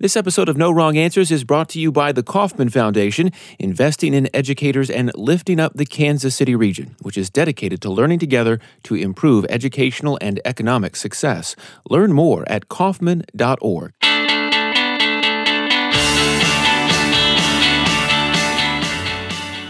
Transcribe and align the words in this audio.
This 0.00 0.16
episode 0.16 0.48
of 0.48 0.56
No 0.56 0.70
Wrong 0.70 0.96
Answers 0.96 1.32
is 1.32 1.42
brought 1.42 1.68
to 1.70 1.80
you 1.80 1.90
by 1.90 2.12
the 2.12 2.22
Kauffman 2.22 2.68
Foundation, 2.68 3.32
investing 3.58 4.14
in 4.14 4.28
educators 4.32 4.90
and 4.90 5.10
lifting 5.16 5.58
up 5.58 5.74
the 5.74 5.84
Kansas 5.84 6.36
City 6.36 6.54
region, 6.54 6.94
which 7.02 7.18
is 7.18 7.28
dedicated 7.28 7.82
to 7.82 7.90
learning 7.90 8.20
together 8.20 8.60
to 8.84 8.94
improve 8.94 9.44
educational 9.48 10.16
and 10.20 10.40
economic 10.44 10.94
success. 10.94 11.56
Learn 11.90 12.12
more 12.12 12.44
at 12.48 12.68
Kauffman.org. 12.68 13.92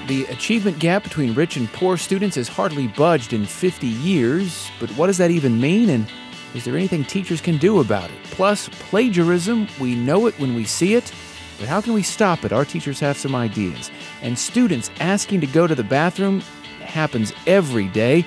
The 0.09 0.27
achievement 0.29 0.79
gap 0.79 1.05
between 1.05 1.33
rich 1.33 1.57
and 1.57 1.73
poor 1.73 1.97
students 1.97 2.37
has 2.37 2.49
hardly 2.49 2.89
budged 2.89 3.33
in 3.33 3.47
50 3.47 3.87
years, 3.87 4.69
but 4.79 4.91
what 4.91 5.07
does 5.07 5.17
that 5.17 5.31
even 5.31 5.59
mean? 5.59 5.89
And 5.89 6.07
is 6.55 6.65
there 6.65 6.77
anything 6.77 7.05
teachers 7.05 7.41
can 7.41 7.59
do 7.59 7.81
about 7.81 8.11
it? 8.11 8.17
Plus, 8.25 8.69
plagiarism, 8.69 9.69
we 9.81 9.95
know 9.95 10.27
it 10.27 10.39
when 10.39 10.55
we 10.55 10.65
see 10.65 10.95
it, 10.95 11.13
but 11.59 11.69
how 11.69 11.81
can 11.81 11.93
we 11.93 12.03
stop 12.03 12.45
it? 12.45 12.53
Our 12.53 12.65
teachers 12.65 13.01
have 13.01 13.17
some 13.17 13.35
ideas. 13.35 13.91
And 14.23 14.39
students 14.39 14.91
asking 15.01 15.41
to 15.41 15.47
go 15.47 15.67
to 15.67 15.75
the 15.75 15.85
bathroom 15.85 16.41
happens 16.81 17.33
every 17.47 17.89
day. 17.89 18.25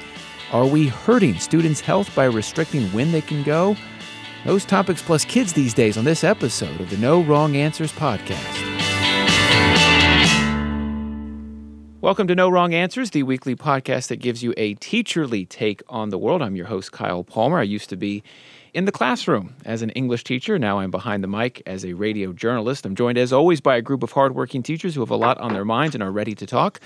Are 0.51 0.65
we 0.65 0.87
hurting 0.87 1.39
students' 1.39 1.81
health 1.81 2.13
by 2.13 2.25
restricting 2.25 2.87
when 2.91 3.11
they 3.11 3.21
can 3.21 3.43
go? 3.43 3.75
Those 4.45 4.65
topics 4.65 5.01
plus 5.01 5.23
kids 5.23 5.53
these 5.53 5.73
days 5.73 5.97
on 5.97 6.03
this 6.03 6.23
episode 6.23 6.79
of 6.81 6.89
the 6.89 6.97
No 6.97 7.21
Wrong 7.21 7.55
Answers 7.55 7.91
podcast. 7.91 8.80
Welcome 12.01 12.25
to 12.29 12.35
No 12.35 12.49
Wrong 12.49 12.73
Answers, 12.73 13.11
the 13.11 13.21
weekly 13.21 13.55
podcast 13.55 14.07
that 14.07 14.15
gives 14.15 14.41
you 14.41 14.55
a 14.57 14.73
teacherly 14.73 15.47
take 15.47 15.83
on 15.87 16.09
the 16.09 16.17
world. 16.17 16.41
I'm 16.41 16.55
your 16.55 16.65
host, 16.65 16.91
Kyle 16.91 17.23
Palmer. 17.23 17.59
I 17.59 17.63
used 17.63 17.89
to 17.89 17.95
be 17.95 18.23
in 18.73 18.85
the 18.85 18.91
classroom 18.91 19.53
as 19.65 19.83
an 19.83 19.91
English 19.91 20.23
teacher. 20.23 20.57
Now 20.57 20.79
I'm 20.79 20.89
behind 20.89 21.23
the 21.23 21.27
mic 21.27 21.61
as 21.67 21.85
a 21.85 21.93
radio 21.93 22.33
journalist. 22.33 22.87
I'm 22.87 22.95
joined, 22.95 23.19
as 23.19 23.31
always, 23.31 23.61
by 23.61 23.75
a 23.75 23.83
group 23.83 24.01
of 24.01 24.13
hardworking 24.13 24.63
teachers 24.63 24.95
who 24.95 25.01
have 25.01 25.11
a 25.11 25.15
lot 25.15 25.37
on 25.37 25.53
their 25.53 25.63
minds 25.63 25.93
and 25.93 26.01
are 26.01 26.11
ready 26.11 26.33
to 26.33 26.47
talk. 26.47 26.79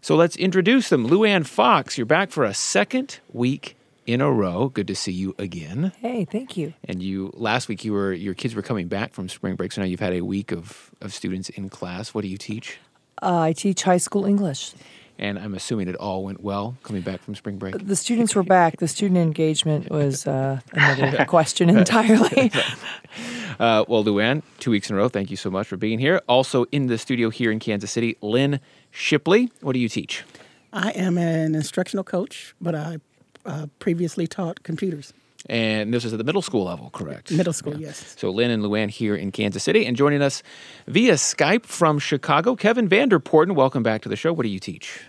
So 0.00 0.14
let's 0.14 0.36
introduce 0.36 0.88
them. 0.88 1.08
Luann 1.08 1.44
Fox, 1.44 1.98
you're 1.98 2.06
back 2.06 2.30
for 2.30 2.44
a 2.44 2.54
second 2.54 3.18
week 3.32 3.76
in 4.06 4.20
a 4.20 4.30
row. 4.30 4.68
Good 4.68 4.86
to 4.86 4.94
see 4.94 5.10
you 5.10 5.34
again. 5.36 5.90
Hey, 5.98 6.24
thank 6.24 6.56
you. 6.56 6.74
And 6.84 7.02
you 7.02 7.32
last 7.34 7.66
week 7.66 7.84
you 7.84 7.92
were 7.92 8.12
your 8.12 8.34
kids 8.34 8.54
were 8.54 8.62
coming 8.62 8.86
back 8.86 9.14
from 9.14 9.28
spring 9.28 9.56
break, 9.56 9.72
so 9.72 9.80
now 9.80 9.88
you've 9.88 9.98
had 9.98 10.12
a 10.12 10.20
week 10.20 10.52
of, 10.52 10.92
of 11.00 11.12
students 11.12 11.48
in 11.48 11.70
class. 11.70 12.14
What 12.14 12.22
do 12.22 12.28
you 12.28 12.38
teach? 12.38 12.78
Uh, 13.22 13.38
I 13.40 13.52
teach 13.52 13.82
high 13.82 13.98
school 13.98 14.24
English. 14.24 14.72
And 15.18 15.38
I'm 15.38 15.54
assuming 15.54 15.88
it 15.88 15.94
all 15.96 16.24
went 16.24 16.42
well 16.42 16.76
coming 16.82 17.02
back 17.02 17.20
from 17.22 17.36
spring 17.36 17.56
break. 17.56 17.86
The 17.86 17.94
students 17.94 18.34
were 18.34 18.42
back. 18.42 18.78
The 18.78 18.88
student 18.88 19.18
engagement 19.18 19.90
was 19.90 20.26
uh, 20.26 20.60
another 20.72 21.24
question 21.28 21.70
entirely. 21.70 22.50
uh, 23.60 23.84
well, 23.86 24.02
Luann, 24.02 24.42
two 24.58 24.72
weeks 24.72 24.90
in 24.90 24.96
a 24.96 24.98
row, 24.98 25.08
thank 25.08 25.30
you 25.30 25.36
so 25.36 25.50
much 25.50 25.68
for 25.68 25.76
being 25.76 26.00
here. 26.00 26.20
Also 26.28 26.64
in 26.72 26.88
the 26.88 26.98
studio 26.98 27.30
here 27.30 27.52
in 27.52 27.60
Kansas 27.60 27.92
City, 27.92 28.16
Lynn 28.20 28.58
Shipley. 28.90 29.52
What 29.60 29.74
do 29.74 29.78
you 29.78 29.88
teach? 29.88 30.24
I 30.72 30.90
am 30.90 31.16
an 31.16 31.54
instructional 31.54 32.02
coach, 32.02 32.52
but 32.60 32.74
I 32.74 32.98
uh, 33.46 33.66
previously 33.78 34.26
taught 34.26 34.64
computers. 34.64 35.12
And 35.46 35.92
this 35.92 36.04
is 36.04 36.12
at 36.12 36.18
the 36.18 36.24
middle 36.24 36.42
school 36.42 36.64
level, 36.64 36.90
correct? 36.90 37.30
Middle 37.30 37.52
school, 37.52 37.74
yeah. 37.74 37.88
yes. 37.88 38.14
So 38.18 38.30
Lynn 38.30 38.50
and 38.50 38.62
Luann 38.62 38.88
here 38.88 39.14
in 39.14 39.30
Kansas 39.30 39.62
City. 39.62 39.84
And 39.84 39.96
joining 39.96 40.22
us 40.22 40.42
via 40.86 41.14
Skype 41.14 41.66
from 41.66 41.98
Chicago, 41.98 42.56
Kevin 42.56 42.88
Vanderporten. 42.88 43.54
Welcome 43.54 43.82
back 43.82 44.00
to 44.02 44.08
the 44.08 44.16
show. 44.16 44.32
What 44.32 44.44
do 44.44 44.48
you 44.48 44.58
teach? 44.58 45.00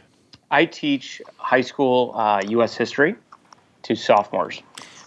I 0.51 0.65
teach 0.65 1.21
high 1.37 1.61
school 1.61 2.11
uh, 2.15 2.41
U.S. 2.49 2.75
history 2.75 3.15
to 3.83 3.95
sophomores. 3.95 4.61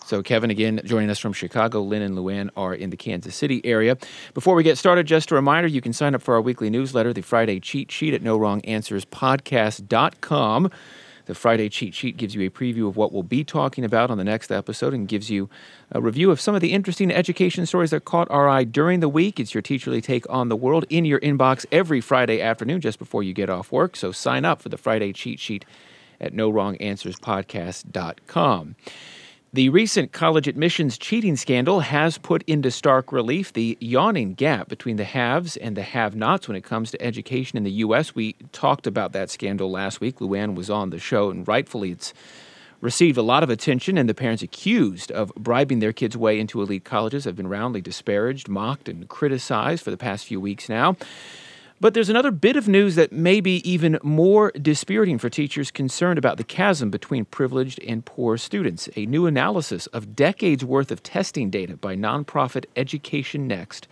So, 0.08 0.22
Kevin, 0.22 0.50
again, 0.50 0.80
joining 0.84 1.10
us 1.10 1.18
from 1.18 1.34
Chicago. 1.34 1.82
Lynn 1.82 2.00
and 2.00 2.16
Luann 2.16 2.48
are 2.56 2.74
in 2.74 2.88
the 2.88 2.96
Kansas 2.96 3.36
City 3.36 3.60
area. 3.62 3.98
Before 4.32 4.54
we 4.54 4.62
get 4.62 4.78
started, 4.78 5.06
just 5.06 5.30
a 5.30 5.34
reminder 5.34 5.68
you 5.68 5.82
can 5.82 5.92
sign 5.92 6.14
up 6.14 6.22
for 6.22 6.32
our 6.32 6.40
weekly 6.40 6.70
newsletter, 6.70 7.12
the 7.12 7.20
Friday 7.20 7.60
Cheat 7.60 7.92
Sheet, 7.92 8.14
at 8.14 8.22
NoWrongAnswersPodcast.com. 8.22 10.70
The 11.28 11.34
Friday 11.34 11.68
cheat 11.68 11.94
sheet 11.94 12.16
gives 12.16 12.34
you 12.34 12.44
a 12.46 12.50
preview 12.50 12.88
of 12.88 12.96
what 12.96 13.12
we'll 13.12 13.22
be 13.22 13.44
talking 13.44 13.84
about 13.84 14.10
on 14.10 14.16
the 14.16 14.24
next 14.24 14.50
episode 14.50 14.94
and 14.94 15.06
gives 15.06 15.28
you 15.28 15.50
a 15.92 16.00
review 16.00 16.30
of 16.30 16.40
some 16.40 16.54
of 16.54 16.62
the 16.62 16.72
interesting 16.72 17.12
education 17.12 17.66
stories 17.66 17.90
that 17.90 18.06
caught 18.06 18.30
our 18.30 18.48
eye 18.48 18.64
during 18.64 19.00
the 19.00 19.10
week. 19.10 19.38
It's 19.38 19.52
your 19.52 19.62
teacherly 19.62 20.02
take 20.02 20.24
on 20.30 20.48
the 20.48 20.56
world 20.56 20.86
in 20.88 21.04
your 21.04 21.20
inbox 21.20 21.66
every 21.70 22.00
Friday 22.00 22.40
afternoon 22.40 22.80
just 22.80 22.98
before 22.98 23.22
you 23.22 23.34
get 23.34 23.50
off 23.50 23.70
work. 23.70 23.94
So 23.94 24.10
sign 24.10 24.46
up 24.46 24.62
for 24.62 24.70
the 24.70 24.78
Friday 24.78 25.12
cheat 25.12 25.38
sheet 25.38 25.66
at 26.18 26.32
NoWrongAnswersPodcast.com. 26.32 28.76
The 29.50 29.70
recent 29.70 30.12
college 30.12 30.46
admissions 30.46 30.98
cheating 30.98 31.34
scandal 31.34 31.80
has 31.80 32.18
put 32.18 32.42
into 32.46 32.70
stark 32.70 33.10
relief 33.12 33.50
the 33.50 33.78
yawning 33.80 34.34
gap 34.34 34.68
between 34.68 34.96
the 34.96 35.04
haves 35.04 35.56
and 35.56 35.74
the 35.74 35.82
have 35.82 36.14
nots 36.14 36.48
when 36.48 36.56
it 36.56 36.64
comes 36.64 36.90
to 36.90 37.00
education 37.00 37.56
in 37.56 37.64
the 37.64 37.70
U.S. 37.70 38.14
We 38.14 38.34
talked 38.52 38.86
about 38.86 39.12
that 39.12 39.30
scandal 39.30 39.70
last 39.70 40.02
week. 40.02 40.18
Luann 40.18 40.54
was 40.54 40.68
on 40.68 40.90
the 40.90 40.98
show, 40.98 41.30
and 41.30 41.48
rightfully 41.48 41.92
it's 41.92 42.12
received 42.82 43.16
a 43.16 43.22
lot 43.22 43.42
of 43.42 43.48
attention, 43.48 43.96
and 43.96 44.06
the 44.06 44.12
parents 44.12 44.42
accused 44.42 45.10
of 45.12 45.32
bribing 45.34 45.78
their 45.78 45.94
kids' 45.94 46.14
way 46.14 46.38
into 46.38 46.60
elite 46.60 46.84
colleges 46.84 47.24
have 47.24 47.34
been 47.34 47.48
roundly 47.48 47.80
disparaged, 47.80 48.50
mocked, 48.50 48.86
and 48.86 49.08
criticized 49.08 49.82
for 49.82 49.90
the 49.90 49.96
past 49.96 50.26
few 50.26 50.42
weeks 50.42 50.68
now. 50.68 50.94
But 51.80 51.94
there's 51.94 52.08
another 52.08 52.32
bit 52.32 52.56
of 52.56 52.66
news 52.66 52.96
that 52.96 53.12
may 53.12 53.40
be 53.40 53.58
even 53.68 54.00
more 54.02 54.50
dispiriting 54.50 55.16
for 55.16 55.30
teachers 55.30 55.70
concerned 55.70 56.18
about 56.18 56.36
the 56.36 56.42
chasm 56.42 56.90
between 56.90 57.24
privileged 57.24 57.78
and 57.86 58.04
poor 58.04 58.36
students. 58.36 58.88
A 58.96 59.06
new 59.06 59.26
analysis 59.26 59.86
of 59.88 60.16
decades 60.16 60.64
worth 60.64 60.90
of 60.90 61.04
testing 61.04 61.50
data 61.50 61.76
by 61.76 61.94
nonprofit 61.94 62.64
Education 62.74 63.46
Next 63.46 63.86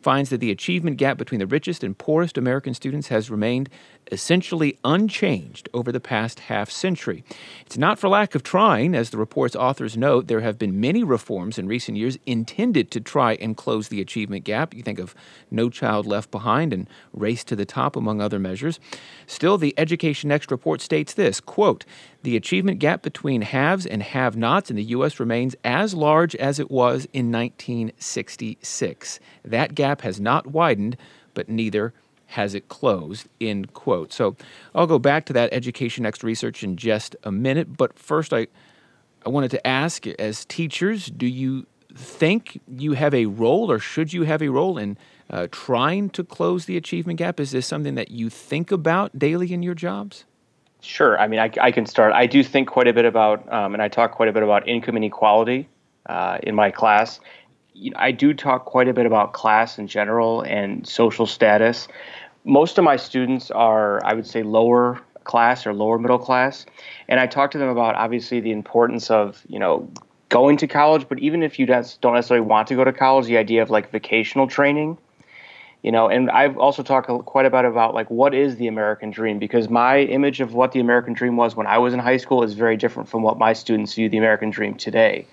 finds 0.00 0.30
that 0.30 0.38
the 0.38 0.52
achievement 0.52 0.96
gap 0.96 1.18
between 1.18 1.40
the 1.40 1.46
richest 1.46 1.82
and 1.82 1.98
poorest 1.98 2.38
American 2.38 2.72
students 2.72 3.08
has 3.08 3.30
remained 3.30 3.68
essentially 4.12 4.78
unchanged 4.84 5.68
over 5.72 5.90
the 5.90 6.00
past 6.00 6.40
half 6.40 6.70
century. 6.70 7.24
It's 7.64 7.78
not 7.78 7.98
for 7.98 8.08
lack 8.08 8.34
of 8.34 8.42
trying, 8.42 8.94
as 8.94 9.10
the 9.10 9.18
report's 9.18 9.56
authors 9.56 9.96
note, 9.96 10.26
there 10.26 10.40
have 10.40 10.58
been 10.58 10.80
many 10.80 11.02
reforms 11.02 11.58
in 11.58 11.66
recent 11.66 11.96
years 11.96 12.18
intended 12.26 12.90
to 12.92 13.00
try 13.00 13.34
and 13.34 13.56
close 13.56 13.88
the 13.88 14.00
achievement 14.00 14.44
gap. 14.44 14.74
You 14.74 14.82
think 14.82 14.98
of 14.98 15.14
No 15.50 15.70
Child 15.70 16.06
Left 16.06 16.30
Behind 16.30 16.72
and 16.72 16.88
Race 17.12 17.44
to 17.44 17.56
the 17.56 17.64
Top, 17.64 17.96
among 17.96 18.20
other 18.20 18.38
measures. 18.38 18.80
Still, 19.26 19.58
the 19.58 19.74
Education 19.78 20.28
Next 20.28 20.50
report 20.50 20.80
states 20.80 21.14
this 21.14 21.40
quote, 21.40 21.84
the 22.22 22.36
achievement 22.36 22.78
gap 22.78 23.02
between 23.02 23.42
haves 23.42 23.84
and 23.84 24.02
have 24.02 24.34
nots 24.34 24.70
in 24.70 24.76
the 24.76 24.84
U.S. 24.84 25.20
remains 25.20 25.54
as 25.62 25.92
large 25.92 26.34
as 26.36 26.58
it 26.58 26.70
was 26.70 27.06
in 27.12 27.30
1966. 27.30 29.20
That 29.44 29.74
gap 29.74 30.00
has 30.00 30.18
not 30.18 30.46
widened, 30.46 30.96
but 31.34 31.50
neither 31.50 31.92
has 32.26 32.54
it 32.54 32.68
closed, 32.68 33.28
end 33.40 33.72
quote. 33.74 34.12
So 34.12 34.36
I'll 34.74 34.86
go 34.86 34.98
back 34.98 35.24
to 35.26 35.32
that 35.34 35.52
Education 35.52 36.02
Next 36.02 36.22
research 36.22 36.62
in 36.62 36.76
just 36.76 37.16
a 37.22 37.30
minute. 37.30 37.76
But 37.76 37.98
first, 37.98 38.32
I, 38.32 38.46
I 39.24 39.28
wanted 39.28 39.50
to 39.52 39.66
ask 39.66 40.06
as 40.06 40.44
teachers, 40.44 41.06
do 41.06 41.26
you 41.26 41.66
think 41.94 42.60
you 42.66 42.92
have 42.92 43.14
a 43.14 43.26
role 43.26 43.70
or 43.70 43.78
should 43.78 44.12
you 44.12 44.24
have 44.24 44.42
a 44.42 44.48
role 44.48 44.78
in 44.78 44.98
uh, 45.30 45.46
trying 45.50 46.10
to 46.10 46.24
close 46.24 46.66
the 46.66 46.76
achievement 46.76 47.18
gap? 47.18 47.38
Is 47.38 47.52
this 47.52 47.66
something 47.66 47.94
that 47.94 48.10
you 48.10 48.28
think 48.28 48.72
about 48.72 49.18
daily 49.18 49.52
in 49.52 49.62
your 49.62 49.74
jobs? 49.74 50.24
Sure. 50.80 51.18
I 51.18 51.28
mean, 51.28 51.40
I, 51.40 51.50
I 51.60 51.70
can 51.70 51.86
start. 51.86 52.12
I 52.12 52.26
do 52.26 52.42
think 52.42 52.68
quite 52.68 52.88
a 52.88 52.92
bit 52.92 53.06
about, 53.06 53.50
um, 53.50 53.72
and 53.72 53.82
I 53.82 53.88
talk 53.88 54.12
quite 54.12 54.28
a 54.28 54.32
bit 54.32 54.42
about 54.42 54.68
income 54.68 54.96
inequality 54.96 55.68
uh, 56.06 56.38
in 56.42 56.54
my 56.54 56.70
class. 56.70 57.20
I 57.96 58.12
do 58.12 58.34
talk 58.34 58.64
quite 58.66 58.88
a 58.88 58.92
bit 58.92 59.06
about 59.06 59.32
class 59.32 59.78
in 59.78 59.88
general 59.88 60.42
and 60.42 60.86
social 60.86 61.26
status. 61.26 61.88
Most 62.44 62.78
of 62.78 62.84
my 62.84 62.96
students 62.96 63.50
are, 63.50 64.04
I 64.04 64.14
would 64.14 64.26
say, 64.26 64.42
lower 64.42 65.00
class 65.24 65.66
or 65.66 65.72
lower 65.72 65.98
middle 65.98 66.18
class, 66.18 66.66
and 67.08 67.18
I 67.18 67.26
talk 67.26 67.50
to 67.52 67.58
them 67.58 67.68
about 67.68 67.94
obviously 67.94 68.40
the 68.40 68.52
importance 68.52 69.10
of 69.10 69.42
you 69.48 69.58
know 69.58 69.90
going 70.28 70.56
to 70.58 70.66
college, 70.66 71.08
but 71.08 71.18
even 71.18 71.42
if 71.42 71.58
you 71.58 71.66
don't 71.66 72.14
necessarily 72.14 72.46
want 72.46 72.68
to 72.68 72.74
go 72.74 72.84
to 72.84 72.92
college, 72.92 73.26
the 73.26 73.38
idea 73.38 73.62
of 73.62 73.70
like 73.70 73.90
vocational 73.90 74.46
training, 74.46 74.98
you 75.82 75.92
know, 75.92 76.08
and 76.08 76.30
I've 76.30 76.58
also 76.58 76.82
talked 76.82 77.08
quite 77.24 77.46
a 77.46 77.50
bit 77.50 77.64
about 77.64 77.94
like 77.94 78.10
what 78.10 78.34
is 78.34 78.56
the 78.56 78.68
American 78.68 79.10
dream? 79.10 79.38
Because 79.38 79.68
my 79.68 80.00
image 80.00 80.40
of 80.40 80.54
what 80.54 80.72
the 80.72 80.80
American 80.80 81.14
dream 81.14 81.36
was 81.36 81.56
when 81.56 81.66
I 81.66 81.78
was 81.78 81.92
in 81.92 82.00
high 82.00 82.18
school 82.18 82.42
is 82.42 82.54
very 82.54 82.76
different 82.76 83.08
from 83.08 83.22
what 83.22 83.38
my 83.38 83.52
students 83.52 83.94
view 83.94 84.08
the 84.08 84.18
American 84.18 84.50
dream 84.50 84.74
today. 84.74 85.26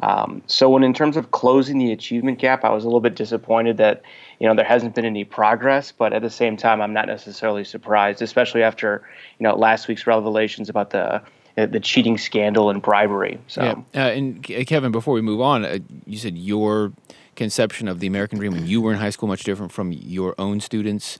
Um, 0.00 0.42
so 0.46 0.70
when 0.70 0.84
in 0.84 0.94
terms 0.94 1.16
of 1.16 1.30
closing 1.30 1.78
the 1.78 1.92
achievement 1.92 2.38
gap, 2.38 2.64
I 2.64 2.70
was 2.70 2.84
a 2.84 2.86
little 2.86 3.00
bit 3.00 3.14
disappointed 3.14 3.78
that 3.78 4.02
you 4.38 4.46
know 4.46 4.54
there 4.54 4.64
hasn't 4.64 4.94
been 4.94 5.04
any 5.04 5.24
progress. 5.24 5.92
But 5.92 6.12
at 6.12 6.22
the 6.22 6.30
same 6.30 6.56
time, 6.56 6.80
I'm 6.80 6.92
not 6.92 7.06
necessarily 7.06 7.64
surprised, 7.64 8.22
especially 8.22 8.62
after 8.62 9.02
you 9.38 9.44
know 9.44 9.56
last 9.56 9.88
week's 9.88 10.06
revelations 10.06 10.68
about 10.68 10.90
the 10.90 11.22
the 11.66 11.80
cheating 11.80 12.18
scandal 12.18 12.70
and 12.70 12.80
bribery. 12.80 13.40
So, 13.48 13.62
yeah. 13.62 13.74
Uh, 14.00 14.10
and 14.10 14.42
Kevin, 14.42 14.92
before 14.92 15.14
we 15.14 15.20
move 15.20 15.40
on, 15.40 15.64
uh, 15.64 15.78
you 16.06 16.18
said 16.18 16.38
your 16.38 16.92
conception 17.34 17.88
of 17.88 18.00
the 18.00 18.06
American 18.06 18.38
dream 18.38 18.52
when 18.52 18.66
you 18.66 18.80
were 18.80 18.92
in 18.92 18.98
high 18.98 19.10
school 19.10 19.28
much 19.28 19.44
different 19.44 19.72
from 19.72 19.92
your 19.92 20.34
own 20.38 20.60
students' 20.60 21.18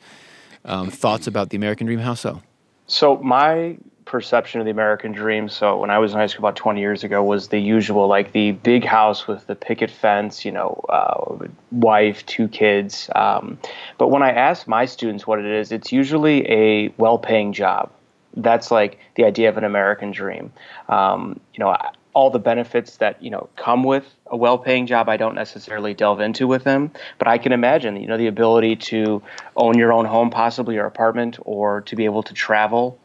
um, 0.64 0.90
thoughts 0.90 1.26
about 1.26 1.50
the 1.50 1.56
American 1.56 1.86
dream. 1.86 1.98
How 1.98 2.14
so? 2.14 2.42
So 2.86 3.16
my 3.18 3.76
perception 4.08 4.60
of 4.60 4.64
the 4.64 4.70
American 4.70 5.12
dream. 5.12 5.48
So 5.48 5.76
when 5.76 5.90
I 5.90 5.98
was 5.98 6.12
in 6.12 6.18
high 6.18 6.26
school 6.26 6.44
about 6.44 6.56
20 6.56 6.80
years 6.80 7.04
ago, 7.04 7.22
was 7.22 7.48
the 7.48 7.60
usual 7.60 8.08
like 8.08 8.32
the 8.32 8.52
big 8.52 8.84
house 8.84 9.28
with 9.28 9.46
the 9.46 9.54
picket 9.54 9.90
fence, 9.90 10.44
you 10.44 10.50
know, 10.50 10.84
uh, 10.88 11.46
wife, 11.70 12.26
two 12.26 12.48
kids. 12.48 13.08
Um, 13.14 13.58
but 13.98 14.08
when 14.08 14.22
I 14.22 14.30
ask 14.30 14.66
my 14.66 14.86
students 14.86 15.26
what 15.26 15.38
it 15.38 15.44
is, 15.44 15.70
it's 15.70 15.92
usually 15.92 16.50
a 16.50 16.88
well-paying 16.96 17.52
job. 17.52 17.92
That's 18.34 18.70
like 18.70 18.98
the 19.14 19.24
idea 19.24 19.48
of 19.48 19.58
an 19.58 19.64
American 19.64 20.10
dream. 20.10 20.52
Um, 20.88 21.38
you 21.54 21.62
know, 21.62 21.76
all 22.14 22.30
the 22.30 22.38
benefits 22.38 22.96
that 22.96 23.22
you 23.22 23.30
know 23.30 23.48
come 23.56 23.84
with 23.84 24.04
a 24.26 24.36
well-paying 24.36 24.86
job 24.86 25.08
I 25.08 25.16
don't 25.16 25.36
necessarily 25.36 25.94
delve 25.94 26.20
into 26.20 26.48
with 26.48 26.64
them 26.64 26.90
but 27.18 27.28
I 27.28 27.38
can 27.38 27.52
imagine 27.52 27.94
you 27.96 28.08
know 28.08 28.16
the 28.16 28.26
ability 28.26 28.74
to 28.90 29.22
own 29.54 29.78
your 29.78 29.92
own 29.92 30.04
home 30.04 30.30
possibly 30.30 30.74
your 30.74 30.86
apartment 30.86 31.38
or 31.42 31.82
to 31.82 31.94
be 31.94 32.06
able 32.06 32.24
to 32.24 32.34
travel 32.34 32.98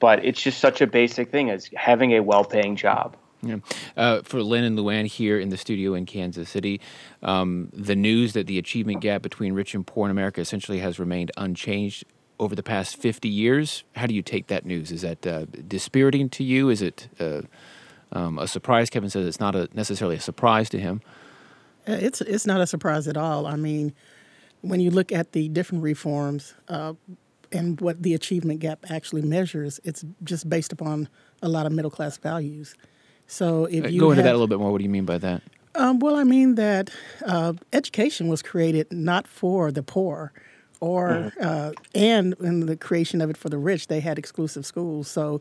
but 0.00 0.24
it's 0.24 0.40
just 0.40 0.58
such 0.58 0.80
a 0.80 0.86
basic 0.86 1.30
thing 1.30 1.50
as 1.50 1.70
having 1.74 2.12
a 2.12 2.20
well-paying 2.20 2.76
job 2.76 3.16
yeah. 3.40 3.58
Uh, 3.96 4.22
for 4.22 4.42
Lynn 4.42 4.64
and 4.64 4.76
Luann 4.76 5.06
here 5.06 5.38
in 5.38 5.50
the 5.50 5.56
studio 5.56 5.94
in 5.94 6.06
Kansas 6.06 6.48
City, 6.48 6.80
um, 7.22 7.70
the 7.72 7.94
news 7.94 8.32
that 8.32 8.48
the 8.48 8.58
achievement 8.58 9.00
gap 9.00 9.22
between 9.22 9.52
rich 9.52 9.76
and 9.76 9.86
poor 9.86 10.06
in 10.06 10.10
America 10.10 10.40
essentially 10.40 10.80
has 10.80 10.98
remained 10.98 11.30
unchanged 11.36 12.04
over 12.40 12.56
the 12.56 12.64
past 12.64 12.96
50 12.96 13.28
years. 13.28 13.84
How 13.94 14.06
do 14.06 14.14
you 14.14 14.22
take 14.22 14.48
that 14.48 14.66
news? 14.66 14.90
Is 14.90 15.02
that 15.02 15.24
uh, 15.24 15.44
dispiriting 15.68 16.28
to 16.30 16.42
you? 16.42 16.68
Is 16.68 16.82
it 16.82 17.08
uh, 17.20 17.42
um, 18.12 18.38
a 18.38 18.48
surprise. 18.48 18.90
Kevin 18.90 19.10
says 19.10 19.26
it's 19.26 19.40
not 19.40 19.54
a, 19.54 19.68
necessarily 19.74 20.16
a 20.16 20.20
surprise 20.20 20.68
to 20.70 20.78
him. 20.78 21.00
Uh, 21.86 21.92
it's 21.92 22.20
it's 22.20 22.46
not 22.46 22.60
a 22.60 22.66
surprise 22.66 23.08
at 23.08 23.16
all. 23.16 23.46
I 23.46 23.56
mean, 23.56 23.94
when 24.60 24.80
you 24.80 24.90
look 24.90 25.12
at 25.12 25.32
the 25.32 25.48
different 25.48 25.84
reforms 25.84 26.54
uh, 26.68 26.94
and 27.52 27.80
what 27.80 28.02
the 28.02 28.14
achievement 28.14 28.60
gap 28.60 28.84
actually 28.90 29.22
measures, 29.22 29.80
it's 29.84 30.04
just 30.24 30.48
based 30.48 30.72
upon 30.72 31.08
a 31.42 31.48
lot 31.48 31.66
of 31.66 31.72
middle 31.72 31.90
class 31.90 32.16
values. 32.16 32.74
So 33.26 33.66
if 33.66 33.84
uh, 33.84 33.88
you 33.88 34.00
go 34.00 34.10
into 34.10 34.22
have, 34.22 34.24
that 34.24 34.32
a 34.32 34.38
little 34.38 34.48
bit 34.48 34.58
more, 34.58 34.72
what 34.72 34.78
do 34.78 34.84
you 34.84 34.90
mean 34.90 35.04
by 35.04 35.18
that? 35.18 35.42
Um, 35.74 35.98
well, 35.98 36.16
I 36.16 36.24
mean 36.24 36.56
that 36.56 36.90
uh, 37.26 37.52
education 37.72 38.28
was 38.28 38.42
created 38.42 38.90
not 38.92 39.28
for 39.28 39.70
the 39.70 39.82
poor, 39.82 40.32
or 40.80 41.08
mm-hmm. 41.08 41.40
uh, 41.40 41.72
and 41.94 42.34
in 42.40 42.66
the 42.66 42.76
creation 42.76 43.20
of 43.20 43.30
it 43.30 43.36
for 43.36 43.48
the 43.48 43.58
rich, 43.58 43.86
they 43.88 44.00
had 44.00 44.18
exclusive 44.18 44.64
schools. 44.64 45.08
So 45.08 45.40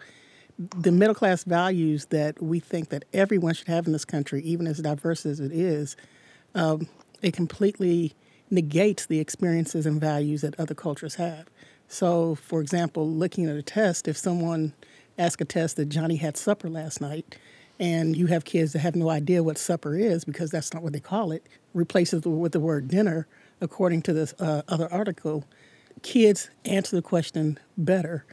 the 0.57 0.91
middle 0.91 1.15
class 1.15 1.43
values 1.43 2.05
that 2.07 2.41
we 2.41 2.59
think 2.59 2.89
that 2.89 3.05
everyone 3.13 3.53
should 3.53 3.67
have 3.67 3.85
in 3.85 3.93
this 3.93 4.05
country, 4.05 4.41
even 4.41 4.67
as 4.67 4.79
diverse 4.79 5.25
as 5.25 5.39
it 5.39 5.51
is, 5.51 5.95
um, 6.55 6.87
it 7.21 7.33
completely 7.33 8.13
negates 8.49 9.05
the 9.05 9.19
experiences 9.19 9.85
and 9.85 9.99
values 9.99 10.41
that 10.41 10.59
other 10.59 10.73
cultures 10.73 11.15
have. 11.15 11.45
So, 11.87 12.35
for 12.35 12.61
example, 12.61 13.09
looking 13.09 13.47
at 13.47 13.55
a 13.55 13.61
test, 13.61 14.07
if 14.07 14.17
someone 14.17 14.73
asks 15.17 15.41
a 15.41 15.45
test 15.45 15.77
that 15.77 15.85
Johnny 15.87 16.17
had 16.17 16.37
supper 16.37 16.69
last 16.69 17.01
night, 17.01 17.37
and 17.79 18.15
you 18.15 18.27
have 18.27 18.45
kids 18.45 18.73
that 18.73 18.79
have 18.79 18.95
no 18.95 19.09
idea 19.09 19.43
what 19.43 19.57
supper 19.57 19.95
is 19.95 20.25
because 20.25 20.49
that's 20.49 20.73
not 20.73 20.83
what 20.83 20.93
they 20.93 20.99
call 20.99 21.31
it, 21.31 21.45
replaces 21.73 22.25
it 22.25 22.29
with 22.29 22.51
the 22.51 22.59
word 22.59 22.87
dinner, 22.87 23.27
according 23.61 24.01
to 24.03 24.13
this 24.13 24.33
uh, 24.39 24.63
other 24.67 24.91
article, 24.91 25.45
kids 26.01 26.49
answer 26.65 26.95
the 26.95 27.01
question 27.01 27.59
better. 27.77 28.25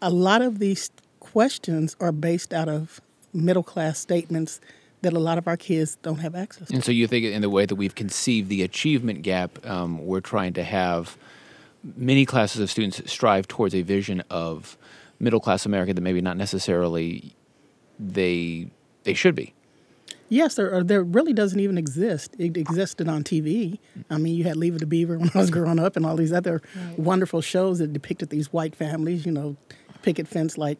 A 0.00 0.10
lot 0.10 0.42
of 0.42 0.58
these 0.58 0.90
questions 1.20 1.96
are 2.00 2.12
based 2.12 2.52
out 2.52 2.68
of 2.68 3.00
middle 3.32 3.62
class 3.62 3.98
statements 3.98 4.60
that 5.02 5.12
a 5.12 5.18
lot 5.18 5.38
of 5.38 5.46
our 5.46 5.56
kids 5.56 5.96
don't 6.02 6.18
have 6.18 6.34
access 6.34 6.68
to. 6.68 6.74
And 6.74 6.82
so 6.82 6.90
you 6.90 7.06
think 7.06 7.24
in 7.26 7.42
the 7.42 7.50
way 7.50 7.66
that 7.66 7.74
we've 7.74 7.94
conceived 7.94 8.48
the 8.48 8.62
achievement 8.62 9.22
gap, 9.22 9.64
um, 9.66 10.04
we're 10.06 10.20
trying 10.20 10.54
to 10.54 10.64
have 10.64 11.16
many 11.96 12.26
classes 12.26 12.60
of 12.60 12.70
students 12.70 13.00
strive 13.10 13.46
towards 13.46 13.74
a 13.74 13.82
vision 13.82 14.22
of 14.30 14.76
middle 15.20 15.40
class 15.40 15.66
America 15.66 15.94
that 15.94 16.00
maybe 16.00 16.20
not 16.20 16.36
necessarily 16.36 17.34
they 17.98 18.68
they 19.04 19.14
should 19.14 19.34
be. 19.34 19.52
Yes, 20.28 20.56
there, 20.56 20.82
there 20.82 21.04
really 21.04 21.32
doesn't 21.32 21.60
even 21.60 21.78
exist. 21.78 22.34
It 22.36 22.56
existed 22.56 23.08
on 23.08 23.22
TV. 23.22 23.78
I 24.10 24.18
mean, 24.18 24.34
you 24.34 24.42
had 24.42 24.56
Leave 24.56 24.74
It 24.74 24.80
to 24.80 24.86
Beaver 24.86 25.18
when 25.20 25.30
I 25.32 25.38
was 25.38 25.50
growing 25.50 25.78
up, 25.78 25.96
and 25.96 26.04
all 26.04 26.16
these 26.16 26.32
other 26.32 26.62
right. 26.74 26.98
wonderful 26.98 27.40
shows 27.40 27.78
that 27.78 27.92
depicted 27.92 28.30
these 28.30 28.52
white 28.52 28.74
families. 28.74 29.24
You 29.24 29.32
know, 29.32 29.56
picket 30.02 30.26
fence 30.26 30.58
like 30.58 30.78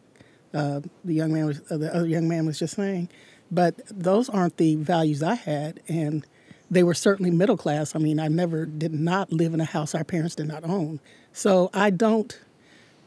uh, 0.52 0.80
the 1.04 1.14
young 1.14 1.32
man 1.32 1.46
was 1.46 1.60
uh, 1.70 1.76
the 1.76 1.94
other 1.94 2.06
young 2.06 2.28
man 2.28 2.46
was 2.46 2.58
just 2.58 2.74
saying. 2.74 3.08
But 3.50 3.80
those 3.86 4.28
aren't 4.28 4.56
the 4.56 4.74
values 4.74 5.22
I 5.22 5.34
had, 5.34 5.80
and 5.86 6.26
they 6.70 6.82
were 6.82 6.94
certainly 6.94 7.30
middle 7.30 7.56
class. 7.56 7.94
I 7.94 7.98
mean, 7.98 8.18
I 8.18 8.28
never 8.28 8.66
did 8.66 8.92
not 8.92 9.32
live 9.32 9.54
in 9.54 9.60
a 9.60 9.64
house 9.64 9.94
our 9.94 10.04
parents 10.04 10.34
did 10.34 10.48
not 10.48 10.64
own. 10.64 11.00
So 11.32 11.70
I 11.72 11.90
don't 11.90 12.38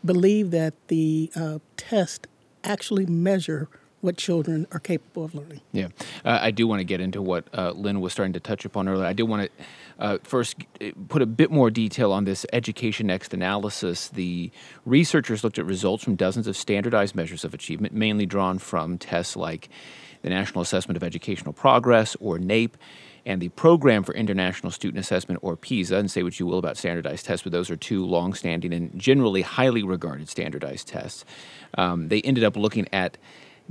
believe 0.03 0.51
that 0.51 0.73
the 0.88 1.31
uh, 1.35 1.59
test 1.75 2.27
actually 2.63 3.06
measure 3.06 3.67
what 4.01 4.15
children 4.15 4.65
are 4.71 4.79
capable 4.79 5.25
of 5.25 5.35
learning. 5.35 5.59
Yeah, 5.73 5.88
uh, 6.23 6.39
I 6.41 6.51
do 6.51 6.67
want 6.67 6.79
to 6.79 6.85
get 6.85 7.01
into 7.01 7.21
what 7.21 7.47
uh, 7.53 7.71
Lynn 7.71 8.00
was 8.00 8.13
starting 8.13 8.33
to 8.33 8.39
touch 8.39 8.63
upon 8.63 8.88
earlier. 8.88 9.06
I 9.06 9.13
do 9.13 9.25
want 9.25 9.50
to 9.50 9.65
uh, 10.00 10.17
first 10.23 10.56
put 11.09 11.21
a 11.21 11.25
bit 11.25 11.51
more 11.51 11.69
detail 11.69 12.13
on 12.13 12.23
this 12.23 12.45
Education 12.53 13.07
Next 13.07 13.33
analysis. 13.33 14.07
The 14.07 14.51
researchers 14.85 15.44
looked 15.44 15.59
at 15.59 15.65
results 15.65 16.03
from 16.03 16.15
dozens 16.15 16.47
of 16.47 16.56
standardized 16.56 17.13
measures 17.13 17.44
of 17.44 17.53
achievement, 17.53 17.94
mainly 17.94 18.25
drawn 18.25 18.57
from 18.57 18.97
tests 18.97 19.35
like 19.35 19.67
the 20.21 20.29
National 20.29 20.61
Assessment 20.61 20.95
of 20.95 21.03
Educational 21.03 21.53
Progress 21.53 22.15
or 22.21 22.38
NAEP 22.38 22.71
and 23.25 23.42
the 23.42 23.50
Program 23.50 24.04
for 24.04 24.13
International 24.13 24.71
Student 24.71 25.00
Assessment, 25.00 25.39
or 25.44 25.56
PISA. 25.56 25.95
And 25.95 26.12
say 26.12 26.24
what 26.24 26.39
you 26.39 26.45
will 26.45 26.57
about 26.57 26.77
standardized 26.77 27.25
tests, 27.25 27.44
but 27.44 27.51
those 27.51 27.69
are 27.69 27.75
two 27.75 28.06
long-standing 28.06 28.74
and 28.74 28.98
generally 29.00 29.42
highly 29.42 29.83
regarded 29.83 30.30
standardized 30.30 30.88
tests. 30.88 31.25
Um, 31.77 32.07
they 32.07 32.21
ended 32.21 32.44
up 32.44 32.56
looking 32.56 32.88
at 32.94 33.18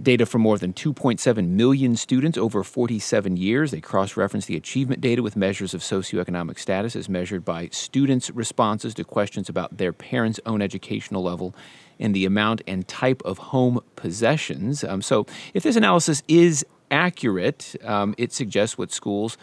Data 0.01 0.27
from 0.27 0.43
more 0.43 0.59
than 0.59 0.73
2.7 0.73 1.49
million 1.49 1.97
students 1.97 2.39
over 2.39 2.63
47 2.63 3.37
years. 3.37 3.73
They 3.73 3.81
cross 3.81 4.17
reference 4.17 4.47
the 4.47 4.55
achievement 4.55 5.01
data 5.01 5.25
with 5.25 5.35
measures 5.35 5.75
of 5.75 5.81
socioeconomic 5.81 6.57
status 6.61 6.95
as 6.95 7.09
measured 7.09 7.45
by 7.45 7.69
students' 7.73 8.31
responses 8.31 8.95
to 8.95 9.03
questions 9.03 9.49
about 9.49 9.77
their 9.77 9.93
parents' 9.93 10.39
own 10.47 10.63
educational 10.63 11.25
level 11.25 11.53
and 11.99 12.15
the 12.15 12.25
amount 12.25 12.63
and 12.65 12.87
type 12.87 13.23
of 13.25 13.39
home 13.39 13.81
possessions. 13.97 14.85
Um, 14.85 15.03
so, 15.03 15.27
if 15.53 15.65
this 15.65 15.75
analysis 15.75 16.23
is 16.29 16.65
accurate, 16.91 17.77
um, 17.85 18.15
it 18.19 18.33
suggests 18.33 18.79
what 18.79 18.93
schools 18.93 19.37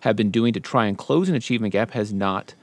have 0.00 0.16
been 0.16 0.30
doing 0.30 0.52
to 0.52 0.60
try 0.60 0.86
and 0.86 0.96
close 0.96 1.28
an 1.28 1.34
achievement 1.34 1.72
gap 1.72 1.90
has 1.92 2.12
not 2.12 2.54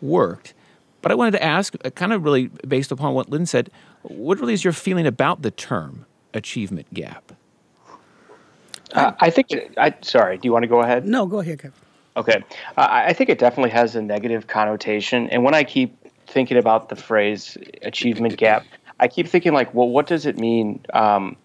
worked. 0.00 0.54
But 1.02 1.12
I 1.12 1.14
wanted 1.14 1.32
to 1.32 1.42
ask, 1.42 1.74
uh, 1.84 1.90
kind 1.90 2.12
of 2.12 2.24
really 2.24 2.48
based 2.66 2.90
upon 2.90 3.14
what 3.14 3.28
Lynn 3.28 3.46
said, 3.46 3.70
what 4.02 4.40
really 4.40 4.54
is 4.54 4.64
your 4.64 4.72
feeling 4.72 5.06
about 5.06 5.42
the 5.42 5.50
term 5.50 6.06
achievement 6.32 6.92
gap? 6.92 7.32
Uh, 8.92 9.12
I 9.20 9.30
think. 9.30 9.48
I 9.76 9.94
sorry. 10.02 10.38
Do 10.38 10.46
you 10.46 10.52
want 10.52 10.62
to 10.62 10.68
go 10.68 10.80
ahead? 10.80 11.06
No, 11.06 11.26
go 11.26 11.40
ahead, 11.40 11.58
Kevin. 11.58 11.78
Okay. 12.16 12.44
Uh, 12.76 12.86
I 12.88 13.12
think 13.12 13.28
it 13.28 13.38
definitely 13.38 13.70
has 13.70 13.96
a 13.96 14.02
negative 14.02 14.46
connotation, 14.46 15.28
and 15.30 15.42
when 15.42 15.54
I 15.54 15.64
keep 15.64 15.96
thinking 16.26 16.56
about 16.56 16.88
the 16.88 16.96
phrase 16.96 17.58
achievement 17.82 18.36
gap, 18.36 18.64
I 19.00 19.08
keep 19.08 19.26
thinking 19.26 19.52
like, 19.52 19.74
well, 19.74 19.88
what 19.88 20.06
does 20.06 20.26
it 20.26 20.38
mean 20.38 20.84
um, 20.92 21.36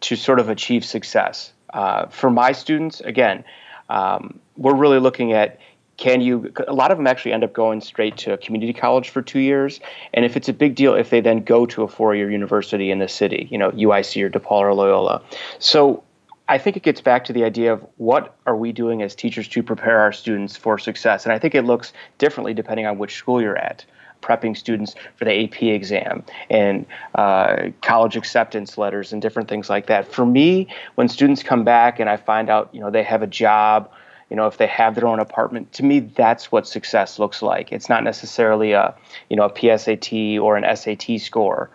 to 0.00 0.16
sort 0.16 0.40
of 0.40 0.48
achieve 0.48 0.84
success? 0.84 1.52
Uh, 1.72 2.06
for 2.06 2.30
my 2.30 2.52
students, 2.52 3.00
again, 3.00 3.44
um, 3.88 4.40
we're 4.56 4.74
really 4.74 4.98
looking 4.98 5.32
at 5.32 5.58
can 6.00 6.22
you 6.22 6.50
a 6.66 6.72
lot 6.72 6.90
of 6.90 6.96
them 6.96 7.06
actually 7.06 7.32
end 7.32 7.44
up 7.44 7.52
going 7.52 7.80
straight 7.82 8.16
to 8.16 8.32
a 8.32 8.38
community 8.38 8.72
college 8.72 9.10
for 9.10 9.20
two 9.20 9.38
years. 9.38 9.80
And 10.14 10.24
if 10.24 10.34
it's 10.34 10.48
a 10.48 10.52
big 10.52 10.74
deal 10.74 10.94
if 10.94 11.10
they 11.10 11.20
then 11.20 11.42
go 11.44 11.66
to 11.66 11.82
a 11.82 11.88
four-year 11.88 12.30
university 12.30 12.90
in 12.90 12.98
the 12.98 13.08
city 13.08 13.48
you 13.50 13.58
know 13.58 13.70
uic 13.72 14.22
or 14.24 14.30
depaul 14.30 14.60
or 14.60 14.74
loyola. 14.74 15.22
So 15.58 16.02
i 16.48 16.56
think 16.56 16.76
it 16.76 16.82
gets 16.82 17.02
back 17.02 17.26
to 17.26 17.34
the 17.34 17.44
idea 17.44 17.72
of 17.74 17.86
what 17.98 18.34
are 18.46 18.56
we 18.56 18.72
doing 18.72 19.02
as 19.02 19.14
teachers 19.14 19.46
to 19.48 19.62
prepare 19.62 20.00
our 20.00 20.12
students 20.12 20.56
for 20.56 20.78
success. 20.78 21.26
And 21.26 21.34
i 21.34 21.38
think 21.38 21.54
it 21.54 21.62
looks 21.62 21.92
differently 22.16 22.54
depending 22.54 22.86
on 22.86 22.96
which 22.96 23.16
school 23.16 23.42
you're 23.42 23.58
at 23.58 23.84
prepping 24.22 24.56
students 24.56 24.94
for 25.16 25.24
the 25.24 25.44
AP 25.44 25.62
exam 25.62 26.22
and 26.48 26.86
uh, 27.14 27.70
college 27.82 28.16
acceptance 28.16 28.78
letters 28.78 29.12
and 29.12 29.22
different 29.22 29.48
things 29.48 29.68
like 29.70 29.86
that. 29.86 30.10
For 30.10 30.26
me, 30.26 30.68
when 30.94 31.08
students 31.08 31.42
come 31.42 31.64
back 31.64 32.00
and 32.00 32.08
I 32.08 32.16
find 32.16 32.50
out, 32.50 32.68
you 32.72 32.80
know, 32.80 32.90
they 32.90 33.02
have 33.02 33.22
a 33.22 33.26
job 33.26 33.90
you 34.30 34.36
know 34.36 34.46
if 34.46 34.56
they 34.56 34.66
have 34.66 34.94
their 34.94 35.06
own 35.06 35.18
apartment 35.18 35.72
to 35.72 35.82
me 35.82 35.98
that's 35.98 36.50
what 36.52 36.66
success 36.66 37.18
looks 37.18 37.42
like. 37.42 37.72
It's 37.72 37.88
not 37.88 38.04
necessarily 38.04 38.72
a 38.72 38.94
you 39.28 39.36
know 39.36 39.44
a 39.44 39.50
psat 39.50 40.40
or 40.40 40.56
an 40.56 40.76
sat 40.76 41.20
score. 41.20 41.68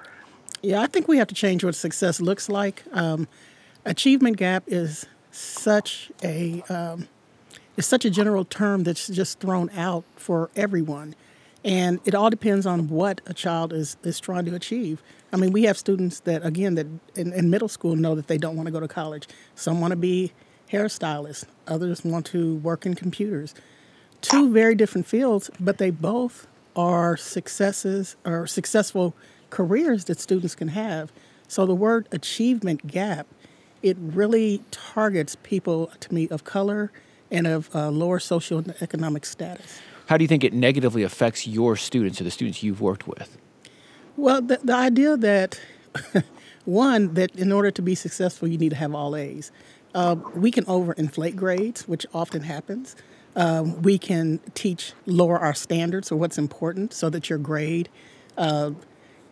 Yeah 0.61 0.81
i 0.81 0.87
think 0.87 1.07
we 1.07 1.17
have 1.17 1.27
to 1.27 1.35
change 1.35 1.63
what 1.63 1.75
success 1.75 2.19
looks 2.19 2.49
like. 2.49 2.83
Um, 2.93 3.27
achievement 3.83 4.37
gap 4.37 4.63
is 4.67 5.05
such 5.31 6.11
a 6.23 6.63
um, 6.69 7.07
it's 7.77 7.87
such 7.87 8.05
a 8.05 8.09
general 8.09 8.45
term 8.45 8.83
that's 8.83 9.07
just 9.07 9.39
thrown 9.39 9.69
out 9.71 10.05
for 10.15 10.49
everyone 10.55 11.13
and 11.65 11.99
it 12.05 12.15
all 12.15 12.29
depends 12.29 12.65
on 12.65 12.87
what 12.87 13.19
a 13.25 13.33
child 13.33 13.73
is 13.73 13.97
is 14.03 14.19
trying 14.19 14.45
to 14.45 14.55
achieve 14.55 15.03
i 15.33 15.37
mean 15.37 15.51
we 15.51 15.63
have 15.63 15.77
students 15.77 16.21
that 16.21 16.45
again 16.45 16.75
that 16.75 16.87
in, 17.15 17.33
in 17.33 17.49
middle 17.49 17.67
school 17.67 17.95
know 17.95 18.15
that 18.15 18.27
they 18.27 18.37
don't 18.37 18.55
want 18.55 18.67
to 18.67 18.71
go 18.71 18.79
to 18.79 18.87
college 18.87 19.27
some 19.55 19.81
want 19.81 19.91
to 19.91 19.97
be 19.97 20.31
hairstylists, 20.71 21.45
others 21.67 22.03
want 22.03 22.25
to 22.27 22.55
work 22.57 22.85
in 22.85 22.95
computers. 22.95 23.53
Two 24.21 24.51
very 24.51 24.75
different 24.75 25.05
fields, 25.05 25.49
but 25.59 25.77
they 25.77 25.89
both 25.89 26.47
are 26.75 27.15
successes 27.15 28.15
or 28.25 28.47
successful 28.47 29.13
careers 29.49 30.05
that 30.05 30.19
students 30.19 30.55
can 30.55 30.69
have. 30.69 31.11
So 31.47 31.65
the 31.65 31.75
word 31.75 32.07
achievement 32.11 32.87
gap, 32.87 33.27
it 33.83 33.95
really 33.99 34.63
targets 34.71 35.37
people 35.43 35.91
to 35.99 36.13
me 36.13 36.27
of 36.29 36.43
color 36.43 36.91
and 37.29 37.45
of 37.45 37.73
uh, 37.75 37.89
lower 37.89 38.19
socioeconomic 38.19 39.25
status. 39.25 39.79
How 40.07 40.17
do 40.17 40.23
you 40.23 40.27
think 40.27 40.43
it 40.43 40.53
negatively 40.53 41.03
affects 41.03 41.47
your 41.47 41.75
students 41.75 42.21
or 42.21 42.23
the 42.23 42.31
students 42.31 42.61
you've 42.61 42.81
worked 42.81 43.07
with? 43.07 43.37
Well, 44.17 44.41
the, 44.41 44.59
the 44.63 44.75
idea 44.75 45.17
that 45.17 45.59
one 46.65 47.13
that 47.15 47.35
in 47.35 47.51
order 47.51 47.71
to 47.71 47.81
be 47.81 47.95
successful, 47.95 48.47
you 48.47 48.57
need 48.57 48.69
to 48.69 48.75
have 48.75 48.93
all 48.93 49.15
A's. 49.15 49.51
Uh, 49.93 50.15
we 50.35 50.51
can 50.51 50.65
overinflate 50.65 51.35
grades, 51.35 51.87
which 51.87 52.05
often 52.13 52.43
happens. 52.43 52.95
Um, 53.35 53.81
we 53.81 53.97
can 53.97 54.39
teach 54.53 54.93
lower 55.05 55.39
our 55.39 55.53
standards 55.53 56.11
or 56.11 56.17
what's 56.17 56.37
important 56.37 56.93
so 56.93 57.09
that 57.09 57.29
your 57.29 57.39
grade 57.39 57.89
uh, 58.37 58.71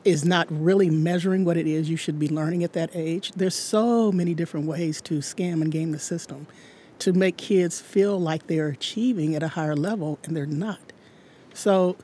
is 0.03 0.25
not 0.25 0.48
really 0.50 0.89
measuring 0.89 1.46
what 1.46 1.56
it 1.56 1.68
is 1.68 1.89
you 1.89 1.96
should 1.96 2.20
be 2.20 2.27
learning 2.27 2.63
at 2.63 2.74
that 2.74 2.89
age. 2.94 3.32
There's 3.34 3.56
so 3.56 4.12
many 4.12 4.34
different 4.34 4.65
ways 4.65 5.01
to 5.01 5.15
scam 5.15 5.62
and 5.62 5.72
game 5.72 5.92
the 5.92 6.00
system 6.00 6.48
to 7.03 7.13
make 7.13 7.36
kids 7.36 7.81
feel 7.81 8.19
like 8.19 8.48
they're 8.48 8.69
achieving 8.69 9.36
at 9.36 9.43
a 9.43 9.50
higher 9.50 9.75
level 9.75 10.19
and 10.24 10.36
they're 10.36 10.45
not. 10.45 10.93
So 11.53 11.98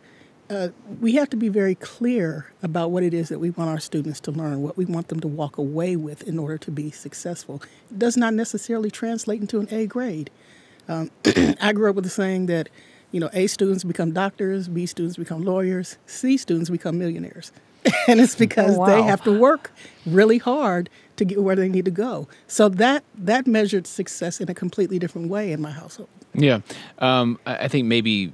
uh, 0.49 0.69
we 0.99 1.13
have 1.13 1.29
to 1.29 1.37
be 1.37 1.47
very 1.47 1.75
clear 1.75 2.51
about 2.61 2.91
what 2.91 3.03
it 3.03 3.13
is 3.13 3.29
that 3.29 3.39
we 3.39 3.51
want 3.51 3.69
our 3.69 3.79
students 3.79 4.19
to 4.21 4.31
learn, 4.31 4.61
what 4.61 4.75
we 4.75 4.83
want 4.83 5.07
them 5.07 5.21
to 5.21 5.27
walk 5.27 5.57
away 5.57 5.95
with 5.95 6.23
in 6.23 6.37
order 6.37 6.57
to 6.57 6.71
be 6.71 6.91
successful. 6.91 7.61
It 7.89 7.99
does 7.99 8.17
not 8.17 8.33
necessarily 8.33 8.91
translate 8.91 9.39
into 9.39 9.59
an 9.59 9.67
A 9.71 9.85
grade. 9.85 10.29
Um, 10.89 11.11
I 11.61 11.71
grew 11.71 11.89
up 11.89 11.95
with 11.95 12.03
the 12.03 12.09
saying 12.09 12.47
that, 12.47 12.67
you 13.11 13.21
know, 13.21 13.29
A 13.31 13.47
students 13.47 13.85
become 13.85 14.11
doctors, 14.11 14.67
B 14.67 14.85
students 14.85 15.17
become 15.17 15.43
lawyers, 15.43 15.97
C 16.07 16.35
students 16.35 16.69
become 16.69 16.97
millionaires. 16.97 17.53
and 18.07 18.19
it's 18.19 18.35
because 18.35 18.75
oh, 18.75 18.79
wow. 18.79 18.85
they 18.87 19.01
have 19.03 19.23
to 19.23 19.39
work 19.39 19.71
really 20.05 20.39
hard 20.39 20.89
to 21.19 21.25
get 21.25 21.41
where 21.43 21.55
they 21.55 21.69
need 21.69 21.85
to 21.85 21.91
go. 21.91 22.27
So 22.47 22.67
that 22.69 23.03
that 23.15 23.47
measured 23.47 23.87
success 23.87 24.41
in 24.41 24.49
a 24.49 24.53
completely 24.53 24.99
different 24.99 25.29
way 25.29 25.51
in 25.51 25.61
my 25.61 25.71
household. 25.71 26.09
Yeah, 26.33 26.61
um, 26.99 27.39
I 27.45 27.67
think 27.67 27.87
maybe 27.87 28.33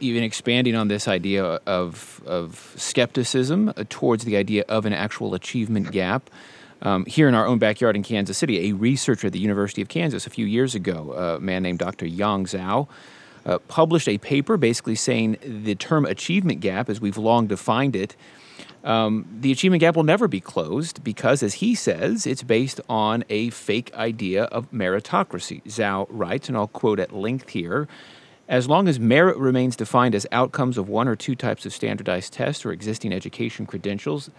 even 0.00 0.22
expanding 0.22 0.76
on 0.76 0.88
this 0.88 1.08
idea 1.08 1.44
of 1.44 2.22
of 2.26 2.72
skepticism 2.76 3.72
towards 3.88 4.24
the 4.24 4.36
idea 4.36 4.64
of 4.68 4.86
an 4.86 4.92
actual 4.92 5.34
achievement 5.34 5.90
gap. 5.90 6.30
Um, 6.80 7.04
here 7.06 7.28
in 7.28 7.34
our 7.34 7.44
own 7.44 7.58
backyard 7.58 7.96
in 7.96 8.04
Kansas 8.04 8.38
City, 8.38 8.70
a 8.70 8.72
researcher 8.72 9.26
at 9.26 9.32
the 9.32 9.40
University 9.40 9.82
of 9.82 9.88
Kansas 9.88 10.28
a 10.28 10.30
few 10.30 10.46
years 10.46 10.76
ago, 10.76 11.12
a 11.12 11.40
man 11.40 11.64
named 11.64 11.80
Dr. 11.80 12.06
Yong 12.06 12.44
Zhao, 12.44 12.86
uh, 13.44 13.58
published 13.66 14.08
a 14.08 14.18
paper 14.18 14.56
basically 14.56 14.94
saying 14.94 15.38
the 15.42 15.74
term 15.74 16.04
achievement 16.04 16.60
gap, 16.60 16.88
as 16.88 17.00
we've 17.00 17.18
long 17.18 17.48
defined 17.48 17.96
it, 17.96 18.14
um, 18.84 19.26
the 19.40 19.52
achievement 19.52 19.80
gap 19.80 19.96
will 19.96 20.04
never 20.04 20.28
be 20.28 20.40
closed 20.40 21.02
because, 21.04 21.42
as 21.42 21.54
he 21.54 21.74
says, 21.74 22.26
it's 22.26 22.42
based 22.42 22.80
on 22.88 23.24
a 23.28 23.50
fake 23.50 23.92
idea 23.94 24.44
of 24.44 24.70
meritocracy. 24.70 25.62
Zhao 25.64 26.06
writes, 26.10 26.48
and 26.48 26.56
I'll 26.56 26.68
quote 26.68 27.00
at 27.00 27.12
length 27.12 27.50
here 27.50 27.88
as 28.48 28.66
long 28.66 28.88
as 28.88 28.98
merit 28.98 29.36
remains 29.36 29.76
defined 29.76 30.14
as 30.14 30.26
outcomes 30.32 30.78
of 30.78 30.88
one 30.88 31.06
or 31.06 31.14
two 31.14 31.34
types 31.34 31.66
of 31.66 31.72
standardized 31.72 32.32
tests 32.32 32.64
or 32.64 32.72
existing 32.72 33.12
education 33.12 33.66
credentials, 33.66 34.30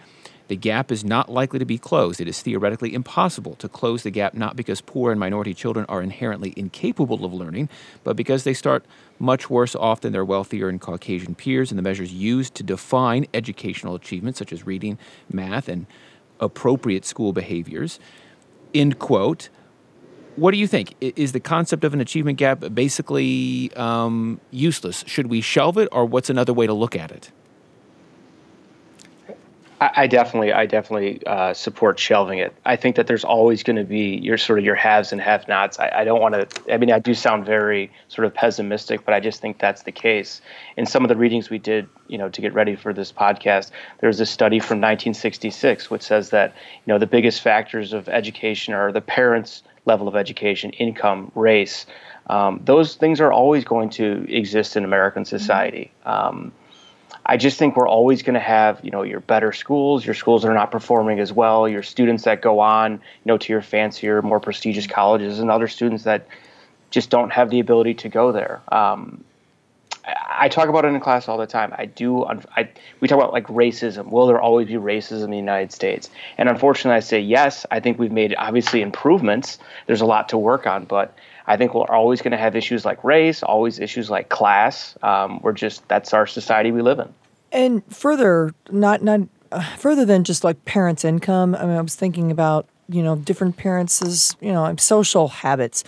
the 0.50 0.56
gap 0.56 0.90
is 0.90 1.04
not 1.04 1.30
likely 1.30 1.60
to 1.60 1.64
be 1.64 1.78
closed. 1.78 2.20
It 2.20 2.26
is 2.26 2.42
theoretically 2.42 2.92
impossible 2.92 3.54
to 3.54 3.68
close 3.68 4.02
the 4.02 4.10
gap 4.10 4.34
not 4.34 4.56
because 4.56 4.80
poor 4.80 5.12
and 5.12 5.20
minority 5.20 5.54
children 5.54 5.86
are 5.88 6.02
inherently 6.02 6.52
incapable 6.56 7.24
of 7.24 7.32
learning, 7.32 7.68
but 8.02 8.16
because 8.16 8.42
they 8.42 8.52
start 8.52 8.84
much 9.20 9.48
worse 9.48 9.76
off 9.76 10.00
than 10.00 10.12
their 10.12 10.24
wealthier 10.24 10.68
and 10.68 10.80
Caucasian 10.80 11.36
peers, 11.36 11.70
and 11.70 11.78
the 11.78 11.84
measures 11.84 12.12
used 12.12 12.56
to 12.56 12.64
define 12.64 13.28
educational 13.32 13.94
achievements, 13.94 14.40
such 14.40 14.52
as 14.52 14.66
reading, 14.66 14.98
math, 15.32 15.68
and 15.68 15.86
appropriate 16.40 17.04
school 17.04 17.32
behaviors. 17.32 18.00
End 18.74 18.98
quote. 18.98 19.50
What 20.34 20.50
do 20.50 20.56
you 20.56 20.66
think? 20.66 20.96
Is 21.00 21.30
the 21.30 21.38
concept 21.38 21.84
of 21.84 21.94
an 21.94 22.00
achievement 22.00 22.38
gap 22.38 22.74
basically 22.74 23.70
um, 23.76 24.40
useless? 24.50 25.04
Should 25.06 25.28
we 25.28 25.42
shelve 25.42 25.78
it, 25.78 25.88
or 25.92 26.04
what's 26.06 26.28
another 26.28 26.52
way 26.52 26.66
to 26.66 26.72
look 26.72 26.96
at 26.96 27.12
it? 27.12 27.30
I, 29.82 30.06
definitely, 30.08 30.52
I 30.52 30.66
definitely 30.66 31.26
uh, 31.26 31.54
support 31.54 31.98
shelving 31.98 32.38
it. 32.38 32.54
I 32.66 32.76
think 32.76 32.96
that 32.96 33.06
there's 33.06 33.24
always 33.24 33.62
going 33.62 33.76
to 33.76 33.84
be 33.84 34.18
your 34.22 34.36
sort 34.36 34.58
of 34.58 34.64
your 34.64 34.74
haves 34.74 35.10
and 35.10 35.20
have-nots. 35.22 35.78
I, 35.78 35.90
I 36.00 36.04
don't 36.04 36.20
want 36.20 36.34
to. 36.34 36.72
I 36.72 36.76
mean, 36.76 36.92
I 36.92 36.98
do 36.98 37.14
sound 37.14 37.46
very 37.46 37.90
sort 38.08 38.26
of 38.26 38.34
pessimistic, 38.34 39.06
but 39.06 39.14
I 39.14 39.20
just 39.20 39.40
think 39.40 39.58
that's 39.58 39.84
the 39.84 39.92
case. 39.92 40.42
In 40.76 40.84
some 40.84 41.02
of 41.02 41.08
the 41.08 41.16
readings 41.16 41.48
we 41.48 41.58
did, 41.58 41.88
you 42.08 42.18
know, 42.18 42.28
to 42.28 42.40
get 42.42 42.52
ready 42.52 42.76
for 42.76 42.92
this 42.92 43.10
podcast, 43.10 43.70
there's 44.00 44.20
a 44.20 44.26
study 44.26 44.58
from 44.58 44.78
1966 44.78 45.88
which 45.88 46.02
says 46.02 46.28
that 46.28 46.54
you 46.84 46.92
know 46.92 46.98
the 46.98 47.06
biggest 47.06 47.40
factors 47.40 47.94
of 47.94 48.06
education 48.10 48.74
are 48.74 48.92
the 48.92 49.00
parents' 49.00 49.62
level 49.86 50.08
of 50.08 50.14
education, 50.14 50.70
income, 50.72 51.32
race. 51.34 51.86
Um, 52.26 52.60
those 52.64 52.96
things 52.96 53.18
are 53.18 53.32
always 53.32 53.64
going 53.64 53.88
to 53.90 54.26
exist 54.28 54.76
in 54.76 54.84
American 54.84 55.24
society. 55.24 55.90
Um, 56.04 56.52
I 57.24 57.36
just 57.36 57.58
think 57.58 57.76
we're 57.76 57.88
always 57.88 58.22
going 58.22 58.34
to 58.34 58.40
have, 58.40 58.80
you 58.82 58.90
know, 58.90 59.02
your 59.02 59.20
better 59.20 59.52
schools, 59.52 60.04
your 60.04 60.14
schools 60.14 60.42
that 60.42 60.48
are 60.48 60.54
not 60.54 60.70
performing 60.70 61.20
as 61.20 61.32
well, 61.32 61.68
your 61.68 61.82
students 61.82 62.24
that 62.24 62.42
go 62.42 62.60
on, 62.60 62.92
you 62.92 62.98
know, 63.26 63.38
to 63.38 63.52
your 63.52 63.62
fancier, 63.62 64.22
more 64.22 64.40
prestigious 64.40 64.86
colleges, 64.86 65.38
and 65.38 65.50
other 65.50 65.68
students 65.68 66.04
that 66.04 66.26
just 66.90 67.10
don't 67.10 67.30
have 67.30 67.50
the 67.50 67.60
ability 67.60 67.94
to 67.94 68.08
go 68.08 68.32
there. 68.32 68.60
Um, 68.72 69.24
I 70.04 70.48
talk 70.48 70.68
about 70.68 70.84
it 70.84 70.88
in 70.88 71.00
class 71.00 71.28
all 71.28 71.36
the 71.36 71.46
time. 71.46 71.74
I 71.76 71.84
do. 71.84 72.24
I, 72.24 72.68
we 73.00 73.08
talk 73.08 73.18
about 73.18 73.32
like 73.32 73.46
racism. 73.48 74.10
Will 74.10 74.26
there 74.26 74.40
always 74.40 74.66
be 74.66 74.74
racism 74.74 75.24
in 75.24 75.30
the 75.30 75.36
United 75.36 75.72
States? 75.72 76.08
And 76.38 76.48
unfortunately, 76.48 76.96
I 76.96 77.00
say 77.00 77.20
yes. 77.20 77.66
I 77.70 77.80
think 77.80 77.98
we've 77.98 78.10
made 78.10 78.34
obviously 78.36 78.80
improvements. 78.80 79.58
There's 79.86 80.00
a 80.00 80.06
lot 80.06 80.30
to 80.30 80.38
work 80.38 80.66
on, 80.66 80.84
but 80.84 81.14
I 81.50 81.56
think 81.56 81.74
we're 81.74 81.82
always 81.86 82.22
going 82.22 82.30
to 82.30 82.38
have 82.38 82.54
issues 82.54 82.84
like 82.84 83.02
race, 83.02 83.42
always 83.42 83.80
issues 83.80 84.08
like 84.08 84.28
class. 84.28 84.96
Um, 85.02 85.40
we're 85.42 85.52
just 85.52 85.86
that's 85.88 86.14
our 86.14 86.24
society 86.24 86.70
we 86.70 86.80
live 86.80 87.00
in. 87.00 87.12
And 87.50 87.82
further, 87.92 88.54
not 88.70 89.02
not 89.02 89.22
uh, 89.50 89.60
further 89.76 90.04
than 90.04 90.22
just 90.22 90.44
like 90.44 90.64
parents' 90.64 91.04
income. 91.04 91.56
I 91.56 91.66
mean, 91.66 91.76
I 91.76 91.80
was 91.80 91.96
thinking 91.96 92.30
about 92.30 92.68
you 92.88 93.02
know 93.02 93.16
different 93.16 93.56
parents' 93.56 94.36
you 94.40 94.52
know 94.52 94.72
social 94.76 95.26
habits, 95.26 95.82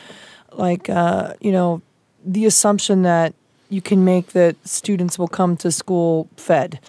like 0.50 0.90
uh, 0.90 1.34
you 1.40 1.52
know 1.52 1.80
the 2.24 2.44
assumption 2.44 3.02
that 3.02 3.32
you 3.68 3.80
can 3.80 4.04
make 4.04 4.32
that 4.32 4.56
students 4.66 5.16
will 5.16 5.28
come 5.28 5.56
to 5.58 5.70
school 5.70 6.28
fed 6.36 6.80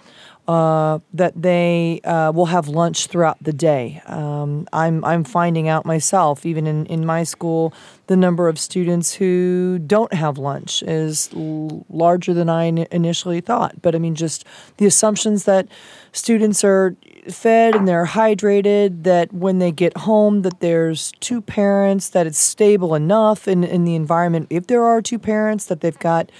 uh, 0.46 0.98
that 1.14 1.40
they 1.40 2.00
uh, 2.04 2.30
will 2.34 2.46
have 2.46 2.68
lunch 2.68 3.06
throughout 3.06 3.42
the 3.42 3.52
day. 3.52 4.02
Um, 4.06 4.68
I'm, 4.72 5.02
I'm 5.04 5.24
finding 5.24 5.68
out 5.68 5.86
myself, 5.86 6.44
even 6.44 6.66
in, 6.66 6.84
in 6.86 7.06
my 7.06 7.24
school, 7.24 7.72
the 8.08 8.16
number 8.16 8.48
of 8.48 8.58
students 8.58 9.14
who 9.14 9.78
don't 9.78 10.12
have 10.12 10.36
lunch 10.36 10.82
is 10.82 11.30
l- 11.34 11.86
larger 11.88 12.34
than 12.34 12.50
I 12.50 12.64
in- 12.64 12.86
initially 12.90 13.40
thought. 13.40 13.80
But 13.80 13.94
I 13.94 13.98
mean, 13.98 14.14
just 14.14 14.44
the 14.76 14.84
assumptions 14.84 15.44
that 15.44 15.66
students 16.12 16.62
are 16.62 16.94
fed 17.30 17.74
and 17.74 17.88
they're 17.88 18.04
hydrated, 18.04 19.04
that 19.04 19.32
when 19.32 19.60
they 19.60 19.72
get 19.72 19.96
home, 19.96 20.42
that 20.42 20.60
there's 20.60 21.12
two 21.20 21.40
parents, 21.40 22.10
that 22.10 22.26
it's 22.26 22.38
stable 22.38 22.94
enough 22.94 23.48
in, 23.48 23.64
in 23.64 23.84
the 23.84 23.94
environment. 23.94 24.48
If 24.50 24.66
there 24.66 24.84
are 24.84 25.00
two 25.00 25.18
parents, 25.18 25.64
that 25.66 25.80
they've 25.80 25.98
got 25.98 26.30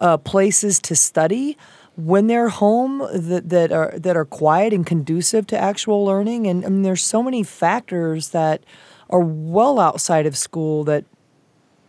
uh, 0.00 0.16
places 0.16 0.80
to 0.80 0.96
study 0.96 1.56
when 1.96 2.26
they're 2.26 2.48
home 2.48 3.06
that, 3.12 3.48
that 3.50 3.72
are 3.72 3.92
that 3.96 4.16
are 4.16 4.24
quiet 4.24 4.72
and 4.72 4.86
conducive 4.86 5.46
to 5.48 5.58
actual 5.58 6.04
learning 6.04 6.46
and 6.46 6.62
mean, 6.62 6.82
there's 6.82 7.04
so 7.04 7.22
many 7.22 7.42
factors 7.42 8.30
that 8.30 8.64
are 9.10 9.20
well 9.20 9.78
outside 9.78 10.26
of 10.26 10.36
school 10.36 10.84
that 10.84 11.04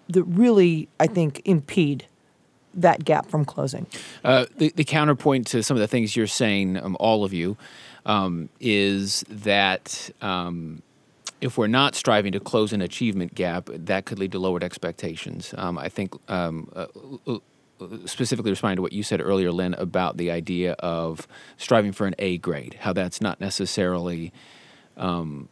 that 0.09 0.23
really 0.23 0.89
I 0.99 1.07
think 1.07 1.41
impede 1.45 2.07
that 2.73 3.05
gap 3.05 3.27
from 3.27 3.45
closing. 3.45 3.85
Uh, 4.23 4.45
the, 4.57 4.73
the 4.75 4.83
counterpoint 4.83 5.47
to 5.47 5.61
some 5.61 5.77
of 5.77 5.81
the 5.81 5.87
things 5.87 6.15
you're 6.15 6.25
saying, 6.25 6.77
um, 6.77 6.97
all 6.99 7.23
of 7.23 7.31
you, 7.31 7.55
um, 8.05 8.49
is 8.59 9.23
that 9.29 10.09
um, 10.21 10.81
if 11.39 11.57
we're 11.57 11.67
not 11.67 11.93
striving 11.93 12.31
to 12.31 12.39
close 12.39 12.73
an 12.73 12.81
achievement 12.81 13.35
gap, 13.35 13.69
that 13.71 14.05
could 14.05 14.17
lead 14.17 14.31
to 14.31 14.39
lowered 14.39 14.63
expectations. 14.63 15.53
Um, 15.57 15.77
I 15.77 15.87
think 15.87 16.15
um, 16.29 16.71
uh, 16.75 16.87
specifically 18.05 18.51
responding 18.51 18.77
to 18.77 18.81
what 18.81 18.93
you 18.93 19.03
said 19.03 19.21
earlier, 19.21 19.51
Lynn, 19.51 19.73
about 19.75 20.17
the 20.17 20.31
idea 20.31 20.73
of 20.73 21.27
striving 21.57 21.91
for 21.91 22.07
an 22.07 22.15
A 22.19 22.37
grade, 22.37 22.77
how 22.81 22.93
that's 22.93 23.21
not 23.21 23.39
necessarily 23.39 24.31
um, 24.97 25.49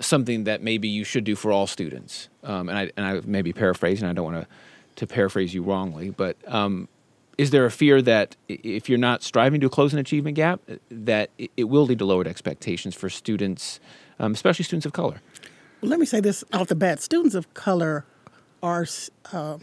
something 0.00 0.44
that 0.44 0.62
maybe 0.62 0.88
you 0.88 1.04
should 1.04 1.24
do 1.24 1.36
for 1.36 1.52
all 1.52 1.66
students. 1.66 2.28
Um, 2.42 2.68
and 2.68 2.78
I 2.78 2.90
and 2.96 3.06
I 3.06 3.20
may 3.24 3.42
be 3.42 3.52
paraphrasing. 3.52 4.08
I 4.08 4.12
don't 4.12 4.24
want 4.24 4.42
to 4.42 4.48
to 4.96 5.06
paraphrase 5.06 5.54
you 5.54 5.62
wrongly, 5.62 6.10
but 6.10 6.36
um, 6.46 6.88
is 7.38 7.50
there 7.50 7.64
a 7.64 7.70
fear 7.70 8.02
that 8.02 8.36
if 8.48 8.88
you're 8.88 8.98
not 8.98 9.22
striving 9.22 9.60
to 9.60 9.68
close 9.68 9.92
an 9.94 9.98
achievement 9.98 10.36
gap, 10.36 10.60
that 10.90 11.30
it 11.38 11.64
will 11.64 11.86
lead 11.86 11.98
to 12.00 12.04
lowered 12.04 12.26
expectations 12.26 12.94
for 12.94 13.08
students, 13.08 13.80
um, 14.18 14.32
especially 14.32 14.64
students 14.64 14.84
of 14.84 14.92
color? 14.92 15.22
Well, 15.80 15.90
let 15.90 15.98
me 15.98 16.06
say 16.06 16.20
this 16.20 16.44
off 16.52 16.68
the 16.68 16.74
bat: 16.74 17.00
students 17.00 17.34
of 17.34 17.52
color 17.54 18.04
are 18.62 18.86
uh, 19.32 19.58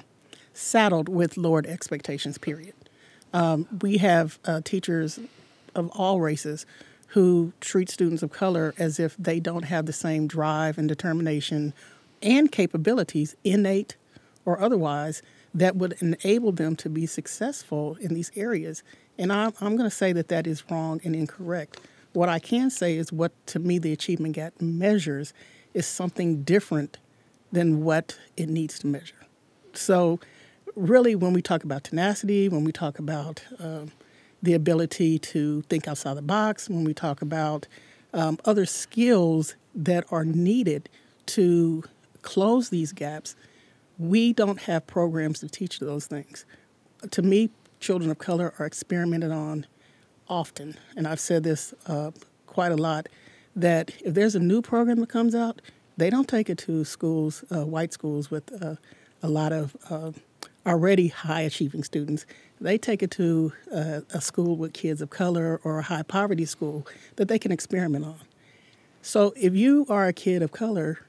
saddled 0.59 1.09
with 1.09 1.37
lowered 1.37 1.65
expectations, 1.65 2.37
period. 2.37 2.73
Um, 3.33 3.67
we 3.81 3.97
have 3.97 4.39
uh, 4.45 4.61
teachers 4.63 5.19
of 5.75 5.89
all 5.91 6.19
races 6.19 6.65
who 7.07 7.53
treat 7.61 7.89
students 7.89 8.21
of 8.21 8.31
color 8.31 8.73
as 8.77 8.99
if 8.99 9.15
they 9.17 9.39
don't 9.39 9.63
have 9.63 9.85
the 9.85 9.93
same 9.93 10.27
drive 10.27 10.77
and 10.77 10.87
determination 10.87 11.73
and 12.21 12.51
capabilities, 12.51 13.35
innate 13.43 13.95
or 14.45 14.59
otherwise, 14.59 15.21
that 15.53 15.75
would 15.75 15.95
enable 16.01 16.51
them 16.51 16.75
to 16.75 16.89
be 16.89 17.05
successful 17.05 17.97
in 18.01 18.13
these 18.13 18.31
areas. 18.35 18.83
And 19.17 19.31
I'm, 19.31 19.53
I'm 19.61 19.75
going 19.75 19.89
to 19.89 19.95
say 19.95 20.13
that 20.13 20.27
that 20.27 20.45
is 20.45 20.63
wrong 20.69 21.01
and 21.03 21.15
incorrect. 21.15 21.79
What 22.13 22.29
I 22.29 22.39
can 22.39 22.69
say 22.69 22.97
is 22.97 23.11
what, 23.11 23.31
to 23.47 23.59
me, 23.59 23.79
the 23.79 23.93
achievement 23.93 24.35
gap 24.35 24.59
measures 24.61 25.33
is 25.73 25.87
something 25.87 26.43
different 26.43 26.97
than 27.51 27.83
what 27.83 28.17
it 28.37 28.49
needs 28.49 28.77
to 28.79 28.87
measure. 28.87 29.15
So, 29.73 30.19
really, 30.75 31.15
when 31.15 31.33
we 31.33 31.41
talk 31.41 31.63
about 31.63 31.83
tenacity, 31.83 32.49
when 32.49 32.63
we 32.63 32.71
talk 32.71 32.99
about 32.99 33.43
uh, 33.59 33.85
the 34.41 34.53
ability 34.53 35.19
to 35.19 35.61
think 35.63 35.87
outside 35.87 36.15
the 36.15 36.21
box, 36.21 36.69
when 36.69 36.83
we 36.83 36.93
talk 36.93 37.21
about 37.21 37.67
um, 38.13 38.37
other 38.45 38.65
skills 38.65 39.55
that 39.75 40.05
are 40.11 40.25
needed 40.25 40.89
to 41.27 41.83
close 42.21 42.69
these 42.69 42.91
gaps, 42.91 43.35
we 43.97 44.33
don't 44.33 44.61
have 44.61 44.87
programs 44.87 45.39
to 45.39 45.49
teach 45.49 45.79
those 45.79 46.07
things. 46.07 46.45
To 47.11 47.21
me, 47.21 47.49
children 47.79 48.09
of 48.09 48.17
color 48.17 48.53
are 48.59 48.65
experimented 48.65 49.31
on 49.31 49.65
often, 50.27 50.75
and 50.95 51.07
I've 51.07 51.19
said 51.19 51.43
this 51.43 51.73
uh, 51.87 52.11
quite 52.47 52.71
a 52.71 52.77
lot, 52.77 53.07
that 53.55 53.91
if 54.03 54.13
there's 54.13 54.35
a 54.35 54.39
new 54.39 54.61
program 54.61 54.99
that 54.99 55.09
comes 55.09 55.35
out, 55.35 55.61
they 55.97 56.09
don't 56.09 56.27
take 56.27 56.49
it 56.49 56.57
to 56.59 56.85
schools, 56.85 57.43
uh, 57.51 57.65
white 57.65 57.91
schools 57.91 58.31
with 58.31 58.51
uh, 58.63 58.75
a 59.21 59.27
lot 59.27 59.51
of 59.51 59.75
uh, 59.89 60.11
already 60.69 61.07
high 61.07 61.41
achieving 61.41 61.83
students. 61.83 62.25
They 62.61 62.77
take 62.77 63.01
it 63.01 63.09
to 63.11 63.51
uh, 63.73 64.01
a 64.13 64.21
school 64.21 64.55
with 64.55 64.73
kids 64.73 65.01
of 65.01 65.09
color 65.09 65.59
or 65.63 65.79
a 65.79 65.81
high 65.81 66.03
poverty 66.03 66.45
school 66.45 66.85
that 67.15 67.27
they 67.27 67.39
can 67.39 67.51
experiment 67.51 68.05
on. 68.05 68.19
So 69.01 69.33
if 69.35 69.55
you 69.55 69.87
are 69.89 70.07
a 70.07 70.13
kid 70.13 70.43
of 70.43 70.51
color, 70.51 70.99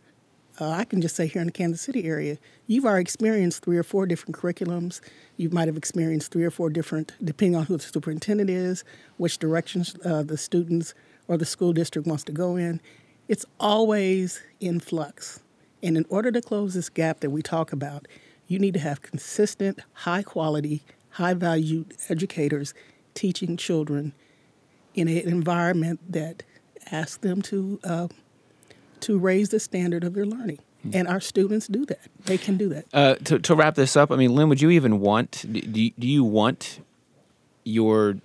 uh, 0.58 0.70
I 0.70 0.84
can 0.84 1.02
just 1.02 1.14
say 1.14 1.26
here 1.26 1.42
in 1.42 1.46
the 1.46 1.52
Kansas 1.52 1.82
City 1.82 2.04
area, 2.04 2.38
you've 2.66 2.86
already 2.86 3.02
experienced 3.02 3.62
three 3.62 3.76
or 3.76 3.82
four 3.82 4.06
different 4.06 4.34
curriculums. 4.34 5.00
You 5.36 5.50
might 5.50 5.68
have 5.68 5.76
experienced 5.76 6.32
three 6.32 6.44
or 6.44 6.50
four 6.50 6.70
different, 6.70 7.12
depending 7.22 7.56
on 7.56 7.66
who 7.66 7.76
the 7.76 7.82
superintendent 7.82 8.48
is, 8.48 8.84
which 9.18 9.38
directions 9.38 9.94
uh, 10.04 10.22
the 10.22 10.38
students 10.38 10.94
or 11.28 11.36
the 11.36 11.44
school 11.44 11.72
district 11.74 12.08
wants 12.08 12.24
to 12.24 12.32
go 12.32 12.56
in. 12.56 12.80
It's 13.28 13.44
always 13.58 14.42
in 14.60 14.80
flux. 14.80 15.40
And 15.82 15.96
in 15.96 16.06
order 16.08 16.30
to 16.32 16.40
close 16.40 16.74
this 16.74 16.88
gap 16.88 17.20
that 17.20 17.30
we 17.30 17.42
talk 17.42 17.72
about, 17.72 18.06
you 18.50 18.58
need 18.58 18.74
to 18.74 18.80
have 18.80 19.00
consistent, 19.00 19.78
high 19.92 20.24
quality, 20.24 20.82
high 21.10 21.34
valued 21.34 21.94
educators 22.08 22.74
teaching 23.14 23.56
children 23.56 24.12
in 24.92 25.06
an 25.06 25.18
environment 25.18 26.00
that 26.12 26.42
asks 26.90 27.18
them 27.18 27.40
to 27.40 27.78
uh, 27.84 28.08
to 28.98 29.18
raise 29.18 29.50
the 29.50 29.60
standard 29.60 30.02
of 30.02 30.14
their 30.14 30.26
learning. 30.26 30.58
Hmm. 30.82 30.90
And 30.94 31.08
our 31.08 31.20
students 31.20 31.68
do 31.68 31.86
that. 31.86 32.00
They 32.24 32.36
can 32.36 32.56
do 32.56 32.68
that. 32.70 32.86
Uh, 32.92 33.14
to, 33.24 33.38
to 33.38 33.54
wrap 33.54 33.76
this 33.76 33.96
up, 33.96 34.10
I 34.10 34.16
mean, 34.16 34.34
Lynn, 34.34 34.48
would 34.48 34.60
you 34.60 34.70
even 34.70 34.98
want, 34.98 35.44
do 35.50 35.80
you, 35.80 35.92
do 35.98 36.06
you 36.08 36.24
want 36.24 36.80
your 37.64 38.16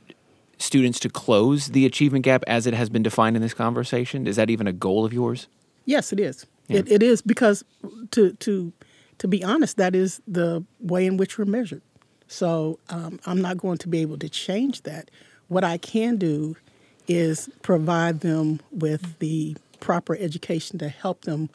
students 0.58 1.00
to 1.02 1.10
close 1.10 1.68
the 1.68 1.86
achievement 1.86 2.26
gap 2.26 2.44
as 2.48 2.66
it 2.66 2.74
has 2.74 2.90
been 2.90 3.04
defined 3.04 3.36
in 3.36 3.42
this 3.42 3.54
conversation? 3.54 4.26
Is 4.26 4.38
that 4.38 4.50
even 4.50 4.68
a 4.68 4.74
goal 4.74 5.06
of 5.06 5.14
yours? 5.14 5.48
Yes, 5.86 6.12
it 6.12 6.20
is. 6.20 6.46
Yeah. 6.68 6.80
It, 6.80 6.92
it 6.92 7.04
is 7.04 7.22
because, 7.22 7.64
to, 8.12 8.34
to, 8.34 8.74
to 9.20 9.28
be 9.28 9.44
honest, 9.44 9.78
that 9.78 9.96
is 9.96 10.22
the 10.28 10.64
way 10.80 11.06
in 11.06 11.18
which 11.18 11.38
we're 11.38 11.46
measured. 11.46 11.82
So 12.28 12.80
um, 12.90 13.20
I'm 13.26 13.42
not 13.42 13.58
going 13.58 13.78
to 13.80 13.88
be 13.88 14.00
able 14.00 14.18
to 14.20 14.30
change 14.30 14.82
that. 14.84 15.12
What 15.48 15.64
I 15.64 15.78
can 15.78 16.18
do 16.18 16.56
is 17.08 17.50
provide 17.62 18.22
them 18.22 18.60
with 18.72 19.20
the 19.20 19.56
proper 19.80 20.16
education 20.16 20.80
to 20.80 20.90
help 20.90 21.22
them 21.22 21.50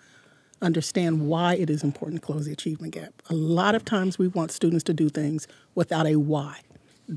understand 0.63 1.27
why 1.27 1.55
it 1.55 1.71
is 1.71 1.83
important 1.83 2.21
to 2.21 2.27
close 2.27 2.47
the 2.47 2.53
achievement 2.53 2.95
gap. 2.95 3.13
A 3.31 3.35
lot 3.35 3.75
of 3.75 3.85
times 3.85 4.19
we 4.19 4.29
want 4.29 4.53
students 4.53 4.85
to 4.85 4.95
do 4.95 5.09
things 5.09 5.49
without 5.75 6.07
a 6.07 6.17
why. 6.17 6.61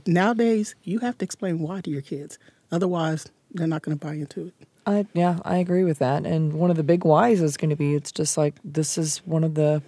Nowadays, 0.08 0.76
you 0.84 1.00
have 1.00 1.18
to 1.20 1.26
explain 1.26 1.60
why 1.60 1.82
to 1.82 1.92
your 1.92 2.02
kids. 2.02 2.40
Otherwise, 2.72 3.28
they're 3.52 3.68
not 3.68 3.84
going 3.84 3.98
to 3.98 4.04
buy 4.06 4.14
into 4.14 4.48
it. 4.48 4.54
I, 4.86 5.06
yeah, 5.14 5.40
I 5.46 5.58
agree 5.58 5.84
with 5.84 6.00
that. 6.00 6.26
And 6.26 6.54
one 6.54 6.72
of 6.72 6.78
the 6.78 6.84
big 6.84 7.06
whys 7.06 7.42
is 7.42 7.58
going 7.58 7.70
to 7.70 7.76
be 7.76 7.94
it's 7.94 8.12
just 8.12 8.38
like 8.38 8.56
this 8.64 8.98
is 8.98 9.20
one 9.20 9.44
of 9.44 9.56
the 9.56 9.82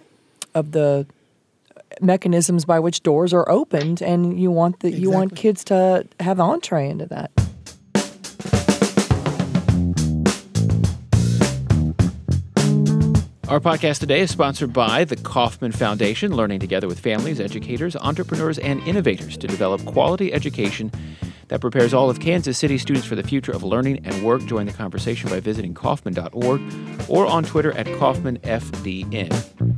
of 0.56 0.72
the 0.72 1.06
mechanisms 2.00 2.64
by 2.64 2.80
which 2.80 3.02
doors 3.02 3.32
are 3.32 3.48
opened 3.48 4.02
and 4.02 4.40
you 4.40 4.50
want 4.50 4.80
the 4.80 4.88
exactly. 4.88 5.02
you 5.02 5.10
want 5.10 5.36
kids 5.36 5.62
to 5.64 6.06
have 6.20 6.40
entree 6.40 6.88
into 6.88 7.06
that. 7.06 7.30
Our 13.48 13.60
podcast 13.60 14.00
today 14.00 14.22
is 14.22 14.32
sponsored 14.32 14.72
by 14.72 15.04
the 15.04 15.14
Kauffman 15.14 15.70
Foundation, 15.70 16.34
learning 16.34 16.58
together 16.58 16.88
with 16.88 16.98
families, 16.98 17.38
educators, 17.38 17.94
entrepreneurs, 17.94 18.58
and 18.58 18.80
innovators 18.88 19.36
to 19.36 19.46
develop 19.46 19.84
quality 19.84 20.32
education 20.32 20.90
that 21.46 21.60
prepares 21.60 21.94
all 21.94 22.10
of 22.10 22.18
Kansas 22.18 22.58
City 22.58 22.76
students 22.76 23.06
for 23.06 23.14
the 23.14 23.22
future 23.22 23.52
of 23.52 23.62
learning 23.62 24.04
and 24.04 24.24
work. 24.24 24.44
Join 24.46 24.66
the 24.66 24.72
conversation 24.72 25.30
by 25.30 25.38
visiting 25.38 25.74
Kauffman.org 25.74 26.60
or 27.08 27.26
on 27.26 27.44
Twitter 27.44 27.70
at 27.72 27.86
KauffmanFDN. 27.86 29.75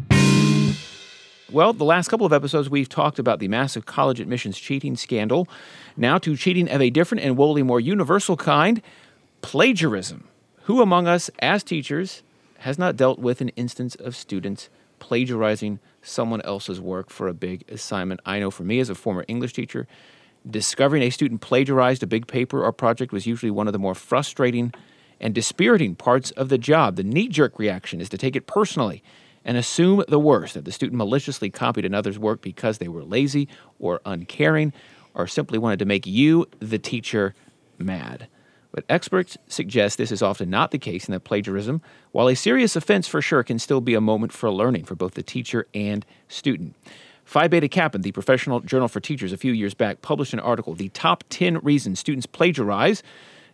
Well, 1.51 1.73
the 1.73 1.85
last 1.85 2.09
couple 2.09 2.27
of 2.27 2.33
episodes, 2.35 2.69
we've 2.69 2.91
talked 2.91 3.19
about 3.19 3.39
the 3.39 3.49
massive 3.49 3.87
college 3.87 4.21
admissions 4.21 4.59
cheating 4.59 4.97
scandal. 4.97 5.49
Now 5.97 6.19
to 6.19 6.37
cheating 6.37 6.69
of 6.69 6.83
a 6.83 6.91
different 6.91 7.25
and 7.25 7.39
woefully 7.39 7.63
more 7.63 7.81
universal 7.81 8.37
kind 8.37 8.83
plagiarism. 9.41 10.29
Who 10.65 10.83
among 10.83 11.07
us, 11.07 11.31
as 11.39 11.65
teachers, 11.65 12.23
has 12.59 12.79
not 12.79 12.97
dealt 12.97 13.19
with 13.19 13.41
an 13.41 13.49
instance 13.51 13.95
of 13.95 14.15
students 14.15 14.69
plagiarizing 14.99 15.79
someone 16.03 16.43
else's 16.43 16.83
work 16.83 17.09
for 17.09 17.29
a 17.29 17.35
big 17.35 17.65
assignment. 17.71 18.21
I 18.27 18.41
know 18.41 18.51
for 18.51 18.65
me, 18.65 18.79
as 18.79 18.91
a 18.91 18.95
former 18.95 19.25
English 19.27 19.55
teacher, 19.55 19.87
discovering 20.49 21.03
a 21.03 21.09
student 21.09 21.41
plagiarized 21.41 22.03
a 22.03 22.07
big 22.07 22.27
paper 22.27 22.63
or 22.63 22.73
project 22.73 23.11
was 23.11 23.27
usually 23.27 23.51
one 23.51 23.67
of 23.67 23.73
the 23.73 23.79
more 23.79 23.95
frustrating 23.95 24.75
and 25.19 25.35
dispiriting 25.35 25.95
parts 25.95 26.31
of 26.33 26.51
the 26.51 26.59
job. 26.59 26.97
The 26.97 27.05
knee 27.05 27.29
jerk 27.29 27.59
reaction 27.59 28.03
is 28.03 28.11
to 28.11 28.19
take 28.19 28.37
it 28.37 28.47
personally 28.47 29.03
and 29.49 29.57
assume 29.57 30.05
the 30.07 30.19
worst 30.19 30.53
that 30.53 30.67
the 30.67 30.71
student 30.71 30.99
maliciously 30.99 31.49
copied 31.49 31.87
another's 31.87 32.19
work 32.19 32.43
because 32.43 32.77
they 32.77 32.87
were 32.87 33.03
lazy 33.03 33.49
or 33.81 34.03
uncaring 34.05 34.75
or 35.15 35.27
simply 35.27 35.59
wanted 35.59 35.79
to 35.79 35.87
make 35.87 36.07
you, 36.07 36.47
the 36.61 36.79
teacher, 36.79 37.35
mad. 37.79 38.29
But 38.73 38.85
experts 38.91 39.39
suggest 39.47 39.97
this 39.97 40.13
is 40.13 40.21
often 40.21 40.51
not 40.51 40.71
the 40.71 40.79
case 40.79 41.07
and 41.07 41.15
that 41.15 41.25
plagiarism, 41.25 41.81
while 42.13 42.29
a 42.29 42.37
serious 42.37 42.77
offense 42.77 43.09
for 43.09 43.23
sure, 43.23 43.43
can 43.43 43.59
still 43.59 43.81
be 43.81 43.95
a 43.95 44.03
moment 44.03 44.33
for 44.33 44.51
learning 44.51 44.85
for 44.85 44.95
both 44.95 45.15
the 45.15 45.23
teacher 45.23 45.67
and 45.73 46.05
student. 46.29 46.77
Phi 47.25 47.49
Delta 47.49 47.69
Kappan, 47.69 48.03
the 48.03 48.13
professional 48.13 48.61
journal 48.61 48.87
for 48.87 49.01
teachers, 49.01 49.33
a 49.33 49.39
few 49.39 49.53
years 49.53 49.73
back 49.73 50.03
published 50.03 50.35
an 50.35 50.41
article, 50.41 50.75
The 50.75 50.91
Top 50.91 51.25
10 51.31 51.61
Reasons 51.61 51.99
Students 51.99 52.27
Plagiarize. 52.27 53.03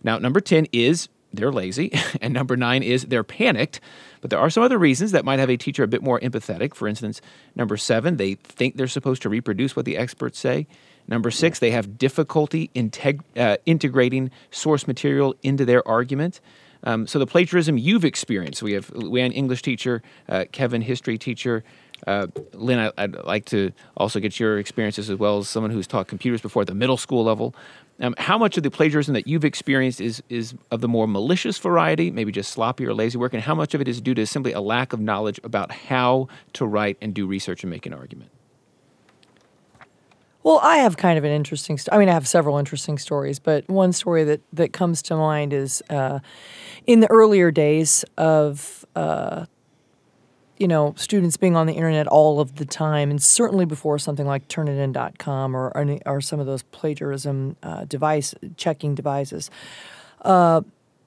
Now, 0.03 0.19
number 0.19 0.41
10 0.41 0.67
is 0.73 1.09
they're 1.37 1.53
lazy, 1.53 1.93
and 2.21 2.33
number 2.33 2.57
nine 2.57 2.83
is 2.83 3.05
they're 3.05 3.25
panicked. 3.25 3.81
But 4.25 4.31
there 4.31 4.39
are 4.39 4.49
some 4.49 4.63
other 4.63 4.79
reasons 4.79 5.13
that 5.13 5.23
might 5.23 5.39
have 5.39 5.51
a 5.51 5.59
teacher 5.59 5.83
a 5.83 5.87
bit 5.87 6.03
more 6.03 6.19
empathetic. 6.19 6.75
For 6.75 6.89
instance, 6.89 7.21
number 7.55 7.77
seven, 7.77 8.17
they 8.17 8.37
think 8.37 8.79
they're 8.79 8.87
supposed 8.87 9.21
to 9.21 9.29
reproduce 9.29 9.77
what 9.77 9.85
the 9.85 9.99
experts 9.99 10.39
say. 10.39 10.67
Number 11.07 11.31
six, 11.31 11.59
they 11.59 11.73
have 11.73 11.99
difficulty 11.99 12.71
integ- 12.75 13.21
uh, 13.37 13.59
integrating 13.67 14.31
source 14.51 14.87
material 14.87 15.35
into 15.43 15.67
their 15.67 15.87
argument. 15.87 16.41
Um, 16.85 17.07
so 17.07 17.19
the 17.19 17.27
plagiarism 17.27 17.77
you've 17.77 18.07
experienced, 18.07 18.63
we 18.63 18.73
have 18.73 18.87
Leanne, 18.95 19.35
English 19.35 19.61
teacher, 19.61 20.01
uh, 20.27 20.47
Kevin, 20.53 20.81
history 20.81 21.19
teacher. 21.19 21.63
Uh, 22.07 22.29
Lynn, 22.55 22.91
I, 22.97 23.07
would 23.07 23.25
like 23.25 23.45
to 23.47 23.73
also 23.95 24.21
get 24.21 24.41
your 24.41 24.59
experiences 24.59 25.11
as 25.11 25.19
well 25.19 25.37
as 25.37 25.51
someone 25.51 25.71
who's 25.71 25.87
taught 25.87 26.09
computers 26.09 26.41
before 26.41 26.63
at 26.63 26.69
the 26.69 26.75
middle 26.75 26.97
school 26.97 27.25
level. 27.25 27.55
Um, 28.01 28.15
how 28.19 28.37
much 28.37 28.57
of 28.57 28.65
the 28.65 28.71
plagiarism 28.71 29.15
that 29.15 29.29
you've 29.29 29.45
experienced 29.45 30.01
is 30.01 30.23
is 30.29 30.55
of 30.73 30.81
the 30.81 30.89
more 30.89 31.07
malicious 31.07 31.59
variety, 31.59 32.11
maybe 32.11 32.33
just 32.33 32.51
sloppy 32.51 32.85
or 32.87 32.93
lazy 32.93 33.19
work, 33.19 33.33
and 33.33 33.43
how 33.43 33.55
much 33.55 33.73
of 33.73 33.81
it 33.81 33.87
is 33.87 34.01
due 34.01 34.15
to 34.15 34.27
simply 34.27 34.53
a 34.53 34.61
lack 34.61 34.93
of 34.93 35.01
knowledge 35.01 35.39
about 35.45 35.71
how 35.71 36.29
to 36.55 36.67
write 36.67 36.97
and 37.01 37.15
do 37.15 37.27
research 37.27 37.63
and 37.63 37.71
make 37.71 37.87
an 37.87 37.95
argument? 37.95 38.31
Well, 40.43 40.59
I 40.63 40.79
have 40.79 40.97
kind 40.97 41.17
of 41.17 41.25
an 41.25 41.31
interesting. 41.31 41.79
St- 41.79 41.95
I 41.95 41.99
mean, 41.99 42.09
I 42.09 42.13
have 42.13 42.27
several 42.27 42.59
interesting 42.59 42.99
stories, 42.99 43.39
but 43.39 43.69
one 43.69 43.93
story 43.93 44.25
that 44.25 44.41
that 44.53 44.73
comes 44.73 45.01
to 45.03 45.17
mind 45.17 45.53
is 45.53 45.81
uh, 45.89 46.19
in 46.87 47.01
the 47.01 47.11
earlier 47.11 47.51
days 47.51 48.05
of. 48.17 48.85
Uh, 48.97 49.47
you 50.59 50.69
know, 50.69 50.95
students 50.97 51.37
being 51.37 51.57
on 51.57 51.67
the 51.67 51.73
internet 51.73 52.07
all 52.07 52.41
of 52.41 52.57
the 52.57 52.65
time, 52.65 53.11
and 53.11 53.23
certainly 53.23 53.65
before 53.65 53.99
something 53.99 54.27
like 54.27 54.49
Turnitin.com 54.49 55.57
or 55.57 55.73
or, 55.75 55.99
or 56.07 56.21
some 56.21 56.41
of 56.41 56.47
those 56.47 56.63
plagiarism 56.63 57.57
uh, 57.63 57.85
device 57.85 58.35
checking 58.57 58.95
devices. 58.95 59.51
Uh, 60.23 60.63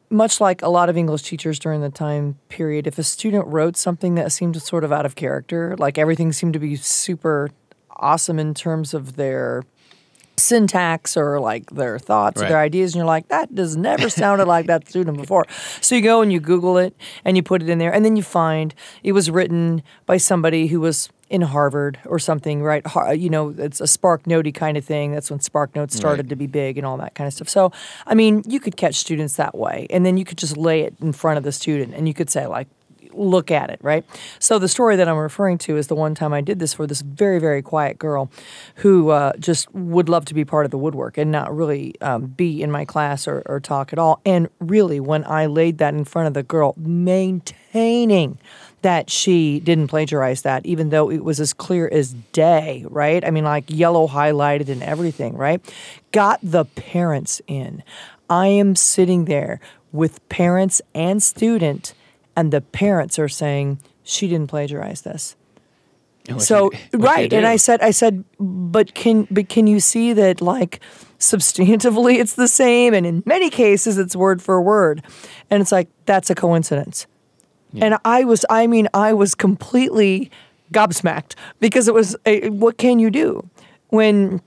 much 0.10 0.40
like 0.40 0.62
a 0.62 0.70
lot 0.70 0.90
of 0.90 0.96
English 0.96 1.24
teachers 1.24 1.60
during 1.60 1.82
the 1.82 1.90
time 1.90 2.38
period, 2.50 2.88
if 2.88 2.98
a 2.98 3.04
student 3.04 3.46
wrote 3.48 3.76
something 3.76 4.16
that 4.16 4.32
seemed 4.32 4.62
sort 4.62 4.84
of 4.84 4.92
out 4.92 5.06
of 5.06 5.16
character, 5.16 5.76
like 5.78 5.98
everything 5.98 6.32
seemed 6.32 6.54
to 6.54 6.60
be 6.60 6.76
super 6.76 7.50
awesome 7.92 8.40
in 8.40 8.54
terms 8.54 8.94
of 8.94 9.16
their 9.16 9.64
syntax 10.38 11.18
or 11.18 11.40
like 11.40 11.70
their 11.72 11.98
thoughts 12.00 12.42
or 12.42 12.48
their 12.48 12.60
ideas 12.60 12.94
and 12.94 13.00
you're 13.00 13.06
like 13.06 13.28
that 13.30 13.54
does 13.56 13.76
never 13.76 14.08
sounded 14.10 14.48
like 14.48 14.68
that 14.68 14.88
student 14.88 15.18
before. 15.18 15.46
So 15.82 15.96
you 15.96 16.02
go 16.02 16.22
and 16.22 16.32
you 16.32 16.40
google 16.40 16.78
it 16.78 16.96
and 17.26 17.36
you 17.36 17.44
put 17.44 17.62
it 17.64 17.70
in 17.70 17.80
there 17.80 17.92
and 17.94 18.06
then 18.06 18.16
you 18.16 18.24
find 18.24 18.74
it 19.04 19.14
was 19.14 19.30
written 19.32 19.82
by 20.06 20.18
somebody 20.18 20.68
who 20.68 20.80
was 20.80 21.10
in 21.30 21.42
harvard 21.42 22.00
or 22.06 22.20
something 22.20 22.62
right? 22.64 22.84
Uh, 22.96 23.12
you 23.12 23.30
know 23.30 23.54
it's 23.58 23.82
a 23.82 23.88
spark 23.88 24.24
notey 24.24 24.54
kind 24.54 24.78
of 24.78 24.86
thing. 24.86 25.12
That's 25.12 25.30
when 25.32 25.40
spark 25.40 25.76
notes 25.76 25.96
started 25.96 26.26
Right. 26.28 26.30
to 26.30 26.36
be 26.36 26.48
big 26.48 26.78
and 26.78 26.86
all 26.86 26.98
that 26.98 27.16
kind 27.16 27.28
of 27.28 27.34
stuff. 27.34 27.50
So 27.50 27.72
i 28.06 28.14
mean 28.14 28.44
you 28.46 28.60
could 28.60 28.78
catch 28.78 28.96
students 28.96 29.36
that 29.38 29.56
way 29.58 29.88
and 29.90 30.06
then 30.06 30.18
you 30.18 30.24
could 30.26 30.38
just 30.38 30.56
lay 30.56 30.82
it 30.82 30.94
in 31.02 31.14
front 31.14 31.38
of 31.38 31.44
the 31.44 31.52
student 31.52 31.94
and 31.96 32.08
you 32.08 32.14
could 32.14 32.30
say 32.30 32.46
like 32.48 32.68
look 33.18 33.52
at 33.52 33.70
it, 33.70 33.80
right? 33.82 34.06
So 34.40 34.60
the 34.60 34.68
story 34.68 34.96
that 34.96 35.08
I'm 35.08 35.18
referring 35.18 35.58
to 35.60 35.78
is 35.78 35.88
the 35.88 35.96
one 35.96 36.16
time 36.16 36.34
I 36.34 36.42
did 36.42 36.60
this 36.60 36.74
for 36.74 36.88
this 36.88 37.02
very, 37.02 37.40
very 37.40 37.62
quiet 37.62 37.98
girl 37.98 38.30
who 38.76 39.10
uh, 39.10 39.34
just 39.40 39.74
would 39.74 40.10
love 40.10 40.26
to 40.26 40.34
be 40.34 40.46
part 40.46 40.66
of 40.66 40.72
the 40.72 40.78
woodwork 40.78 41.18
and 41.18 41.32
not 41.32 41.56
really 41.56 42.00
um, 42.02 42.28
be 42.28 42.62
in 42.62 42.72
my 42.72 42.86
class 42.86 43.28
or, 43.28 43.44
or 43.46 43.60
talk 43.60 43.94
at 43.94 44.00
all. 44.00 44.22
And 44.26 44.50
really, 44.60 45.00
when 45.00 45.24
I 45.26 45.46
laid 45.46 45.78
that 45.80 45.94
in 45.94 46.06
front 46.06 46.28
of 46.28 46.34
the 46.34 46.44
girl, 46.44 46.74
maintaining 46.78 48.38
that 48.82 49.10
she 49.10 49.60
didn't 49.60 49.88
plagiarize 49.88 50.44
that, 50.44 50.66
even 50.66 50.90
though 50.90 51.10
it 51.12 51.24
was 51.24 51.40
as 51.40 51.54
clear 51.54 51.90
as 51.92 52.14
day, 52.32 52.86
right? 52.90 53.26
I 53.26 53.32
mean, 53.32 53.44
like 53.44 53.66
yellow 53.68 54.08
highlighted 54.08 54.70
and 54.70 54.84
everything, 54.84 55.36
right? 55.36 55.62
Got 56.12 56.40
the 56.44 56.66
parents 56.66 57.42
in. 57.48 57.84
I 58.30 58.48
am 58.48 58.76
sitting 58.76 59.26
there 59.26 59.60
with 59.92 60.28
parents 60.30 60.82
and 60.94 61.24
student 61.24 61.94
and 62.38 62.54
the 62.54 62.62
parents 62.62 63.20
are 63.20 63.28
saying 63.28 63.80
she 64.04 64.30
didn't 64.30 64.48
plagiarize 64.48 65.02
this. 65.02 65.36
So 66.40 66.72
you- 66.94 67.00
right, 67.00 67.32
and? 67.34 67.48
I 67.48 67.56
said, 67.58 67.82
I 67.82 67.92
said, 67.92 68.24
but 68.40 68.94
can 68.94 69.28
but 69.32 69.50
can 69.50 69.66
you 69.68 69.80
see 69.80 70.14
that 70.14 70.42
like 70.42 70.80
substantively 71.20 72.20
it's 72.20 72.36
the 72.36 72.48
same, 72.48 72.94
and 72.94 73.06
in 73.06 73.24
many 73.26 73.50
cases 73.50 73.98
it's 73.98 74.16
word 74.16 74.42
for 74.42 74.62
word, 74.62 75.04
and 75.50 75.62
it's 75.62 75.72
like 75.72 75.90
that's 76.06 76.30
a 76.30 76.36
coincidence. 76.36 77.08
And 77.80 77.98
I 78.06 78.24
was, 78.24 78.46
I 78.50 78.66
mean, 78.66 78.88
I 78.94 79.14
was 79.14 79.36
completely 79.36 80.32
gobsmacked 80.74 81.36
because 81.60 81.88
it 81.88 81.94
was, 81.94 82.16
a, 82.26 82.50
what 82.50 82.78
can 82.78 82.98
you 82.98 83.12
do 83.12 83.48
when 83.90 84.42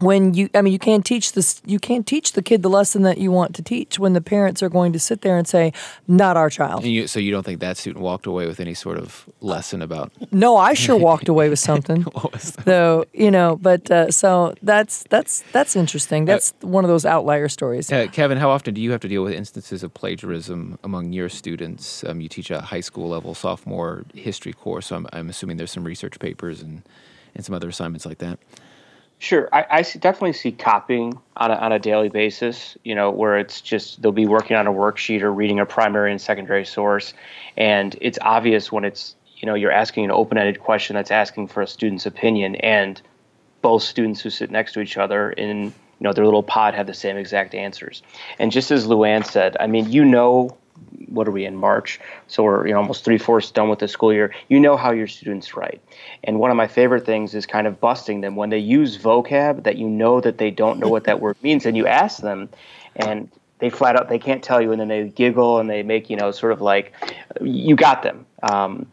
when 0.00 0.34
you 0.34 0.48
i 0.54 0.62
mean 0.62 0.72
you 0.72 0.78
can't 0.78 1.04
teach 1.04 1.32
this 1.32 1.60
you 1.66 1.78
can't 1.78 2.06
teach 2.06 2.32
the 2.32 2.42
kid 2.42 2.62
the 2.62 2.68
lesson 2.70 3.02
that 3.02 3.18
you 3.18 3.30
want 3.32 3.54
to 3.54 3.62
teach 3.62 3.98
when 3.98 4.12
the 4.12 4.20
parents 4.20 4.62
are 4.62 4.68
going 4.68 4.92
to 4.92 4.98
sit 4.98 5.22
there 5.22 5.36
and 5.36 5.46
say 5.48 5.72
not 6.06 6.36
our 6.36 6.48
child 6.50 6.84
And 6.84 6.92
you, 6.92 7.06
so 7.06 7.18
you 7.18 7.30
don't 7.30 7.44
think 7.44 7.60
that 7.60 7.76
student 7.76 8.02
walked 8.02 8.26
away 8.26 8.46
with 8.46 8.60
any 8.60 8.74
sort 8.74 8.98
of 8.98 9.28
lesson 9.40 9.82
about 9.82 10.12
no 10.32 10.56
i 10.56 10.74
sure 10.74 10.96
walked 10.96 11.28
away 11.28 11.48
with 11.48 11.58
something 11.58 12.02
what 12.12 12.32
was 12.32 12.52
that? 12.52 12.64
so 12.64 13.04
you 13.12 13.30
know 13.30 13.56
but 13.60 13.90
uh, 13.90 14.10
so 14.10 14.54
that's 14.62 15.04
that's 15.10 15.42
that's 15.52 15.74
interesting 15.76 16.24
that's 16.24 16.52
one 16.60 16.84
of 16.84 16.88
those 16.88 17.04
outlier 17.04 17.48
stories 17.48 17.90
Uh, 17.92 18.06
Kevin, 18.12 18.38
how 18.38 18.50
often 18.50 18.74
do 18.74 18.80
you 18.80 18.90
have 18.92 19.00
to 19.00 19.08
deal 19.08 19.22
with 19.24 19.32
instances 19.32 19.82
of 19.82 19.92
plagiarism 19.94 20.78
among 20.84 21.12
your 21.12 21.28
students? 21.28 22.04
Um, 22.04 22.20
you 22.20 22.28
teach 22.28 22.50
a 22.50 22.60
high 22.60 22.80
school 22.82 23.08
level 23.08 23.34
sophomore 23.34 24.04
history 24.14 24.52
course, 24.52 24.86
so 24.88 24.96
I'm, 24.96 25.06
I'm 25.12 25.28
assuming 25.28 25.56
there's 25.56 25.70
some 25.72 25.84
research 25.84 26.18
papers 26.18 26.60
and, 26.62 26.82
and 27.34 27.44
some 27.44 27.54
other 27.54 27.68
assignments 27.68 28.04
like 28.06 28.18
that. 28.18 28.38
Sure, 29.20 29.48
I, 29.52 29.66
I 29.70 29.82
see, 29.82 29.98
definitely 29.98 30.34
see 30.34 30.52
copying 30.52 31.18
on 31.36 31.50
a, 31.50 31.54
on 31.54 31.72
a 31.72 31.78
daily 31.78 32.08
basis. 32.08 32.76
You 32.84 32.94
know, 32.94 33.10
where 33.10 33.36
it's 33.36 33.60
just 33.60 34.00
they'll 34.00 34.12
be 34.12 34.26
working 34.26 34.56
on 34.56 34.66
a 34.68 34.72
worksheet 34.72 35.22
or 35.22 35.32
reading 35.32 35.58
a 35.58 35.66
primary 35.66 36.12
and 36.12 36.20
secondary 36.20 36.64
source, 36.64 37.14
and 37.56 37.96
it's 38.00 38.18
obvious 38.22 38.70
when 38.70 38.84
it's 38.84 39.16
you 39.36 39.46
know 39.46 39.54
you're 39.54 39.72
asking 39.72 40.04
an 40.04 40.12
open-ended 40.12 40.60
question 40.60 40.94
that's 40.94 41.10
asking 41.10 41.48
for 41.48 41.62
a 41.62 41.66
student's 41.66 42.06
opinion, 42.06 42.54
and 42.56 43.02
both 43.60 43.82
students 43.82 44.20
who 44.20 44.30
sit 44.30 44.52
next 44.52 44.72
to 44.74 44.80
each 44.80 44.96
other 44.96 45.32
in 45.32 45.64
you 45.64 45.72
know 46.00 46.12
their 46.12 46.24
little 46.24 46.44
pod 46.44 46.74
have 46.74 46.86
the 46.86 46.94
same 46.94 47.16
exact 47.16 47.56
answers. 47.56 48.02
And 48.38 48.52
just 48.52 48.70
as 48.70 48.86
Luann 48.86 49.26
said, 49.26 49.56
I 49.58 49.66
mean, 49.66 49.90
you 49.90 50.04
know, 50.04 50.56
what 51.10 51.28
are 51.28 51.30
we 51.30 51.44
in 51.44 51.56
March? 51.56 52.00
So 52.26 52.42
we're 52.42 52.66
you 52.66 52.72
know 52.72 52.80
almost 52.80 53.04
three 53.04 53.18
fourths 53.18 53.50
done 53.50 53.68
with 53.68 53.78
the 53.78 53.88
school 53.88 54.12
year. 54.12 54.34
You 54.48 54.60
know 54.60 54.76
how 54.76 54.92
your 54.92 55.06
students 55.06 55.56
write, 55.56 55.80
and 56.24 56.38
one 56.38 56.50
of 56.50 56.56
my 56.56 56.66
favorite 56.66 57.04
things 57.04 57.34
is 57.34 57.46
kind 57.46 57.66
of 57.66 57.80
busting 57.80 58.20
them 58.20 58.36
when 58.36 58.50
they 58.50 58.58
use 58.58 58.98
vocab 58.98 59.64
that 59.64 59.76
you 59.76 59.88
know 59.88 60.20
that 60.20 60.38
they 60.38 60.50
don't 60.50 60.78
know 60.78 60.88
what 60.88 61.04
that 61.04 61.20
word 61.22 61.36
means, 61.42 61.66
and 61.66 61.76
you 61.76 61.86
ask 61.86 62.22
them, 62.22 62.48
and 62.96 63.30
they 63.58 63.70
flat 63.70 63.96
out 63.96 64.08
they 64.08 64.18
can't 64.18 64.42
tell 64.42 64.60
you, 64.60 64.72
and 64.72 64.80
then 64.80 64.88
they 64.88 65.08
giggle 65.08 65.58
and 65.58 65.68
they 65.68 65.82
make 65.82 66.10
you 66.10 66.16
know 66.16 66.30
sort 66.30 66.52
of 66.52 66.60
like 66.60 66.92
you 67.40 67.76
got 67.76 68.02
them. 68.02 68.26
Um, 68.42 68.86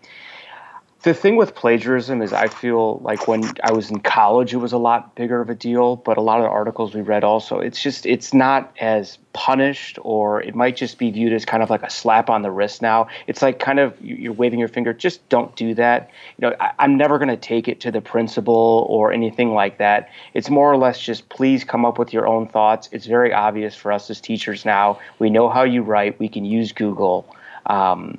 the 1.06 1.14
thing 1.14 1.36
with 1.36 1.54
plagiarism 1.54 2.24
is 2.24 2.34
I 2.34 2.48
feel 2.48 2.98
like 2.98 3.28
when 3.28 3.44
I 3.64 3.72
was 3.74 3.92
in 3.92 4.00
college 4.00 4.54
it 4.54 4.58
was 4.58 4.74
a 4.74 4.78
lot 4.80 5.16
bigger 5.16 5.40
of 5.40 5.52
a 5.52 5.56
deal, 5.56 5.96
but 5.96 6.18
a 6.18 6.22
lot 6.22 6.40
of 6.40 6.46
the 6.46 6.50
articles 6.50 6.96
we 6.96 7.02
read 7.02 7.24
also 7.24 7.60
it's 7.60 7.80
just 7.80 8.08
it's 8.08 8.34
not 8.34 8.76
as 8.80 9.20
punished 9.32 10.00
or 10.02 10.42
it 10.42 10.56
might 10.56 10.76
just 10.76 10.98
be 10.98 11.12
viewed 11.12 11.32
as 11.32 11.46
kind 11.46 11.62
of 11.62 11.70
like 11.70 11.84
a 11.84 11.92
slap 11.92 12.30
on 12.30 12.42
the 12.42 12.50
wrist 12.50 12.82
now. 12.82 13.08
It's 13.28 13.44
like 13.44 13.60
kind 13.60 13.80
of 13.80 13.94
you- 14.02 14.16
you're 14.16 14.34
waving 14.34 14.58
your 14.58 14.68
finger, 14.68 14.94
just 14.94 15.28
don't 15.30 15.56
do 15.56 15.76
that. 15.76 16.10
You 16.38 16.50
know, 16.50 16.56
I, 16.60 16.72
I'm 16.80 16.98
never 16.98 17.20
going 17.20 17.30
to 17.30 17.38
take 17.38 17.68
it 17.68 17.82
to 17.82 17.92
the 17.92 18.02
principal 18.02 18.88
or 18.90 19.14
anything 19.14 19.54
like 19.54 19.78
that. 19.78 20.10
It's 20.34 20.50
more 20.50 20.72
or 20.72 20.78
less 20.78 21.00
just 21.00 21.30
please 21.30 21.64
come 21.64 21.86
up 21.86 22.00
with 22.00 22.14
your 22.14 22.28
own 22.28 22.48
thoughts. 22.48 22.90
It's 22.92 23.06
very 23.06 23.32
obvious 23.32 23.76
for 23.76 23.92
us 23.92 24.10
as 24.10 24.20
teachers 24.20 24.66
now. 24.66 25.00
We 25.20 25.30
know 25.30 25.50
how 25.50 25.64
you 25.64 25.84
write. 25.84 26.20
We 26.20 26.30
can 26.30 26.46
use 26.46 26.72
Google. 26.72 27.28
Um, 27.68 28.18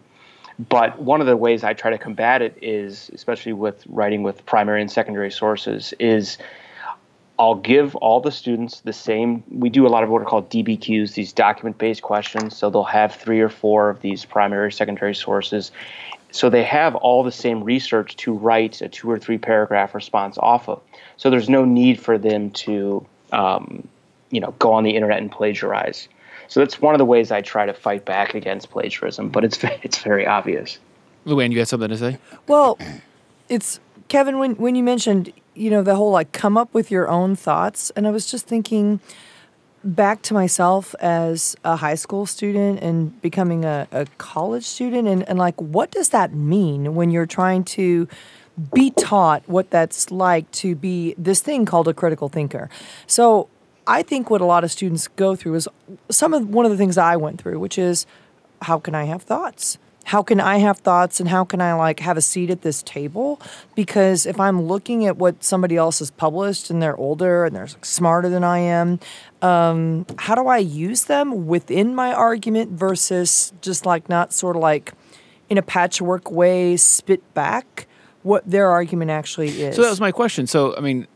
but 0.59 0.99
one 1.01 1.21
of 1.21 1.27
the 1.27 1.37
ways 1.37 1.65
I 1.65 1.75
try 1.75 1.91
to 1.91 1.99
combat 1.99 2.41
it 2.43 2.59
is, 2.63 3.11
especially 3.13 3.53
with 3.53 3.85
writing 3.89 4.23
with 4.23 4.45
primary 4.47 4.81
and 4.81 4.91
secondary 4.91 5.31
sources, 5.31 5.93
is 5.99 6.39
I'll 7.39 7.57
give 7.57 7.95
all 7.97 8.21
the 8.21 8.33
students 8.33 8.81
the 8.81 8.95
same. 8.95 9.43
We 9.51 9.69
do 9.69 9.87
a 9.87 9.89
lot 9.89 10.03
of 10.03 10.09
what 10.09 10.23
are 10.23 10.25
called 10.25 10.49
DBQs, 10.49 11.15
these 11.15 11.33
document 11.33 11.77
based 11.77 12.03
questions. 12.03 12.57
So 12.57 12.71
they'll 12.71 12.85
have 12.85 13.15
three 13.15 13.41
or 13.41 13.51
four 13.51 13.91
of 13.91 14.01
these 14.01 14.25
primary, 14.25 14.73
secondary 14.73 15.15
sources. 15.15 15.71
So 16.31 16.49
they 16.49 16.65
have 16.65 16.95
all 16.95 17.23
the 17.23 17.33
same 17.33 17.63
research 17.63 18.17
to 18.17 18.33
write 18.33 18.81
a 18.81 18.89
two 18.89 19.11
or 19.11 19.19
three 19.19 19.39
paragraph 19.39 19.95
response 19.95 20.39
off 20.39 20.69
of. 20.69 20.81
So 21.19 21.29
there's 21.29 21.49
no 21.49 21.65
need 21.65 22.01
for 22.01 22.17
them 22.17 22.51
to, 22.53 23.07
um, 23.33 23.87
you 24.31 24.41
know, 24.41 24.53
go 24.59 24.73
on 24.73 24.85
the 24.85 24.97
internet 24.97 25.19
and 25.19 25.31
plagiarize. 25.31 26.09
So 26.49 26.61
that's 26.61 26.81
one 26.81 26.95
of 26.95 26.99
the 26.99 27.05
ways 27.05 27.31
I 27.31 27.41
try 27.41 27.67
to 27.67 27.75
fight 27.75 28.05
back 28.05 28.35
against 28.35 28.71
plagiarism, 28.71 29.31
but 29.31 29.45
it's 29.45 29.63
it's 29.83 29.99
very 29.99 30.27
obvious. 30.27 30.79
Luann, 31.27 31.53
you 31.53 31.59
had 31.59 31.69
something 31.69 31.89
to 31.89 31.99
say? 31.99 32.19
Well, 32.47 32.79
it's 33.49 33.81
Kevin 34.09 34.39
when 34.39 34.55
when 34.57 34.75
you 34.75 34.83
mentioned 34.83 35.33
you 35.55 35.71
know 35.71 35.83
the 35.83 35.97
whole 35.97 36.11
like 36.11 36.33
come 36.33 36.57
up 36.57 36.73
with 36.75 36.91
your 36.91 37.09
own 37.09 37.37
thoughts, 37.37 37.91
and 37.97 38.07
I 38.07 38.11
was 38.11 38.31
just 38.31 38.47
thinking 38.47 39.01
back 39.85 40.21
to 40.21 40.35
myself 40.35 40.95
as 41.01 41.57
a 41.65 41.77
high 41.77 41.95
school 41.95 42.27
student 42.27 42.81
and 42.81 43.21
becoming 43.23 43.65
a, 43.65 43.87
a 43.93 44.07
college 44.19 44.65
student, 44.65 45.09
and, 45.09 45.29
and 45.29 45.39
like 45.39 45.61
what 45.61 45.91
does 45.91 46.11
that 46.11 46.33
mean 46.33 46.95
when 46.95 47.11
you're 47.11 47.27
trying 47.27 47.65
to 47.65 48.09
be 48.73 48.91
taught 48.91 49.43
what 49.47 49.71
that's 49.71 50.11
like 50.11 50.51
to 50.51 50.75
be 50.75 51.15
this 51.19 51.41
thing 51.41 51.67
called 51.67 51.89
a 51.89 51.95
critical 51.95 52.29
thinker. 52.29 52.71
So 53.07 53.49
I 53.87 54.03
think 54.03 54.31
what 54.31 54.41
a 54.41 54.45
lot 54.45 54.65
of 54.65 54.71
students 54.71 55.09
go 55.09 55.37
through 55.37 55.55
is 55.55 55.69
some 56.11 56.35
of 56.35 56.49
one 56.49 56.65
of 56.65 56.73
the 56.73 56.77
things 56.77 56.99
I 56.99 57.17
went 57.17 57.41
through, 57.41 57.59
which 57.59 57.79
is 57.79 58.07
how 58.63 58.79
can 58.79 58.95
I 58.95 59.05
have 59.05 59.23
thoughts? 59.23 59.79
How 60.07 60.23
can 60.23 60.39
I 60.39 60.59
have 60.59 60.79
thoughts 60.79 61.19
and 61.19 61.29
how 61.29 61.45
can 61.45 61.61
I 61.61 61.75
like 61.75 61.99
have 61.99 62.17
a 62.17 62.21
seat 62.21 62.49
at 62.49 62.63
this 62.63 62.81
table? 62.83 63.41
Because 63.75 64.25
if 64.25 64.39
I'm 64.39 64.63
looking 64.63 65.05
at 65.05 65.17
what 65.17 65.43
somebody 65.43 65.77
else 65.77 65.99
has 65.99 66.13
published 66.13 66.71
and 66.71 66.81
they're 66.81 66.97
older 66.97 67.45
and 67.45 67.57
they're 67.57 67.69
smarter 67.83 68.29
than 68.29 68.45
I 68.45 68.59
am, 68.59 69.01
um, 69.43 70.07
how 70.17 70.37
do 70.37 70.47
I 70.47 70.59
use 70.59 71.05
them 71.05 71.49
within 71.49 71.95
my 71.95 72.13
argument 72.13 72.71
versus 72.71 73.53
just 73.61 73.85
like 73.85 74.09
not 74.09 74.33
sort 74.33 74.55
of 74.55 74.63
like 74.63 74.93
in 75.49 75.59
a 75.59 75.63
patchwork 75.63 76.31
way 76.31 76.77
spit 76.77 77.35
back 77.35 77.89
what 78.23 78.49
their 78.49 78.71
argument 78.71 79.11
actually 79.11 79.61
is? 79.61 79.75
So 79.75 79.83
that 79.83 79.91
was 79.91 80.01
my 80.01 80.13
question. 80.13 80.47
So, 80.47 80.77
I 80.77 80.81
mean, 80.81 81.09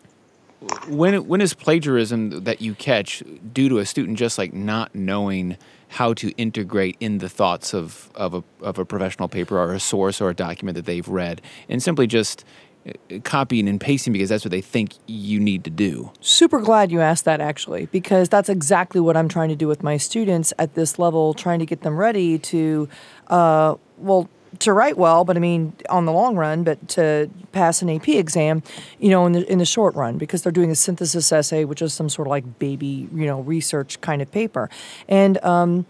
when 0.88 1.26
when 1.26 1.40
is 1.40 1.54
plagiarism 1.54 2.44
that 2.44 2.60
you 2.60 2.74
catch 2.74 3.22
due 3.52 3.68
to 3.68 3.78
a 3.78 3.86
student 3.86 4.18
just 4.18 4.38
like 4.38 4.52
not 4.52 4.94
knowing 4.94 5.56
how 5.88 6.12
to 6.14 6.30
integrate 6.32 6.96
in 7.00 7.18
the 7.18 7.28
thoughts 7.28 7.74
of 7.74 8.10
of 8.14 8.34
a 8.34 8.44
of 8.60 8.78
a 8.78 8.84
professional 8.84 9.28
paper 9.28 9.58
or 9.58 9.72
a 9.72 9.80
source 9.80 10.20
or 10.20 10.30
a 10.30 10.34
document 10.34 10.76
that 10.76 10.84
they've 10.84 11.08
read 11.08 11.40
and 11.68 11.82
simply 11.82 12.06
just 12.06 12.44
uh, 12.86 13.18
copying 13.24 13.68
and 13.68 13.80
pasting 13.80 14.12
because 14.12 14.28
that's 14.28 14.44
what 14.44 14.50
they 14.50 14.60
think 14.60 14.94
you 15.06 15.38
need 15.38 15.64
to 15.64 15.70
do. 15.70 16.10
Super 16.20 16.60
glad 16.60 16.90
you 16.90 17.00
asked 17.00 17.26
that 17.26 17.40
actually, 17.40 17.86
because 17.86 18.28
that's 18.28 18.48
exactly 18.48 19.00
what 19.00 19.16
I'm 19.16 19.28
trying 19.28 19.50
to 19.50 19.56
do 19.56 19.68
with 19.68 19.82
my 19.82 19.96
students 19.98 20.52
at 20.58 20.74
this 20.74 20.98
level, 20.98 21.34
trying 21.34 21.58
to 21.58 21.66
get 21.66 21.82
them 21.82 21.96
ready 21.98 22.38
to, 22.38 22.88
uh, 23.26 23.74
well, 23.98 24.30
to 24.58 24.72
write 24.72 24.98
well, 24.98 25.24
but 25.24 25.36
I 25.36 25.40
mean 25.40 25.72
on 25.88 26.04
the 26.04 26.12
long 26.12 26.36
run, 26.36 26.64
but 26.64 26.88
to 26.90 27.30
pass 27.52 27.82
an 27.82 27.90
AP 27.90 28.08
exam, 28.08 28.62
you 28.98 29.08
know, 29.08 29.26
in 29.26 29.32
the 29.32 29.50
in 29.50 29.58
the 29.58 29.64
short 29.64 29.94
run, 29.94 30.18
because 30.18 30.42
they're 30.42 30.52
doing 30.52 30.70
a 30.70 30.74
synthesis 30.74 31.32
essay, 31.32 31.64
which 31.64 31.80
is 31.80 31.94
some 31.94 32.08
sort 32.08 32.28
of 32.28 32.30
like 32.30 32.58
baby, 32.58 33.08
you 33.14 33.26
know, 33.26 33.40
research 33.40 34.00
kind 34.00 34.20
of 34.20 34.30
paper, 34.30 34.68
and 35.08 35.42
um, 35.44 35.86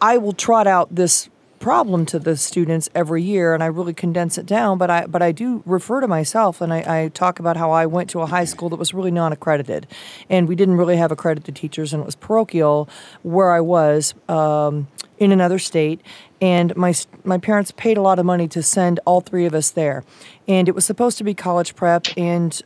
I 0.00 0.18
will 0.18 0.32
trot 0.32 0.66
out 0.66 0.94
this 0.94 1.28
problem 1.58 2.06
to 2.06 2.18
the 2.18 2.36
students 2.36 2.88
every 2.94 3.22
year, 3.22 3.54
and 3.54 3.62
I 3.62 3.66
really 3.66 3.94
condense 3.94 4.38
it 4.38 4.46
down. 4.46 4.78
But 4.78 4.90
I 4.90 5.06
but 5.06 5.22
I 5.22 5.32
do 5.32 5.62
refer 5.66 6.00
to 6.00 6.08
myself, 6.08 6.60
and 6.60 6.72
I, 6.72 7.04
I 7.04 7.08
talk 7.08 7.38
about 7.38 7.56
how 7.56 7.70
I 7.70 7.86
went 7.86 8.10
to 8.10 8.20
a 8.20 8.26
high 8.26 8.44
school 8.44 8.68
that 8.70 8.76
was 8.76 8.94
really 8.94 9.10
non-accredited, 9.10 9.86
and 10.28 10.48
we 10.48 10.54
didn't 10.54 10.76
really 10.76 10.96
have 10.96 11.12
accredited 11.12 11.56
teachers, 11.56 11.92
and 11.92 12.02
it 12.02 12.06
was 12.06 12.16
parochial 12.16 12.88
where 13.22 13.52
I 13.52 13.60
was. 13.60 14.14
Um, 14.28 14.88
in 15.18 15.32
another 15.32 15.58
state, 15.58 16.00
and 16.40 16.74
my 16.76 16.94
my 17.24 17.38
parents 17.38 17.72
paid 17.72 17.96
a 17.96 18.02
lot 18.02 18.18
of 18.18 18.26
money 18.26 18.48
to 18.48 18.62
send 18.62 19.00
all 19.04 19.20
three 19.20 19.46
of 19.46 19.54
us 19.54 19.70
there, 19.70 20.04
and 20.46 20.68
it 20.68 20.74
was 20.74 20.84
supposed 20.84 21.18
to 21.18 21.24
be 21.24 21.34
college 21.34 21.74
prep, 21.74 22.06
and 22.16 22.62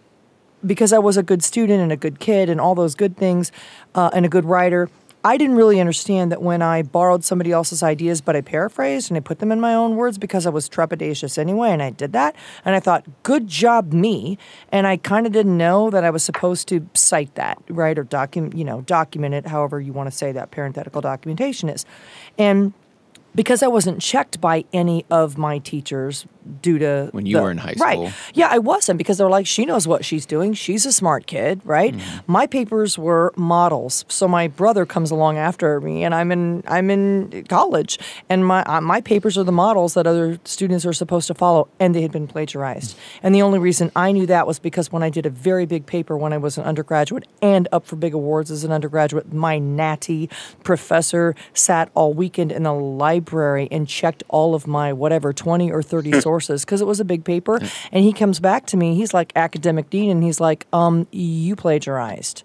because 0.64 0.92
I 0.92 0.98
was 0.98 1.16
a 1.16 1.22
good 1.22 1.42
student 1.42 1.80
and 1.82 1.90
a 1.90 1.96
good 1.96 2.20
kid 2.20 2.48
and 2.48 2.60
all 2.60 2.74
those 2.74 2.94
good 2.94 3.16
things, 3.16 3.50
uh, 3.94 4.10
and 4.12 4.24
a 4.24 4.28
good 4.28 4.44
writer, 4.44 4.88
I 5.24 5.36
didn't 5.36 5.54
really 5.54 5.78
understand 5.78 6.32
that 6.32 6.42
when 6.42 6.62
I 6.62 6.82
borrowed 6.82 7.22
somebody 7.22 7.52
else's 7.52 7.82
ideas, 7.82 8.20
but 8.20 8.34
I 8.34 8.40
paraphrased 8.40 9.10
and 9.10 9.16
I 9.16 9.20
put 9.20 9.38
them 9.38 9.52
in 9.52 9.60
my 9.60 9.72
own 9.72 9.96
words 9.96 10.18
because 10.18 10.46
I 10.46 10.50
was 10.50 10.68
trepidatious 10.68 11.38
anyway, 11.38 11.70
and 11.70 11.80
I 11.80 11.90
did 11.90 12.12
that. 12.12 12.34
And 12.64 12.74
I 12.74 12.80
thought, 12.80 13.04
good 13.22 13.46
job, 13.46 13.92
me. 13.92 14.36
And 14.72 14.86
I 14.86 14.96
kind 14.96 15.26
of 15.26 15.32
didn't 15.32 15.56
know 15.56 15.90
that 15.90 16.02
I 16.02 16.10
was 16.10 16.24
supposed 16.24 16.66
to 16.68 16.88
cite 16.94 17.36
that, 17.36 17.62
right, 17.68 17.96
or 17.96 18.02
document, 18.02 18.56
you 18.56 18.64
know, 18.64 18.80
document 18.80 19.34
it, 19.34 19.46
however 19.46 19.80
you 19.80 19.92
want 19.92 20.10
to 20.10 20.16
say 20.16 20.32
that 20.32 20.50
parenthetical 20.50 21.00
documentation 21.00 21.68
is. 21.68 21.86
And 22.36 22.72
because 23.34 23.62
I 23.62 23.68
wasn't 23.68 24.02
checked 24.02 24.40
by 24.40 24.64
any 24.72 25.06
of 25.10 25.38
my 25.38 25.58
teachers 25.58 26.26
due 26.60 26.78
to 26.78 27.08
when 27.12 27.26
you 27.26 27.36
the, 27.36 27.42
were 27.42 27.50
in 27.50 27.58
high 27.58 27.74
school. 27.74 28.04
right. 28.04 28.14
Yeah, 28.34 28.48
I 28.50 28.58
wasn't 28.58 28.98
because 28.98 29.18
they're 29.18 29.30
like, 29.30 29.46
she 29.46 29.64
knows 29.64 29.86
what 29.86 30.04
she's 30.04 30.26
doing. 30.26 30.54
She's 30.54 30.84
a 30.86 30.92
smart 30.92 31.26
kid, 31.26 31.60
right? 31.64 31.94
Mm-hmm. 31.94 32.32
My 32.32 32.46
papers 32.46 32.98
were 32.98 33.32
models, 33.36 34.04
so 34.08 34.26
my 34.26 34.48
brother 34.48 34.84
comes 34.84 35.10
along 35.10 35.38
after 35.38 35.80
me, 35.80 36.04
and 36.04 36.14
I'm 36.14 36.32
in 36.32 36.62
I'm 36.66 36.90
in 36.90 37.44
college, 37.48 37.98
and 38.28 38.46
my 38.46 38.62
uh, 38.64 38.80
my 38.80 39.00
papers 39.00 39.38
are 39.38 39.44
the 39.44 39.52
models 39.52 39.94
that 39.94 40.06
other 40.06 40.38
students 40.44 40.84
are 40.84 40.92
supposed 40.92 41.26
to 41.28 41.34
follow, 41.34 41.68
and 41.78 41.94
they 41.94 42.02
had 42.02 42.12
been 42.12 42.26
plagiarized. 42.26 42.96
And 43.22 43.34
the 43.34 43.42
only 43.42 43.58
reason 43.58 43.90
I 43.94 44.12
knew 44.12 44.26
that 44.26 44.46
was 44.46 44.58
because 44.58 44.90
when 44.90 45.02
I 45.02 45.10
did 45.10 45.26
a 45.26 45.30
very 45.30 45.66
big 45.66 45.86
paper 45.86 46.16
when 46.16 46.32
I 46.32 46.38
was 46.38 46.58
an 46.58 46.64
undergraduate 46.64 47.26
and 47.40 47.68
up 47.72 47.86
for 47.86 47.96
big 47.96 48.14
awards 48.14 48.50
as 48.50 48.64
an 48.64 48.72
undergraduate, 48.72 49.32
my 49.32 49.58
natty 49.58 50.28
professor 50.64 51.34
sat 51.54 51.90
all 51.94 52.12
weekend 52.12 52.52
in 52.52 52.64
the 52.64 52.74
library 52.74 53.68
and 53.70 53.88
checked 53.88 54.22
all 54.28 54.54
of 54.54 54.66
my 54.66 54.92
whatever 54.92 55.32
twenty 55.32 55.70
or 55.70 55.82
thirty 55.82 56.20
sources 56.20 56.31
because 56.38 56.80
it 56.80 56.86
was 56.86 57.00
a 57.00 57.04
big 57.04 57.24
paper. 57.24 57.60
And 57.92 58.04
he 58.04 58.12
comes 58.12 58.40
back 58.40 58.66
to 58.66 58.76
me. 58.76 58.94
He's 58.94 59.14
like 59.14 59.32
academic 59.36 59.90
dean, 59.90 60.10
and 60.10 60.22
he's 60.22 60.40
like, 60.40 60.66
"Um, 60.72 61.06
you 61.10 61.56
plagiarized." 61.56 62.42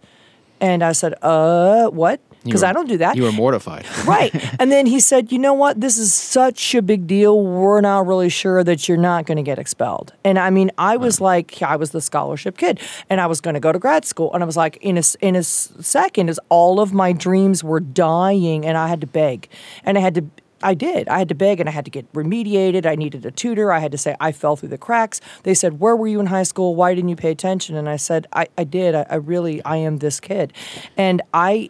And 0.59 0.83
I 0.83 0.91
said, 0.93 1.13
"Uh, 1.21 1.87
what?" 1.87 2.19
Because 2.43 2.63
I 2.63 2.71
don't 2.71 2.87
do 2.87 2.97
that. 2.99 3.17
You 3.17 3.23
were 3.23 3.31
mortified. 3.31 3.85
right. 4.05 4.33
And 4.59 4.71
then 4.71 4.85
he 4.85 4.99
said, 5.01 5.31
"You 5.31 5.39
know 5.39 5.53
what? 5.53 5.81
This 5.81 5.97
is 5.97 6.13
such 6.13 6.73
a 6.75 6.81
big 6.81 7.05
deal. 7.05 7.41
We're 7.41 7.81
not 7.81 8.07
really 8.07 8.29
sure 8.29 8.63
that 8.63 8.87
you're 8.87 8.97
not 8.97 9.25
going 9.25 9.35
to 9.35 9.43
get 9.43 9.59
expelled." 9.59 10.13
And 10.23 10.39
I 10.39 10.49
mean, 10.49 10.71
I 10.77 10.97
was 10.97 11.19
like, 11.19 11.61
I 11.61 11.75
was 11.75 11.91
the 11.91 12.01
scholarship 12.01 12.57
kid, 12.57 12.79
and 13.09 13.19
I 13.19 13.27
was 13.27 13.41
going 13.41 13.55
to 13.55 13.59
go 13.59 13.71
to 13.71 13.79
grad 13.79 14.05
school, 14.05 14.33
and 14.33 14.43
I 14.43 14.45
was 14.45 14.55
like, 14.55 14.77
in 14.77 14.97
a, 14.97 15.03
in 15.19 15.35
a 15.35 15.43
second, 15.43 16.29
as 16.29 16.39
all 16.49 16.79
of 16.79 16.93
my 16.93 17.11
dreams 17.11 17.63
were 17.63 17.81
dying, 17.81 18.65
and 18.65 18.77
I 18.77 18.87
had 18.87 19.01
to 19.01 19.07
beg, 19.07 19.49
and 19.83 19.97
I 19.97 20.01
had 20.01 20.15
to. 20.15 20.25
I 20.61 20.73
did. 20.73 21.07
I 21.07 21.19
had 21.19 21.29
to 21.29 21.35
beg 21.35 21.59
and 21.59 21.69
I 21.69 21.71
had 21.71 21.85
to 21.85 21.91
get 21.91 22.11
remediated. 22.13 22.85
I 22.85 22.95
needed 22.95 23.25
a 23.25 23.31
tutor. 23.31 23.71
I 23.71 23.79
had 23.79 23.91
to 23.91 23.97
say, 23.97 24.15
I 24.19 24.31
fell 24.31 24.55
through 24.55 24.69
the 24.69 24.77
cracks. 24.77 25.21
They 25.43 25.53
said, 25.53 25.79
Where 25.79 25.95
were 25.95 26.07
you 26.07 26.19
in 26.19 26.27
high 26.27 26.43
school? 26.43 26.75
Why 26.75 26.95
didn't 26.95 27.09
you 27.09 27.15
pay 27.15 27.31
attention? 27.31 27.75
And 27.75 27.87
I 27.87 27.97
said, 27.97 28.27
I, 28.33 28.47
I 28.57 28.63
did. 28.63 28.95
I, 28.95 29.05
I 29.09 29.15
really, 29.15 29.63
I 29.63 29.77
am 29.77 29.97
this 29.97 30.19
kid. 30.19 30.53
And 30.97 31.21
I, 31.33 31.69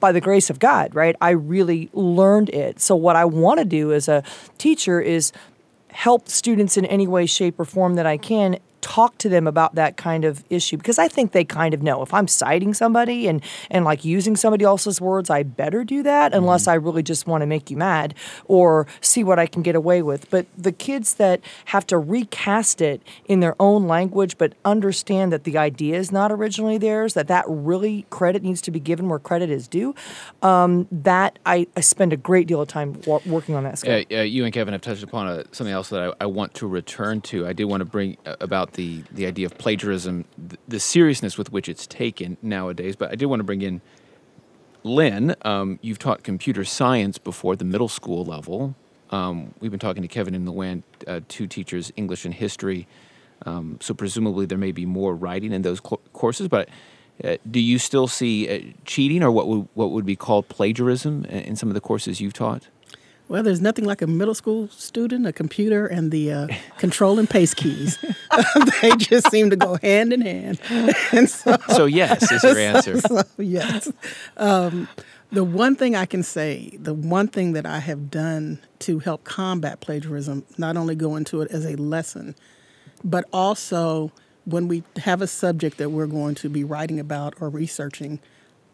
by 0.00 0.10
the 0.10 0.20
grace 0.20 0.50
of 0.50 0.58
God, 0.58 0.94
right? 0.94 1.14
I 1.20 1.30
really 1.30 1.90
learned 1.92 2.48
it. 2.50 2.80
So 2.80 2.96
what 2.96 3.14
I 3.14 3.24
want 3.24 3.60
to 3.60 3.64
do 3.64 3.92
as 3.92 4.08
a 4.08 4.24
teacher 4.58 5.00
is 5.00 5.32
help 5.90 6.28
students 6.28 6.76
in 6.76 6.84
any 6.86 7.06
way, 7.06 7.26
shape, 7.26 7.60
or 7.60 7.64
form 7.64 7.94
that 7.94 8.06
I 8.06 8.16
can 8.16 8.58
talk 8.82 9.16
to 9.18 9.28
them 9.28 9.46
about 9.46 9.74
that 9.76 9.96
kind 9.96 10.24
of 10.24 10.44
issue 10.50 10.76
because 10.76 10.98
I 10.98 11.08
think 11.08 11.32
they 11.32 11.44
kind 11.44 11.72
of 11.72 11.82
know 11.82 12.02
if 12.02 12.12
I'm 12.12 12.28
citing 12.28 12.74
somebody 12.74 13.28
and 13.28 13.40
and 13.70 13.84
like 13.84 14.04
using 14.04 14.36
somebody 14.36 14.64
else's 14.64 15.00
words, 15.00 15.30
I 15.30 15.42
better 15.44 15.84
do 15.84 16.02
that 16.02 16.34
unless 16.34 16.66
I 16.66 16.74
really 16.74 17.02
just 17.02 17.26
want 17.26 17.42
to 17.42 17.46
make 17.46 17.70
you 17.70 17.76
mad 17.76 18.14
or 18.46 18.86
see 19.00 19.24
what 19.24 19.38
I 19.38 19.46
can 19.46 19.62
get 19.62 19.74
away 19.74 20.02
with. 20.02 20.28
But 20.28 20.46
the 20.58 20.72
kids 20.72 21.14
that 21.14 21.40
have 21.66 21.86
to 21.86 21.96
recast 21.96 22.80
it 22.82 23.00
in 23.26 23.40
their 23.40 23.56
own 23.60 23.86
language 23.86 24.36
but 24.36 24.54
understand 24.64 25.32
that 25.32 25.44
the 25.44 25.56
idea 25.56 25.96
is 25.96 26.12
not 26.12 26.32
originally 26.32 26.76
theirs, 26.76 27.14
that 27.14 27.28
that 27.28 27.44
really 27.48 28.04
credit 28.10 28.42
needs 28.42 28.60
to 28.62 28.70
be 28.70 28.80
given 28.80 29.08
where 29.08 29.18
credit 29.18 29.48
is 29.48 29.68
due, 29.68 29.94
um, 30.42 30.88
that 30.90 31.38
I, 31.46 31.66
I 31.76 31.80
spend 31.80 32.12
a 32.12 32.16
great 32.16 32.48
deal 32.48 32.60
of 32.60 32.68
time 32.68 33.00
wa- 33.06 33.20
working 33.24 33.54
on 33.54 33.64
that. 33.64 33.86
Uh, 33.86 34.02
uh, 34.14 34.22
you 34.22 34.44
and 34.44 34.52
Kevin 34.52 34.72
have 34.72 34.82
touched 34.82 35.02
upon 35.02 35.28
uh 35.28 35.44
something 35.52 35.72
else 35.72 35.88
that 35.90 36.02
I, 36.02 36.24
I 36.24 36.26
want 36.26 36.54
to 36.54 36.66
return 36.66 37.20
to. 37.22 37.46
I 37.46 37.52
do 37.52 37.68
want 37.68 37.80
to 37.80 37.84
bring 37.84 38.16
uh, 38.26 38.36
the, 38.74 39.02
the 39.10 39.26
idea 39.26 39.46
of 39.46 39.56
plagiarism, 39.58 40.24
the, 40.36 40.56
the 40.68 40.80
seriousness 40.80 41.38
with 41.38 41.52
which 41.52 41.68
it's 41.68 41.86
taken 41.86 42.36
nowadays, 42.42 42.96
but 42.96 43.10
I 43.10 43.14
did 43.14 43.26
want 43.26 43.40
to 43.40 43.44
bring 43.44 43.62
in 43.62 43.80
Lynn. 44.84 45.34
Um, 45.42 45.78
you've 45.82 45.98
taught 45.98 46.22
computer 46.22 46.64
science 46.64 47.18
before, 47.18 47.56
the 47.56 47.64
middle 47.64 47.88
school 47.88 48.24
level. 48.24 48.74
Um, 49.10 49.54
we've 49.60 49.70
been 49.70 49.80
talking 49.80 50.02
to 50.02 50.08
Kevin 50.08 50.34
and 50.34 50.48
Luann, 50.48 50.82
uh, 51.06 51.20
two 51.28 51.46
teachers, 51.46 51.92
English 51.96 52.24
and 52.24 52.34
history. 52.34 52.88
Um, 53.44 53.78
so 53.80 53.92
presumably 53.94 54.46
there 54.46 54.58
may 54.58 54.72
be 54.72 54.86
more 54.86 55.14
writing 55.14 55.52
in 55.52 55.62
those 55.62 55.80
cl- 55.80 56.00
courses, 56.12 56.48
but 56.48 56.68
uh, 57.22 57.36
do 57.50 57.60
you 57.60 57.78
still 57.78 58.08
see 58.08 58.48
uh, 58.48 58.72
cheating 58.84 59.22
or 59.22 59.30
what 59.30 59.46
would, 59.48 59.68
what 59.74 59.90
would 59.90 60.06
be 60.06 60.16
called 60.16 60.48
plagiarism 60.48 61.24
in 61.26 61.40
in 61.40 61.56
some 61.56 61.68
of 61.68 61.74
the 61.74 61.80
courses 61.80 62.20
you've 62.20 62.32
taught? 62.32 62.68
Well, 63.32 63.42
there's 63.42 63.62
nothing 63.62 63.86
like 63.86 64.02
a 64.02 64.06
middle 64.06 64.34
school 64.34 64.68
student, 64.68 65.26
a 65.26 65.32
computer, 65.32 65.86
and 65.86 66.10
the 66.10 66.30
uh, 66.30 66.48
control 66.76 67.18
and 67.18 67.30
paste 67.30 67.56
keys. 67.56 67.96
they 68.82 68.90
just 68.96 69.30
seem 69.30 69.48
to 69.48 69.56
go 69.56 69.78
hand 69.80 70.12
in 70.12 70.20
hand. 70.20 70.60
and 71.12 71.30
so, 71.30 71.56
So 71.70 71.86
yes 71.86 72.30
is 72.30 72.42
your 72.42 72.58
answer. 72.58 73.00
so, 73.00 73.22
yes. 73.38 73.90
Um, 74.36 74.86
the 75.30 75.44
one 75.44 75.76
thing 75.76 75.96
I 75.96 76.04
can 76.04 76.22
say, 76.22 76.76
the 76.78 76.92
one 76.92 77.26
thing 77.26 77.54
that 77.54 77.64
I 77.64 77.78
have 77.78 78.10
done 78.10 78.58
to 78.80 78.98
help 78.98 79.24
combat 79.24 79.80
plagiarism, 79.80 80.44
not 80.58 80.76
only 80.76 80.94
go 80.94 81.16
into 81.16 81.40
it 81.40 81.50
as 81.50 81.64
a 81.64 81.76
lesson, 81.76 82.34
but 83.02 83.24
also 83.32 84.12
when 84.44 84.68
we 84.68 84.82
have 84.98 85.22
a 85.22 85.26
subject 85.26 85.78
that 85.78 85.88
we're 85.88 86.06
going 86.06 86.34
to 86.34 86.50
be 86.50 86.64
writing 86.64 87.00
about 87.00 87.32
or 87.40 87.48
researching, 87.48 88.20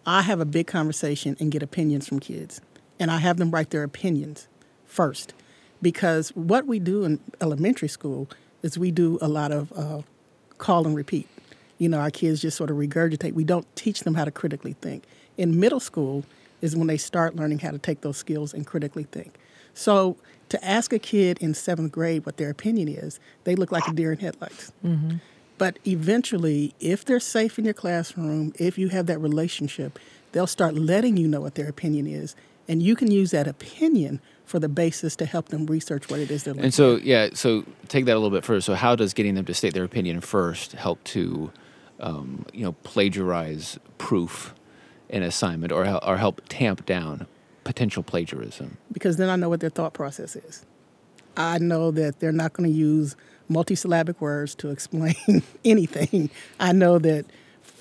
I 0.04 0.22
have 0.22 0.40
a 0.40 0.44
big 0.44 0.66
conversation 0.66 1.36
and 1.38 1.52
get 1.52 1.62
opinions 1.62 2.08
from 2.08 2.18
kids. 2.18 2.60
And 3.00 3.10
I 3.10 3.18
have 3.18 3.36
them 3.36 3.50
write 3.50 3.70
their 3.70 3.84
opinions 3.84 4.48
first. 4.86 5.32
Because 5.80 6.30
what 6.30 6.66
we 6.66 6.78
do 6.78 7.04
in 7.04 7.20
elementary 7.40 7.88
school 7.88 8.28
is 8.62 8.78
we 8.78 8.90
do 8.90 9.18
a 9.20 9.28
lot 9.28 9.52
of 9.52 9.72
uh, 9.76 10.02
call 10.58 10.86
and 10.86 10.96
repeat. 10.96 11.28
You 11.78 11.88
know, 11.88 11.98
our 11.98 12.10
kids 12.10 12.42
just 12.42 12.56
sort 12.56 12.70
of 12.70 12.76
regurgitate. 12.76 13.34
We 13.34 13.44
don't 13.44 13.66
teach 13.76 14.00
them 14.00 14.14
how 14.14 14.24
to 14.24 14.32
critically 14.32 14.72
think. 14.80 15.04
In 15.36 15.60
middle 15.60 15.78
school 15.78 16.24
is 16.60 16.74
when 16.74 16.88
they 16.88 16.96
start 16.96 17.36
learning 17.36 17.60
how 17.60 17.70
to 17.70 17.78
take 17.78 18.00
those 18.00 18.16
skills 18.16 18.52
and 18.52 18.66
critically 18.66 19.04
think. 19.04 19.36
So 19.74 20.16
to 20.48 20.64
ask 20.64 20.92
a 20.92 20.98
kid 20.98 21.38
in 21.40 21.54
seventh 21.54 21.92
grade 21.92 22.26
what 22.26 22.36
their 22.36 22.50
opinion 22.50 22.88
is, 22.88 23.20
they 23.44 23.54
look 23.54 23.70
like 23.70 23.86
a 23.86 23.92
deer 23.92 24.10
in 24.10 24.18
headlights. 24.18 24.72
But 25.56 25.78
eventually, 25.86 26.74
if 26.80 27.04
they're 27.04 27.20
safe 27.20 27.58
in 27.58 27.64
your 27.64 27.74
classroom, 27.74 28.52
if 28.58 28.78
you 28.78 28.88
have 28.88 29.06
that 29.06 29.18
relationship, 29.20 29.98
they'll 30.32 30.46
start 30.48 30.74
letting 30.74 31.16
you 31.16 31.28
know 31.28 31.40
what 31.40 31.54
their 31.54 31.68
opinion 31.68 32.08
is. 32.08 32.34
And 32.68 32.82
you 32.82 32.94
can 32.94 33.10
use 33.10 33.30
that 33.30 33.48
opinion 33.48 34.20
for 34.44 34.58
the 34.58 34.68
basis 34.68 35.16
to 35.16 35.26
help 35.26 35.48
them 35.48 35.66
research 35.66 36.10
what 36.10 36.20
it 36.20 36.30
is 36.30 36.44
they're 36.44 36.52
looking 36.52 36.62
for. 36.62 36.64
And 36.66 36.74
so, 36.74 36.96
yeah, 36.96 37.30
so 37.32 37.64
take 37.88 38.04
that 38.04 38.12
a 38.12 38.20
little 38.20 38.30
bit 38.30 38.44
further. 38.44 38.60
So, 38.60 38.74
how 38.74 38.94
does 38.94 39.14
getting 39.14 39.34
them 39.34 39.44
to 39.46 39.54
state 39.54 39.74
their 39.74 39.84
opinion 39.84 40.20
first 40.20 40.72
help 40.72 41.02
to, 41.04 41.50
um, 42.00 42.44
you 42.52 42.64
know, 42.64 42.72
plagiarize 42.82 43.78
proof 43.96 44.54
in 45.08 45.22
assignment, 45.22 45.72
or 45.72 45.86
or 46.04 46.16
help 46.18 46.42
tamp 46.48 46.84
down 46.86 47.26
potential 47.64 48.02
plagiarism? 48.02 48.76
because 48.92 49.16
then 49.16 49.28
I 49.28 49.36
know 49.36 49.48
what 49.48 49.60
their 49.60 49.70
thought 49.70 49.94
process 49.94 50.36
is. 50.36 50.64
I 51.36 51.58
know 51.58 51.90
that 51.92 52.18
they're 52.18 52.32
not 52.32 52.52
going 52.52 52.68
to 52.68 52.76
use 52.76 53.16
multisyllabic 53.48 54.20
words 54.20 54.54
to 54.56 54.70
explain 54.70 55.14
anything. 55.64 56.30
I 56.58 56.72
know 56.72 56.98
that 56.98 57.26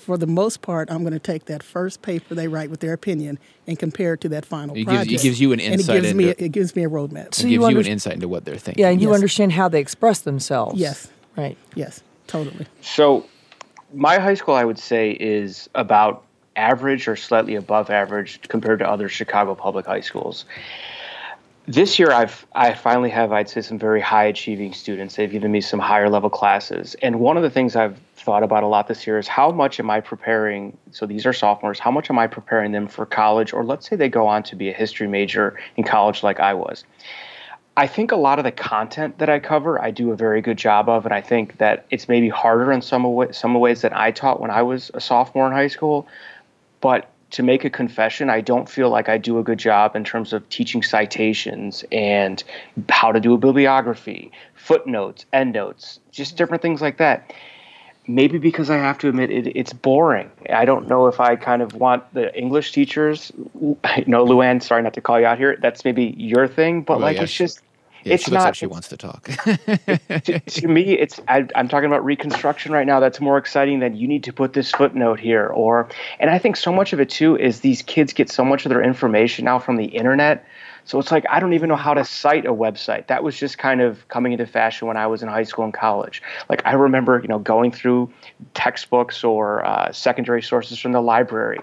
for 0.08 0.16
the 0.16 0.26
most 0.26 0.62
part, 0.62 0.90
I'm 0.90 1.02
going 1.02 1.12
to 1.12 1.18
take 1.18 1.44
that 1.44 1.62
first 1.62 2.00
paper 2.00 2.34
they 2.34 2.48
write 2.48 2.70
with 2.70 2.80
their 2.80 2.94
opinion 2.94 3.38
and 3.66 3.78
compare 3.78 4.14
it 4.14 4.22
to 4.22 4.30
that 4.30 4.46
final 4.46 4.74
It 4.74 4.78
gives- 4.78 4.88
it 4.90 4.96
project. 4.96 5.22
gives 5.22 5.38
you 5.38 5.52
an 5.52 5.60
insight. 5.60 5.96
and 5.96 6.06
it 6.06 6.08
gives 6.08 6.14
me 6.14 6.46
it 6.46 6.48
gives 6.52 6.74
me 6.76 6.84
a 6.84 6.88
roadmap. 6.88 7.34
So 7.34 7.46
It 7.46 7.50
you 7.50 7.58
gives 7.60 7.70
you 7.72 7.80
an 7.80 7.86
insight 7.86 8.14
into 8.14 8.26
what 8.26 8.46
they're 8.46 8.56
thinking. 8.56 8.80
Yeah, 8.82 8.88
and 8.88 9.02
you 9.02 9.08
Yes. 9.08 9.16
understand 9.16 9.52
how 9.52 9.68
they 9.68 9.80
express 9.80 10.20
themselves. 10.20 10.80
Yes. 10.80 11.08
Right. 11.36 11.58
yes, 11.74 12.02
totally. 12.26 12.64
So, 12.80 13.26
my 13.92 14.18
high 14.18 14.32
school, 14.32 14.54
I 14.54 14.64
would 14.64 14.78
say, 14.78 15.10
is 15.10 15.68
about 15.74 16.22
average 16.56 17.06
or 17.06 17.14
slightly 17.14 17.54
above 17.54 17.90
average 17.90 18.40
compared 18.48 18.78
to 18.78 18.90
other 18.90 19.10
Chicago 19.10 19.54
public 19.54 19.84
high 19.84 20.00
schools. 20.00 20.46
This 21.66 21.98
year, 21.98 22.10
I've 22.12 22.46
I 22.54 22.72
finally 22.72 23.10
have 23.10 23.30
I'd 23.30 23.50
say 23.50 23.60
some 23.60 23.78
very 23.78 24.00
high 24.00 24.24
achieving 24.24 24.72
students. 24.72 25.16
They've 25.16 25.30
given 25.30 25.52
me 25.52 25.60
some 25.60 25.78
higher 25.80 26.08
level 26.08 26.30
classes, 26.30 26.96
and 27.02 27.20
one 27.20 27.36
of 27.36 27.42
the 27.42 27.50
things 27.50 27.76
I've 27.76 27.98
thought 28.28 28.42
about 28.42 28.62
a 28.62 28.66
lot 28.66 28.86
this 28.88 29.06
year 29.06 29.18
is 29.18 29.26
how 29.26 29.50
much 29.50 29.80
am 29.80 29.88
I 29.88 30.00
preparing? 30.00 30.76
So 30.90 31.06
these 31.06 31.24
are 31.24 31.32
sophomores. 31.32 31.78
How 31.78 31.90
much 31.90 32.10
am 32.10 32.18
I 32.18 32.26
preparing 32.26 32.72
them 32.72 32.86
for 32.86 33.06
college, 33.06 33.54
or 33.54 33.64
let's 33.64 33.88
say 33.88 33.96
they 33.96 34.10
go 34.10 34.26
on 34.26 34.42
to 34.42 34.54
be 34.54 34.68
a 34.68 34.72
history 34.74 35.08
major 35.08 35.58
in 35.78 35.84
college, 35.84 36.22
like 36.22 36.38
I 36.38 36.52
was? 36.52 36.84
I 37.78 37.86
think 37.86 38.12
a 38.12 38.16
lot 38.16 38.38
of 38.38 38.44
the 38.44 38.52
content 38.52 39.16
that 39.16 39.30
I 39.30 39.38
cover, 39.38 39.80
I 39.80 39.90
do 39.92 40.12
a 40.12 40.14
very 40.14 40.42
good 40.42 40.58
job 40.58 40.90
of, 40.90 41.06
and 41.06 41.14
I 41.14 41.22
think 41.22 41.56
that 41.56 41.86
it's 41.88 42.06
maybe 42.06 42.28
harder 42.28 42.70
in 42.70 42.82
some 42.82 43.06
of 43.06 43.34
some 43.34 43.54
ways 43.54 43.80
that 43.80 43.96
I 43.96 44.10
taught 44.10 44.42
when 44.42 44.50
I 44.50 44.60
was 44.60 44.90
a 44.92 45.00
sophomore 45.00 45.46
in 45.46 45.54
high 45.54 45.68
school. 45.68 46.06
But 46.82 47.08
to 47.30 47.42
make 47.42 47.64
a 47.64 47.70
confession, 47.70 48.28
I 48.28 48.42
don't 48.42 48.68
feel 48.68 48.90
like 48.90 49.08
I 49.08 49.16
do 49.16 49.38
a 49.38 49.42
good 49.42 49.58
job 49.58 49.96
in 49.96 50.04
terms 50.04 50.34
of 50.34 50.46
teaching 50.50 50.82
citations 50.82 51.82
and 51.90 52.44
how 52.90 53.10
to 53.10 53.20
do 53.20 53.32
a 53.32 53.38
bibliography, 53.38 54.32
footnotes, 54.54 55.24
endnotes, 55.32 55.98
just 56.12 56.36
different 56.36 56.60
things 56.60 56.82
like 56.82 56.98
that. 56.98 57.32
Maybe 58.08 58.38
because 58.38 58.70
I 58.70 58.78
have 58.78 58.96
to 58.98 59.08
admit 59.10 59.30
it, 59.30 59.46
it's 59.54 59.72
boring. 59.74 60.30
I 60.50 60.64
don't 60.64 60.88
know 60.88 61.06
if 61.08 61.20
I 61.20 61.36
kind 61.36 61.60
of 61.62 61.74
want 61.74 62.02
the 62.14 62.34
English 62.36 62.72
teachers. 62.72 63.30
No, 64.06 64.24
Luann, 64.24 64.62
sorry 64.62 64.82
not 64.82 64.94
to 64.94 65.00
call 65.02 65.20
you 65.20 65.26
out 65.26 65.36
here. 65.38 65.56
That's 65.60 65.84
maybe 65.84 66.14
your 66.16 66.48
thing, 66.48 66.82
but 66.82 66.94
Well, 66.94 67.00
like 67.06 67.16
yeah, 67.18 67.24
it's 67.24 67.32
she- 67.32 67.44
just 67.44 67.60
Yeah, 68.04 68.14
it's 68.14 68.24
she 68.24 68.30
not. 68.30 68.44
like 68.44 68.54
she 68.54 68.66
wants 68.66 68.88
to 68.88 68.96
talk. 68.96 69.24
to, 70.24 70.40
to 70.40 70.68
me, 70.68 70.92
it's 70.98 71.20
I, 71.28 71.46
I'm 71.54 71.68
talking 71.68 71.86
about 71.86 72.02
reconstruction 72.04 72.72
right 72.72 72.86
now. 72.86 72.98
That's 72.98 73.20
more 73.20 73.36
exciting 73.36 73.80
than 73.80 73.94
you 73.94 74.08
need 74.08 74.24
to 74.24 74.32
put 74.32 74.54
this 74.54 74.70
footnote 74.70 75.20
here, 75.20 75.46
or 75.48 75.88
and 76.18 76.30
I 76.30 76.38
think 76.38 76.56
so 76.56 76.72
much 76.72 76.94
of 76.94 77.00
it 77.00 77.10
too 77.10 77.36
is 77.36 77.60
these 77.60 77.82
kids 77.82 78.12
get 78.14 78.30
so 78.30 78.42
much 78.44 78.64
of 78.64 78.70
their 78.70 78.82
information 78.82 79.44
now 79.44 79.58
from 79.58 79.76
the 79.76 79.84
internet. 79.86 80.46
So 80.88 80.98
it's 80.98 81.12
like 81.12 81.26
I 81.28 81.38
don't 81.38 81.52
even 81.52 81.68
know 81.68 81.76
how 81.76 81.92
to 81.92 82.02
cite 82.02 82.46
a 82.46 82.54
website. 82.54 83.08
That 83.08 83.22
was 83.22 83.36
just 83.38 83.58
kind 83.58 83.82
of 83.82 84.08
coming 84.08 84.32
into 84.32 84.46
fashion 84.46 84.88
when 84.88 84.96
I 84.96 85.06
was 85.06 85.22
in 85.22 85.28
high 85.28 85.42
school 85.42 85.66
and 85.66 85.74
college. 85.74 86.22
Like 86.48 86.62
I 86.64 86.72
remember, 86.72 87.20
you 87.20 87.28
know, 87.28 87.38
going 87.38 87.72
through 87.72 88.10
textbooks 88.54 89.22
or 89.22 89.62
uh, 89.66 89.92
secondary 89.92 90.42
sources 90.42 90.78
from 90.78 90.92
the 90.92 91.02
library. 91.02 91.58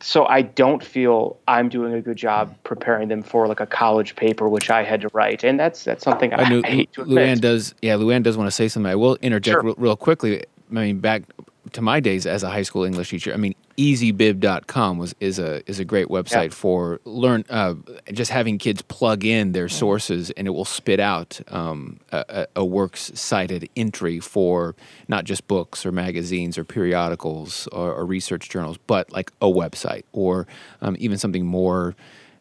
So 0.00 0.26
I 0.26 0.42
don't 0.42 0.84
feel 0.84 1.38
I'm 1.48 1.70
doing 1.70 1.94
a 1.94 2.02
good 2.02 2.18
job 2.18 2.54
preparing 2.64 3.08
them 3.08 3.22
for 3.22 3.48
like 3.48 3.60
a 3.60 3.66
college 3.66 4.14
paper, 4.14 4.46
which 4.46 4.68
I 4.68 4.82
had 4.84 5.00
to 5.00 5.08
write, 5.14 5.42
and 5.42 5.58
that's 5.58 5.82
that's 5.84 6.04
something 6.04 6.34
I, 6.34 6.42
I 6.42 6.48
know 6.50 6.60
I 6.62 6.68
hate 6.68 6.92
to 6.92 7.02
admit. 7.02 7.38
Luann 7.38 7.40
does. 7.40 7.74
Yeah, 7.80 7.94
Luann 7.94 8.22
does 8.22 8.36
want 8.36 8.48
to 8.48 8.50
say 8.50 8.68
something. 8.68 8.90
I 8.92 8.96
will 8.96 9.16
interject 9.22 9.54
Sure. 9.54 9.62
real, 9.62 9.74
real 9.78 9.96
quickly. 9.96 10.44
I 10.70 10.74
mean, 10.74 10.98
back 10.98 11.22
to 11.72 11.82
my 11.82 12.00
days 12.00 12.26
as 12.26 12.42
a 12.42 12.50
high 12.50 12.62
school 12.62 12.84
English 12.84 13.10
teacher. 13.10 13.32
I 13.32 13.36
mean, 13.36 13.54
EasyBib.com 13.76 14.98
was 14.98 15.14
is 15.20 15.38
a 15.38 15.68
is 15.68 15.80
a 15.80 15.84
great 15.84 16.08
website 16.08 16.52
for 16.52 17.00
learn 17.04 17.44
uh, 17.50 17.74
just 18.12 18.30
having 18.30 18.58
kids 18.58 18.82
plug 18.82 19.24
in 19.24 19.52
their 19.52 19.68
sources 19.68 20.30
and 20.32 20.46
it 20.46 20.50
will 20.50 20.64
spit 20.64 21.00
out 21.00 21.40
um, 21.48 21.98
a, 22.12 22.24
a 22.28 22.60
a 22.60 22.64
works 22.64 23.10
cited 23.14 23.68
entry 23.76 24.20
for 24.20 24.74
not 25.08 25.24
just 25.24 25.46
books 25.48 25.84
or 25.84 25.92
magazines 25.92 26.56
or 26.56 26.64
periodicals 26.64 27.66
or, 27.72 27.92
or 27.92 28.06
research 28.06 28.48
journals, 28.48 28.78
but 28.86 29.10
like 29.12 29.32
a 29.40 29.46
website 29.46 30.04
or 30.12 30.46
um, 30.82 30.96
even 30.98 31.18
something 31.18 31.44
more 31.44 31.96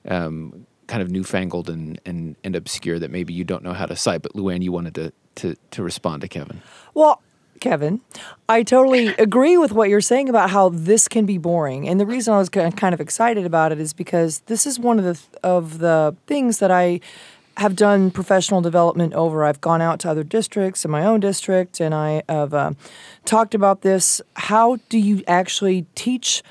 um, 0.08 0.66
kind 0.88 1.02
of 1.02 1.10
newfangled 1.10 1.70
and, 1.70 2.00
and, 2.06 2.36
and 2.44 2.56
obscure 2.56 3.00
that 3.00 3.12
maybe 3.12 3.34
you 3.34 3.44
don't 3.44 3.64
know 3.64 3.74
how 3.74 3.86
to 3.86 3.96
cite. 3.96 4.22
But 4.22 4.34
Luann, 4.34 4.62
you 4.62 4.72
wanted 4.72 4.96
to, 4.96 5.14
to, 5.36 5.56
to 5.72 5.84
respond 5.84 6.22
to 6.22 6.28
Kevin. 6.28 6.62
Well, 6.94 7.22
Kevin, 7.60 8.02
I 8.50 8.64
totally 8.64 9.08
agree 9.08 9.58
with 9.58 9.72
what 9.72 9.90
you're 9.90 10.02
saying 10.02 10.30
about 10.30 10.50
how 10.50 10.70
this 10.70 11.08
can 11.08 11.26
be 11.26 11.38
boring. 11.38 11.88
And 11.88 12.00
the 12.00 12.06
reason 12.06 12.34
I 12.34 12.38
was 12.38 12.50
kind 12.50 12.94
of 12.94 13.00
excited 13.00 13.46
about 13.46 13.72
it 13.72 13.80
is 13.80 13.94
because 13.94 14.40
this 14.48 14.66
is 14.66 14.80
one 14.80 15.00
of 15.00 15.06
the 15.06 15.20
of 15.44 15.80
the 15.80 16.16
things 16.28 16.60
that 16.60 16.72
I 16.72 17.00
have 17.58 17.76
done 17.76 18.12
professional 18.12 18.62
development 18.62 19.14
over. 19.14 19.44
I've 19.44 19.62
gone 19.62 19.82
out 19.82 20.00
to 20.02 20.10
other 20.10 20.24
districts 20.24 20.84
in 20.84 20.92
my 20.92 21.06
own 21.06 21.20
district, 21.20 21.80
and 21.80 21.94
I 21.94 22.24
have 22.28 22.54
uh, 22.54 22.72
talked 23.26 23.54
about 23.54 23.82
this. 23.82 24.22
How 24.36 24.78
do 24.90 24.98
you 24.98 25.24
actually 25.28 25.86
teach? 25.96 26.44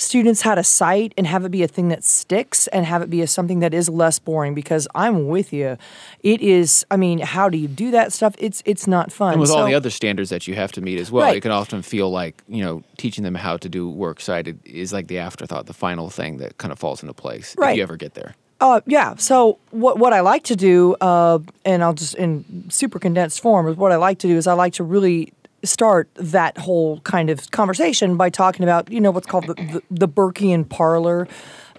Students 0.00 0.40
how 0.42 0.54
to 0.54 0.64
cite 0.64 1.12
and 1.18 1.26
have 1.26 1.44
it 1.44 1.50
be 1.50 1.62
a 1.62 1.68
thing 1.68 1.88
that 1.88 2.02
sticks 2.04 2.66
and 2.68 2.86
have 2.86 3.02
it 3.02 3.10
be 3.10 3.20
a, 3.20 3.26
something 3.26 3.60
that 3.60 3.74
is 3.74 3.88
less 3.88 4.18
boring 4.18 4.54
because 4.54 4.88
I'm 4.94 5.28
with 5.28 5.52
you. 5.52 5.76
It 6.22 6.40
is 6.40 6.86
I 6.90 6.96
mean, 6.96 7.18
how 7.18 7.48
do 7.48 7.58
you 7.58 7.68
do 7.68 7.90
that 7.90 8.12
stuff? 8.12 8.34
It's 8.38 8.62
it's 8.64 8.86
not 8.86 9.12
fun. 9.12 9.32
And 9.32 9.40
with 9.40 9.50
all 9.50 9.66
the 9.66 9.74
other 9.74 9.90
standards 9.90 10.30
that 10.30 10.48
you 10.48 10.54
have 10.54 10.72
to 10.72 10.80
meet 10.80 10.98
as 10.98 11.10
well, 11.12 11.24
Right. 11.26 11.36
it 11.36 11.40
can 11.42 11.50
often 11.50 11.82
feel 11.82 12.10
like, 12.10 12.42
you 12.48 12.64
know, 12.64 12.82
teaching 12.96 13.24
them 13.24 13.34
how 13.34 13.56
to 13.58 13.68
do 13.68 13.88
work 13.90 14.20
cited 14.20 14.58
is 14.64 14.92
like 14.92 15.08
the 15.08 15.18
afterthought, 15.18 15.66
the 15.66 15.74
final 15.74 16.08
thing 16.10 16.38
that 16.38 16.56
kind 16.58 16.72
of 16.72 16.78
falls 16.78 17.02
into 17.02 17.12
place 17.14 17.52
if 17.54 17.58
Right. 17.60 17.76
you 17.76 17.82
ever 17.82 17.96
get 17.96 18.14
there. 18.14 18.34
Uh, 18.62 18.80
yeah. 18.86 19.14
So 19.16 19.58
what 19.70 19.98
what 19.98 20.12
I 20.12 20.20
like 20.20 20.44
to 20.44 20.56
do, 20.56 20.94
uh, 21.00 21.38
and 21.64 21.82
I'll 21.84 21.94
just 21.94 22.14
in 22.14 22.64
super 22.70 22.98
condensed 22.98 23.40
form, 23.40 23.68
is 23.68 23.76
what 23.76 23.92
I 23.92 23.96
like 23.96 24.18
to 24.20 24.26
do 24.28 24.36
is 24.36 24.46
I 24.46 24.52
like 24.54 24.72
to 24.74 24.84
really 24.84 25.32
start 25.62 26.08
that 26.14 26.58
whole 26.58 27.00
kind 27.00 27.30
of 27.30 27.50
conversation 27.50 28.16
by 28.16 28.30
talking 28.30 28.62
about 28.62 28.90
you 28.90 29.00
know 29.00 29.10
what's 29.10 29.26
called 29.26 29.46
the 29.46 29.54
the, 29.54 29.82
the 29.90 30.08
Burkean 30.08 30.68
parlor, 30.68 31.28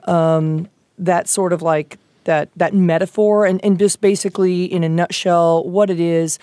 um, 0.06 0.70
that 0.98 1.28
sort 1.28 1.54
of 1.54 1.62
like 1.62 1.98
that 2.26 2.50
that 2.56 2.74
metaphor, 2.74 3.46
and 3.46 3.63
and 3.63 3.80
just 3.80 4.02
basically 4.02 4.65
in 4.65 4.84
a 4.84 4.89
nutshell 4.89 5.63
what 5.67 5.89
it 5.89 6.00
is. 6.00 6.39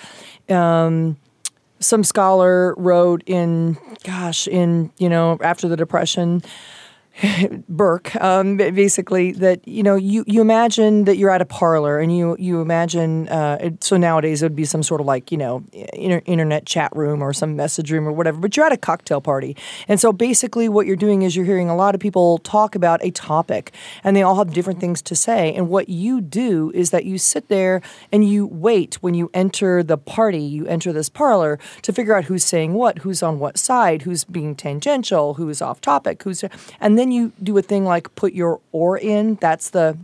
Um, 0.48 1.16
some 1.80 2.02
scholar 2.02 2.74
wrote 2.76 3.22
in, 3.26 3.78
gosh, 4.02 4.48
in 4.48 4.90
you 4.98 5.08
know 5.08 5.38
after 5.40 5.68
the 5.68 5.76
depression. 5.76 6.42
Burke, 7.68 8.14
um, 8.16 8.56
basically 8.56 9.32
that 9.32 9.66
you 9.66 9.82
know 9.82 9.96
you, 9.96 10.24
you 10.26 10.40
imagine 10.40 11.04
that 11.04 11.16
you're 11.16 11.30
at 11.30 11.42
a 11.42 11.46
parlor 11.46 11.98
and 11.98 12.16
you 12.16 12.36
you 12.38 12.60
imagine 12.60 13.28
uh, 13.28 13.58
it, 13.60 13.82
so 13.82 13.96
nowadays 13.96 14.42
it 14.42 14.46
would 14.46 14.56
be 14.56 14.64
some 14.64 14.82
sort 14.82 15.00
of 15.00 15.06
like 15.06 15.32
you 15.32 15.38
know 15.38 15.64
inter- 15.92 16.22
internet 16.26 16.66
chat 16.66 16.94
room 16.94 17.22
or 17.22 17.32
some 17.32 17.56
message 17.56 17.90
room 17.90 18.06
or 18.06 18.12
whatever, 18.12 18.38
but 18.38 18.56
you're 18.56 18.66
at 18.66 18.72
a 18.72 18.76
cocktail 18.76 19.20
party. 19.20 19.56
And 19.88 19.98
so 19.98 20.12
basically 20.12 20.68
what 20.68 20.86
you're 20.86 20.96
doing 20.96 21.22
is 21.22 21.34
you're 21.34 21.44
hearing 21.44 21.68
a 21.68 21.76
lot 21.76 21.94
of 21.94 22.00
people 22.00 22.38
talk 22.38 22.74
about 22.74 23.02
a 23.02 23.10
topic 23.10 23.72
and 24.04 24.16
they 24.16 24.22
all 24.22 24.36
have 24.36 24.52
different 24.52 24.80
things 24.80 25.02
to 25.02 25.16
say. 25.16 25.52
And 25.54 25.68
what 25.68 25.88
you 25.88 26.20
do 26.20 26.70
is 26.74 26.90
that 26.90 27.04
you 27.04 27.18
sit 27.18 27.48
there 27.48 27.80
and 28.12 28.28
you 28.28 28.46
wait 28.46 28.96
when 28.96 29.14
you 29.14 29.30
enter 29.34 29.82
the 29.82 29.98
party 29.98 30.42
you 30.42 30.66
enter 30.66 30.92
this 30.92 31.08
parlor 31.08 31.58
to 31.82 31.92
figure 31.92 32.14
out 32.14 32.24
who's 32.24 32.44
saying 32.44 32.74
what 32.74 32.98
who's 32.98 33.22
on 33.22 33.38
what 33.38 33.58
side 33.58 34.02
who's 34.02 34.24
being 34.24 34.54
tangential 34.54 35.34
who's 35.34 35.60
off 35.60 35.80
topic 35.80 36.22
who's 36.22 36.44
and 36.80 36.98
then 36.98 37.07
you 37.12 37.32
do 37.42 37.56
a 37.58 37.62
thing 37.62 37.84
like 37.84 38.14
put 38.14 38.32
your 38.32 38.60
oar 38.72 38.96
in 38.96 39.36
that's 39.36 39.70
the 39.70 39.96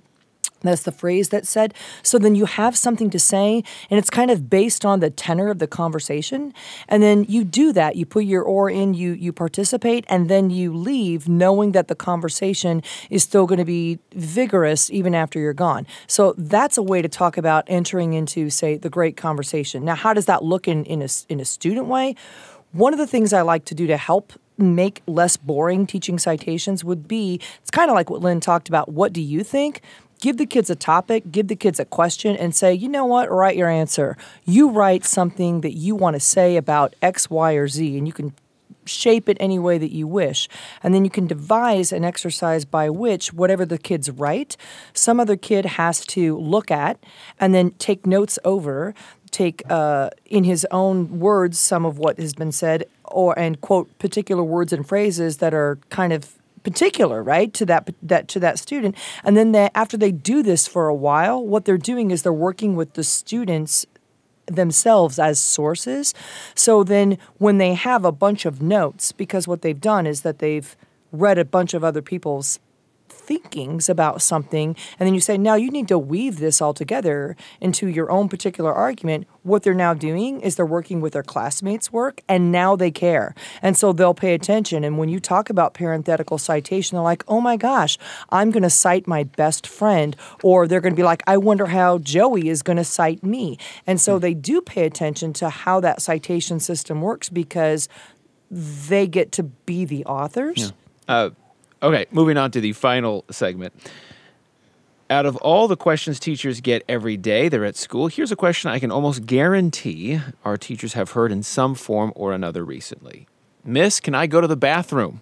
that's 0.65 0.83
the 0.83 0.93
phrase 0.93 1.29
that's 1.29 1.49
said. 1.49 1.75
So 2.03 2.19
then 2.19 2.35
you 2.35 2.47
have 2.47 2.77
something 2.77 3.11
to 3.11 3.19
say, 3.19 3.63
and 3.91 3.99
it's 3.99 4.11
kind 4.11 4.31
of 4.31 4.49
based 4.51 4.85
on 4.85 5.01
the 5.01 5.11
tenor 5.11 5.49
of 5.49 5.59
the 5.59 5.67
conversation. 5.67 6.55
And 6.89 7.03
then 7.03 7.25
you 7.25 7.45
do 7.45 7.73
that. 7.73 7.97
You 7.97 8.07
put 8.07 8.25
your 8.25 8.43
oar 8.43 8.71
in, 8.71 8.95
you 8.95 9.13
you 9.13 9.33
participate, 9.33 10.05
and 10.09 10.29
then 10.29 10.51
you 10.51 10.75
leave 10.75 11.29
knowing 11.29 11.73
that 11.73 11.89
the 11.89 11.95
conversation 11.95 12.83
is 13.11 13.23
still 13.23 13.47
going 13.47 13.59
to 13.59 13.65
be 13.65 13.99
vigorous 14.15 14.91
even 14.91 15.15
after 15.15 15.39
you're 15.39 15.53
gone. 15.53 15.87
So 16.07 16.35
that's 16.39 16.79
a 16.79 16.83
way 16.83 17.03
to 17.03 17.09
talk 17.09 17.37
about 17.37 17.65
entering 17.67 18.15
into, 18.15 18.51
say, 18.51 18.77
the 18.77 18.91
great 18.91 19.17
conversation. 19.17 19.85
Now, 19.85 19.95
how 19.95 20.15
does 20.15 20.27
that 20.27 20.43
look 20.43 20.67
in 20.67 20.85
in 20.85 21.03
a 21.03 21.09
in 21.29 21.41
a 21.41 21.45
student 21.45 21.87
way? 21.87 22.17
One 22.73 22.93
of 22.93 22.99
the 22.99 23.07
things 23.07 23.33
I 23.33 23.43
like 23.43 23.67
to 23.67 23.75
do 23.75 23.87
to 23.87 23.97
help 23.97 24.33
make 24.57 25.03
less 25.07 25.37
boring 25.37 25.87
teaching 25.87 26.19
citations 26.19 26.85
would 26.85 27.09
be 27.09 27.41
it's 27.61 27.71
kind 27.71 27.91
of 27.91 27.95
like 27.95 28.11
what 28.11 28.21
Lynn 28.21 28.41
talked 28.41 28.69
about. 28.69 28.91
What 28.91 29.13
do 29.13 29.21
you 29.21 29.43
think? 29.43 29.81
Give 30.21 30.37
the 30.37 30.47
kids 30.47 30.71
a 30.71 30.77
topic, 30.77 31.31
give 31.31 31.49
the 31.49 31.57
kids 31.57 31.79
a 31.81 31.85
question, 31.85 32.37
and 32.37 32.55
say, 32.55 32.73
you 32.73 32.89
know 32.89 33.05
what, 33.05 33.31
write 33.31 33.57
your 33.57 33.69
answer. 33.69 34.17
You 34.45 34.71
write 34.71 35.05
something 35.05 35.61
that 35.63 35.73
you 35.73 35.95
want 35.95 36.15
to 36.15 36.21
say 36.21 36.57
about 36.57 36.95
X, 37.03 37.29
Y, 37.29 37.53
or 37.53 37.69
Z, 37.69 37.99
and 37.99 38.07
you 38.07 38.13
can 38.13 38.33
shape 38.87 39.29
it 39.29 39.37
any 39.41 39.59
way 39.59 39.79
that 39.79 39.93
you 39.93 40.07
wish. 40.07 40.49
And 40.83 40.95
then 40.95 41.05
you 41.05 41.11
can 41.11 41.27
devise 41.27 41.93
an 41.93 42.05
exercise 42.05 42.65
by 42.65 42.91
which 42.91 43.33
whatever 43.33 43.65
the 43.65 43.79
kids 43.79 44.11
write, 44.11 44.57
some 44.93 45.21
other 45.21 45.37
kid 45.37 45.65
has 45.65 46.05
to 46.07 46.39
look 46.39 46.71
at 46.71 46.99
and 47.41 47.55
then 47.55 47.73
take 47.73 48.07
notes 48.07 48.39
over, 48.45 48.95
take 49.35 49.63
uh, 49.71 50.11
in 50.27 50.45
his 50.45 50.67
own 50.71 51.19
words 51.19 51.59
some 51.59 51.85
of 51.85 51.99
what 51.99 52.19
has 52.19 52.35
been 52.35 52.53
said, 52.53 52.85
or 53.05 53.39
and 53.39 53.61
quote 53.61 53.87
particular 53.99 54.43
words 54.43 54.73
and 54.73 54.87
phrases 54.87 55.39
that 55.39 55.53
are 55.53 55.79
kind 55.91 56.13
of 56.13 56.39
particular 56.63 57.23
right 57.23 57.53
to 57.53 57.67
that 57.67 57.93
that 58.03 58.27
to 58.27 58.41
that 58.41 58.59
student 58.59 58.97
and 59.23 59.37
then 59.37 59.53
they, 59.53 59.69
after 59.75 59.99
they 59.99 60.11
do 60.11 60.43
this 60.43 60.67
for 60.67 60.89
a 60.89 60.95
while 60.95 61.45
what 61.45 61.67
they're 61.67 61.77
doing 61.77 62.11
is 62.11 62.23
they're 62.23 62.33
working 62.33 62.75
with 62.75 62.95
the 62.95 63.05
students 63.05 63.85
themselves 64.47 65.19
as 65.19 65.39
sources. 65.39 66.15
So 66.55 66.85
then 66.85 67.19
when 67.39 67.59
they 67.59 67.75
have 67.75 68.05
a 68.05 68.13
bunch 68.13 68.45
of 68.45 68.63
notes, 68.63 69.13
because 69.13 69.49
what 69.49 69.63
they've 69.63 69.81
done 69.81 70.07
is 70.07 70.23
that 70.23 70.39
they've 70.39 70.77
read 71.13 71.39
a 71.39 71.45
bunch 71.45 71.75
of 71.75 71.85
other 71.85 72.03
people's 72.03 72.59
thinkings 73.27 73.89
about 73.89 74.23
something 74.23 74.77
and 74.99 75.07
then 75.07 75.15
you 75.15 75.21
say 75.21 75.37
now 75.37 75.55
you 75.55 75.71
need 75.71 75.89
to 75.89 75.99
weave 75.99 76.39
this 76.39 76.61
all 76.61 76.75
together 76.75 77.37
into 77.61 77.89
your 77.89 78.11
own 78.11 78.29
particular 78.29 78.73
argument. 78.73 79.27
What 79.43 79.63
they're 79.63 79.75
now 79.75 79.95
doing 79.95 80.41
is 80.41 80.57
they're 80.57 80.67
working 80.67 81.01
with 81.01 81.13
their 81.13 81.23
classmates 81.23 81.93
work 81.93 82.23
and 82.29 82.53
now 82.53 82.77
they 82.77 82.91
care. 82.91 83.35
And 83.63 83.77
so 83.77 83.93
they'll 83.93 84.15
pay 84.15 84.35
attention 84.35 84.85
and 84.85 84.99
when 84.99 85.09
you 85.09 85.21
talk 85.21 85.51
about 85.51 85.75
parenthetical 85.75 86.39
citation 86.39 86.97
they're 86.97 87.03
like 87.03 87.25
oh 87.29 87.41
my 87.41 87.57
gosh 87.57 87.99
i'm 88.31 88.51
going 88.51 88.63
to 88.63 88.71
cite 88.71 89.07
my 89.07 89.25
best 89.25 89.67
friend 89.67 90.17
or 90.43 90.67
they're 90.67 90.81
going 90.81 90.93
to 90.93 90.97
be 90.97 91.03
like 91.03 91.23
i 91.27 91.37
wonder 91.37 91.67
how 91.67 91.99
joey 91.99 92.49
is 92.49 92.63
going 92.63 92.77
to 92.77 92.85
cite 92.85 93.23
me. 93.23 93.59
And 93.87 94.01
so 94.01 94.19
they 94.19 94.35
do 94.35 94.61
pay 94.61 94.87
attention 94.87 95.33
to 95.35 95.51
how 95.51 95.81
that 95.81 96.03
citation 96.03 96.61
system 96.61 97.01
works 97.01 97.29
because 97.29 97.89
they 98.51 99.07
get 99.07 99.33
to 99.33 99.43
be 99.43 99.85
the 99.85 100.05
authors. 100.05 100.73
Uh, 101.09 101.31
okay, 101.85 102.07
moving 102.11 102.37
on 102.37 102.51
to 102.51 102.61
the 102.61 102.73
final 102.73 103.25
segment. 103.31 103.73
Out 105.11 105.27
of 105.27 105.37
all 105.37 105.69
the 105.69 105.77
questions 105.77 106.19
teachers 106.19 106.63
get 106.63 106.83
every 106.89 107.19
day 107.19 107.49
they're 107.49 107.65
at 107.65 107.77
school, 107.77 108.09
here's 108.09 108.33
a 108.33 108.37
question 108.37 108.71
I 108.71 108.79
can 108.79 108.91
almost 108.91 109.27
guarantee 109.27 110.21
our 110.45 110.57
teachers 110.57 110.95
have 110.95 111.11
heard 111.11 111.31
in 111.31 111.43
some 111.43 111.75
form 111.75 112.13
or 112.17 112.33
another 112.33 112.65
recently. 112.65 113.29
Miss, 113.63 114.01
can 114.01 114.15
I 114.15 114.27
go 114.27 114.41
to 114.41 114.47
the 114.47 114.57
bathroom? 114.57 115.21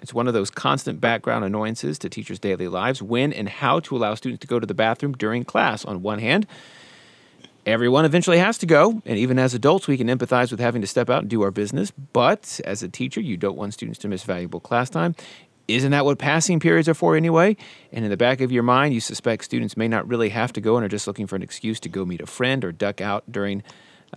It's 0.00 0.12
one 0.12 0.28
of 0.28 0.34
those 0.34 0.50
constant 0.50 1.00
background 1.00 1.44
annoyances 1.44 1.98
to 2.00 2.10
teachers' 2.10 2.38
daily 2.38 2.68
lives 2.68 3.00
when 3.00 3.32
and 3.32 3.48
how 3.48 3.80
to 3.80 3.96
allow 3.96 4.14
students 4.14 4.42
to 4.42 4.46
go 4.46 4.60
to 4.60 4.66
the 4.66 4.74
bathroom 4.74 5.12
during 5.12 5.44
class. 5.44 5.84
On 5.84 6.02
one 6.02 6.18
hand, 6.18 6.46
everyone 7.64 8.04
eventually 8.04 8.38
has 8.38 8.58
to 8.58 8.66
go, 8.66 9.00
and 9.06 9.16
even 9.16 9.38
as 9.38 9.54
adults, 9.54 9.86
we 9.86 9.96
can 9.96 10.08
empathize 10.08 10.50
with 10.50 10.60
having 10.60 10.82
to 10.82 10.88
step 10.88 11.08
out 11.08 11.22
and 11.22 11.30
do 11.30 11.42
our 11.42 11.52
business. 11.52 11.90
But 11.90 12.60
as 12.64 12.82
a 12.82 12.88
teacher, 12.88 13.20
you 13.20 13.36
don't 13.36 13.56
want 13.56 13.74
students 13.74 13.98
to 14.00 14.08
miss 14.08 14.24
valuable 14.24 14.60
class 14.60 14.90
time. 14.90 15.14
Isn't 15.68 15.92
that 15.92 16.04
what 16.04 16.18
passing 16.18 16.60
periods 16.60 16.88
are 16.88 16.94
for 16.94 17.16
anyway? 17.16 17.56
And 17.92 18.04
in 18.04 18.10
the 18.10 18.16
back 18.16 18.40
of 18.40 18.50
your 18.50 18.62
mind, 18.62 18.94
you 18.94 19.00
suspect 19.00 19.44
students 19.44 19.76
may 19.76 19.88
not 19.88 20.06
really 20.08 20.30
have 20.30 20.52
to 20.54 20.60
go 20.60 20.76
and 20.76 20.84
are 20.84 20.88
just 20.88 21.06
looking 21.06 21.26
for 21.26 21.36
an 21.36 21.42
excuse 21.42 21.78
to 21.80 21.88
go 21.88 22.04
meet 22.04 22.20
a 22.20 22.26
friend 22.26 22.64
or 22.64 22.72
duck 22.72 23.00
out 23.00 23.30
during 23.30 23.62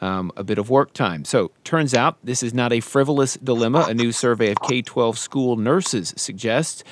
um, 0.01 0.31
a 0.35 0.43
bit 0.43 0.57
of 0.57 0.69
work 0.69 0.93
time. 0.93 1.23
So, 1.23 1.51
turns 1.63 1.93
out 1.93 2.17
this 2.23 2.43
is 2.43 2.53
not 2.53 2.73
a 2.73 2.79
frivolous 2.79 3.35
dilemma. 3.35 3.85
A 3.87 3.93
new 3.93 4.11
survey 4.11 4.51
of 4.51 4.61
K 4.61 4.81
12 4.81 5.17
school 5.17 5.55
nurses 5.55 6.13
suggests 6.17 6.83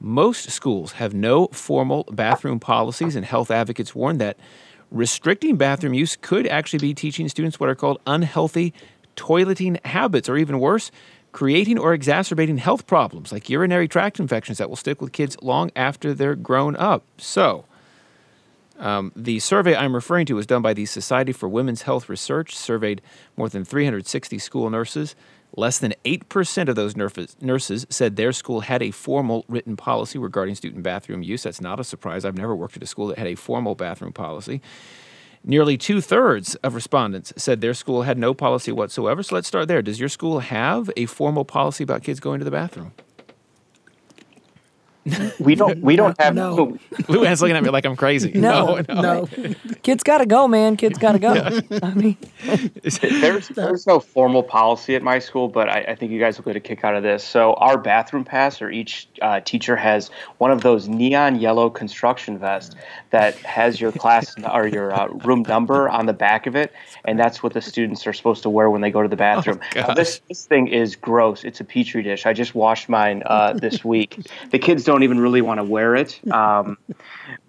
most 0.00 0.50
schools 0.50 0.92
have 0.92 1.14
no 1.14 1.48
formal 1.48 2.04
bathroom 2.10 2.60
policies, 2.60 3.16
and 3.16 3.24
health 3.24 3.50
advocates 3.50 3.94
warn 3.94 4.18
that 4.18 4.38
restricting 4.90 5.56
bathroom 5.56 5.94
use 5.94 6.16
could 6.16 6.46
actually 6.46 6.78
be 6.78 6.94
teaching 6.94 7.28
students 7.28 7.58
what 7.58 7.68
are 7.68 7.74
called 7.74 8.00
unhealthy 8.06 8.72
toileting 9.16 9.84
habits, 9.84 10.28
or 10.28 10.36
even 10.36 10.60
worse, 10.60 10.90
creating 11.36 11.78
or 11.78 11.92
exacerbating 11.92 12.56
health 12.56 12.86
problems 12.86 13.30
like 13.30 13.50
urinary 13.50 13.86
tract 13.86 14.18
infections 14.18 14.56
that 14.56 14.70
will 14.70 14.76
stick 14.76 15.02
with 15.02 15.12
kids 15.12 15.36
long 15.42 15.70
after 15.76 16.14
they're 16.14 16.34
grown 16.34 16.74
up. 16.76 17.04
So, 17.18 17.66
um, 18.78 19.12
the 19.14 19.38
survey 19.40 19.76
I'm 19.76 19.94
referring 19.94 20.24
to 20.26 20.36
was 20.36 20.46
done 20.46 20.62
by 20.62 20.72
the 20.72 20.86
Society 20.86 21.32
for 21.32 21.46
Women's 21.46 21.82
Health 21.82 22.08
Research, 22.08 22.56
surveyed 22.56 23.02
more 23.36 23.50
than 23.50 23.66
360 23.66 24.38
school 24.38 24.70
nurses. 24.70 25.14
Less 25.54 25.78
than 25.78 25.92
8% 26.06 26.68
of 26.70 26.74
those 26.74 26.96
nurses, 26.96 27.36
nurses 27.42 27.86
said 27.90 28.16
their 28.16 28.32
school 28.32 28.60
had 28.60 28.82
a 28.82 28.90
formal 28.90 29.44
written 29.46 29.76
policy 29.76 30.18
regarding 30.18 30.54
student 30.54 30.82
bathroom 30.82 31.22
use. 31.22 31.42
That's 31.42 31.60
not 31.60 31.78
a 31.78 31.84
surprise. 31.84 32.24
I've 32.24 32.38
never 32.38 32.56
worked 32.56 32.78
at 32.78 32.82
a 32.82 32.86
school 32.86 33.08
that 33.08 33.18
had 33.18 33.26
a 33.26 33.34
formal 33.34 33.74
bathroom 33.74 34.14
policy. 34.14 34.62
Nearly 35.48 35.78
two 35.78 36.00
thirds 36.00 36.56
of 36.56 36.74
respondents 36.74 37.32
said 37.36 37.60
their 37.60 37.72
school 37.72 38.02
had 38.02 38.18
no 38.18 38.34
policy 38.34 38.72
whatsoever. 38.72 39.22
So 39.22 39.36
let's 39.36 39.46
start 39.46 39.68
there. 39.68 39.80
Does 39.80 40.00
your 40.00 40.08
school 40.08 40.40
have 40.40 40.90
a 40.96 41.06
formal 41.06 41.44
policy 41.44 41.84
about 41.84 42.02
kids 42.02 42.18
going 42.18 42.40
to 42.40 42.44
the 42.44 42.50
bathroom? 42.50 42.92
We 45.38 45.54
don't. 45.54 45.80
We 45.82 45.96
don't 45.96 46.20
have. 46.20 46.34
No. 46.34 46.78
Luann's 47.08 47.40
looking 47.42 47.56
at 47.56 47.62
me 47.62 47.70
like 47.70 47.86
I'm 47.86 47.96
crazy. 47.96 48.32
No, 48.32 48.80
No, 48.88 49.00
no. 49.00 49.28
Kids 49.82 50.02
got 50.02 50.18
to 50.18 50.26
go, 50.26 50.48
man. 50.48 50.76
Kids 50.76 50.98
got 50.98 51.12
to 51.12 51.18
go. 51.18 51.60
I 51.82 51.94
mean, 51.94 52.16
There's 52.82 53.48
there's 53.48 53.86
no 53.86 54.00
formal 54.00 54.42
policy 54.42 54.96
at 54.96 55.02
my 55.02 55.18
school, 55.18 55.48
but 55.48 55.68
I, 55.68 55.80
I 55.88 55.94
think 55.94 56.10
you 56.10 56.18
guys 56.18 56.38
will 56.38 56.44
get 56.44 56.56
a 56.56 56.60
kick 56.60 56.84
out 56.84 56.96
of 56.96 57.02
this. 57.02 57.22
So 57.22 57.54
our 57.54 57.78
bathroom 57.78 58.24
pass, 58.24 58.60
or 58.60 58.70
each 58.70 59.08
uh, 59.22 59.40
teacher 59.40 59.76
has 59.76 60.10
one 60.38 60.50
of 60.50 60.62
those 60.62 60.88
neon 60.88 61.40
yellow 61.40 61.70
construction 61.70 62.38
vests 62.38 62.74
that 63.10 63.36
has 63.36 63.80
your 63.80 63.92
class 63.92 64.34
or 64.52 64.66
your 64.66 64.92
uh, 64.92 65.06
room 65.08 65.42
number 65.42 65.88
on 65.88 66.06
the 66.06 66.12
back 66.12 66.46
of 66.46 66.56
it, 66.56 66.72
and 67.04 67.18
that's 67.18 67.42
what 67.42 67.52
the 67.52 67.62
students 67.62 68.06
are 68.06 68.12
supposed 68.12 68.42
to 68.42 68.50
wear 68.50 68.70
when 68.70 68.80
they 68.80 68.90
go 68.90 69.02
to 69.02 69.08
the 69.08 69.16
bathroom. 69.16 69.60
Now, 69.74 69.94
this 69.94 70.20
this 70.28 70.46
thing 70.46 70.68
is 70.68 70.96
gross. 70.96 71.44
It's 71.44 71.60
a 71.60 71.64
petri 71.64 72.02
dish. 72.02 72.26
I 72.26 72.32
just 72.32 72.54
washed 72.54 72.88
mine 72.88 73.22
uh, 73.26 73.52
this 73.52 73.84
week. 73.84 74.18
The 74.50 74.58
kids 74.58 74.84
don't 74.84 74.95
even 75.02 75.20
really 75.20 75.42
want 75.42 75.58
to 75.58 75.64
wear 75.64 75.94
it. 75.96 76.20
Um, 76.36 76.76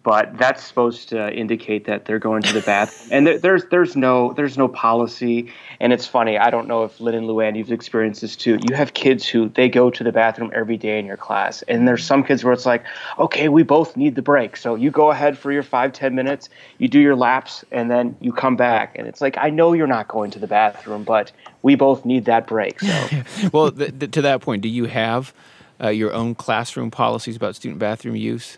but 0.08 0.38
that's 0.38 0.64
supposed 0.64 1.10
to 1.10 1.34
indicate 1.34 1.84
that 1.84 2.06
they're 2.06 2.18
going 2.18 2.42
to 2.42 2.54
the 2.54 2.62
bathroom. 2.62 3.10
And 3.12 3.28
there, 3.28 3.38
there's 3.38 3.66
there's 3.66 3.98
no 3.98 4.32
there's 4.32 4.58
no 4.58 4.70
policy. 4.70 5.52
And 5.82 5.92
it's 5.92 6.08
funny. 6.08 6.38
I 6.38 6.50
don't 6.50 6.66
know 6.66 6.86
if 6.86 7.02
Lynn 7.02 7.14
and 7.14 7.28
Luann 7.28 7.58
you've 7.58 7.74
experienced 7.74 8.22
this 8.22 8.38
too. 8.38 8.58
You 8.70 8.74
have 8.74 8.94
kids 8.94 9.28
who 9.28 9.50
they 9.50 9.68
go 9.68 9.90
to 9.90 10.04
the 10.06 10.14
bathroom 10.14 10.50
every 10.56 10.78
day 10.78 10.98
in 10.98 11.06
your 11.06 11.18
class, 11.18 11.62
and 11.64 11.86
there's 11.86 12.06
some 12.06 12.24
kids 12.24 12.46
where 12.46 12.54
it's 12.54 12.66
like, 12.66 12.86
okay, 13.20 13.50
we 13.50 13.64
both 13.64 13.98
need 13.98 14.16
the 14.16 14.22
break, 14.22 14.56
so 14.56 14.76
you 14.76 14.92
go 14.92 15.12
ahead 15.12 15.38
for 15.38 15.52
your 15.52 15.64
five 15.64 15.92
ten 15.92 16.16
minutes, 16.16 16.48
you 16.78 16.88
do 16.88 17.00
your 17.00 17.18
laps, 17.18 17.66
and 17.74 17.92
then 17.92 18.16
you 18.22 18.32
come 18.32 18.56
back. 18.56 18.96
And 18.98 19.08
it's 19.08 19.20
like 19.20 19.38
I 19.38 19.50
know 19.50 19.74
you're 19.74 19.88
not 19.88 20.08
going 20.08 20.32
to 20.32 20.40
the 20.40 20.48
bathroom, 20.48 21.04
but 21.04 21.34
we 21.64 21.76
both 21.76 22.06
need 22.06 22.24
that 22.26 22.48
break. 22.48 22.80
So 22.80 23.10
well, 23.52 23.72
th- 23.72 24.00
th- 24.00 24.12
to 24.12 24.22
that 24.22 24.40
point, 24.40 24.62
do 24.62 24.70
you 24.70 24.86
have 24.86 25.34
uh, 25.82 25.90
your 25.90 26.14
own 26.14 26.36
classroom 26.36 26.92
policies 26.92 27.36
about 27.36 27.56
student 27.56 27.80
bathroom 27.80 28.16
use? 28.16 28.58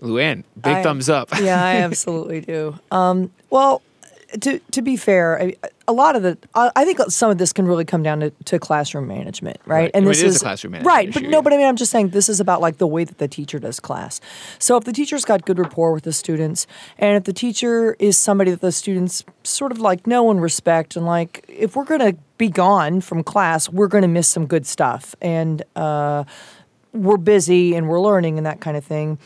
Luann, 0.00 0.44
big 0.54 0.74
I- 0.74 0.82
thumbs 0.82 1.08
up. 1.08 1.30
yeah, 1.40 1.62
I 1.62 1.76
absolutely 1.82 2.40
do. 2.42 2.78
Um, 2.90 3.30
well, 3.50 3.82
to 4.40 4.58
to 4.58 4.82
be 4.82 4.96
fair, 4.96 5.40
I, 5.40 5.54
a 5.88 5.92
lot 5.92 6.16
of 6.16 6.22
the 6.22 6.36
I 6.54 6.84
think 6.84 6.98
some 7.10 7.30
of 7.30 7.38
this 7.38 7.52
can 7.52 7.66
really 7.66 7.84
come 7.84 8.02
down 8.02 8.20
to, 8.20 8.30
to 8.46 8.58
classroom 8.58 9.06
management, 9.06 9.58
right? 9.66 9.82
Right. 9.82 9.90
I 9.94 10.00
mean, 10.00 10.10
it 10.10 10.22
is 10.22 10.36
a 10.36 10.40
classroom 10.40 10.72
management 10.72 10.94
right? 10.94 11.14
But 11.14 11.22
no, 11.24 11.38
yeah. 11.38 11.40
but 11.42 11.52
I 11.52 11.56
mean, 11.56 11.66
I'm 11.66 11.76
just 11.76 11.92
saying 11.92 12.08
this 12.08 12.28
is 12.28 12.40
about 12.40 12.60
like 12.60 12.78
the 12.78 12.86
way 12.86 13.04
that 13.04 13.18
the 13.18 13.28
teacher 13.28 13.58
does 13.58 13.80
class. 13.80 14.20
So 14.58 14.76
if 14.76 14.84
the 14.84 14.92
teacher's 14.92 15.24
got 15.24 15.44
good 15.44 15.58
rapport 15.58 15.92
with 15.92 16.04
the 16.04 16.12
students, 16.12 16.66
and 16.98 17.16
if 17.16 17.24
the 17.24 17.32
teacher 17.32 17.96
is 17.98 18.16
somebody 18.16 18.50
that 18.50 18.60
the 18.60 18.72
students 18.72 19.24
sort 19.44 19.72
of 19.72 19.78
like 19.78 20.06
know 20.06 20.30
and 20.30 20.42
respect, 20.42 20.96
and 20.96 21.06
like 21.06 21.44
if 21.48 21.76
we're 21.76 21.84
gonna 21.84 22.14
be 22.36 22.48
gone 22.48 23.00
from 23.00 23.22
class, 23.22 23.68
we're 23.68 23.88
gonna 23.88 24.08
miss 24.08 24.28
some 24.28 24.46
good 24.46 24.66
stuff, 24.66 25.14
and 25.22 25.62
uh, 25.76 26.24
we're 26.92 27.16
busy 27.16 27.74
and 27.74 27.88
we're 27.88 28.00
learning 28.00 28.38
and 28.38 28.46
that 28.46 28.60
kind 28.60 28.76
of 28.76 28.84
thing 28.84 29.18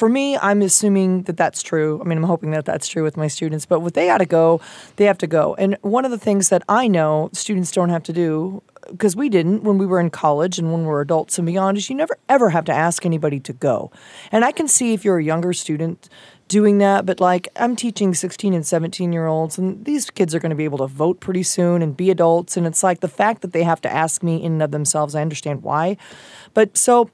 for 0.00 0.08
me, 0.08 0.38
I'm 0.38 0.62
assuming 0.62 1.24
that 1.24 1.36
that's 1.36 1.62
true. 1.62 2.00
I 2.00 2.08
mean, 2.08 2.16
I'm 2.16 2.24
hoping 2.24 2.52
that 2.52 2.64
that's 2.64 2.88
true 2.88 3.02
with 3.02 3.18
my 3.18 3.28
students. 3.28 3.66
But 3.66 3.80
what 3.80 3.92
they 3.92 4.06
got 4.06 4.18
to 4.18 4.24
go, 4.24 4.60
they 4.96 5.04
have 5.04 5.18
to 5.18 5.26
go. 5.26 5.54
And 5.56 5.76
one 5.82 6.06
of 6.06 6.10
the 6.10 6.16
things 6.16 6.48
that 6.48 6.62
I 6.70 6.88
know 6.88 7.28
students 7.34 7.70
don't 7.70 7.90
have 7.90 8.02
to 8.04 8.12
do, 8.14 8.62
because 8.90 9.14
we 9.14 9.28
didn't 9.28 9.62
when 9.62 9.76
we 9.76 9.84
were 9.84 10.00
in 10.00 10.08
college 10.08 10.58
and 10.58 10.72
when 10.72 10.84
we're 10.84 11.02
adults 11.02 11.38
and 11.38 11.44
beyond, 11.44 11.76
is 11.76 11.90
you 11.90 11.96
never 11.96 12.16
ever 12.30 12.48
have 12.48 12.64
to 12.64 12.72
ask 12.72 13.04
anybody 13.04 13.40
to 13.40 13.52
go. 13.52 13.90
And 14.32 14.42
I 14.42 14.52
can 14.52 14.68
see 14.68 14.94
if 14.94 15.04
you're 15.04 15.18
a 15.18 15.24
younger 15.24 15.52
student 15.52 16.08
doing 16.48 16.78
that, 16.78 17.06
but 17.06 17.20
like 17.20 17.48
I'm 17.56 17.76
teaching 17.76 18.12
16 18.12 18.54
and 18.54 18.66
17 18.66 19.12
year 19.12 19.26
olds, 19.26 19.58
and 19.58 19.84
these 19.84 20.10
kids 20.10 20.34
are 20.34 20.40
going 20.40 20.50
to 20.50 20.56
be 20.56 20.64
able 20.64 20.78
to 20.78 20.86
vote 20.86 21.20
pretty 21.20 21.44
soon 21.44 21.82
and 21.82 21.96
be 21.96 22.10
adults. 22.10 22.56
And 22.56 22.66
it's 22.66 22.82
like 22.82 23.00
the 23.00 23.08
fact 23.08 23.42
that 23.42 23.52
they 23.52 23.62
have 23.62 23.80
to 23.82 23.92
ask 23.92 24.22
me 24.22 24.42
in 24.42 24.54
and 24.54 24.62
of 24.62 24.70
themselves, 24.72 25.14
I 25.14 25.22
understand 25.22 25.62
why. 25.62 25.96
But 26.54 26.76
so 26.76 27.10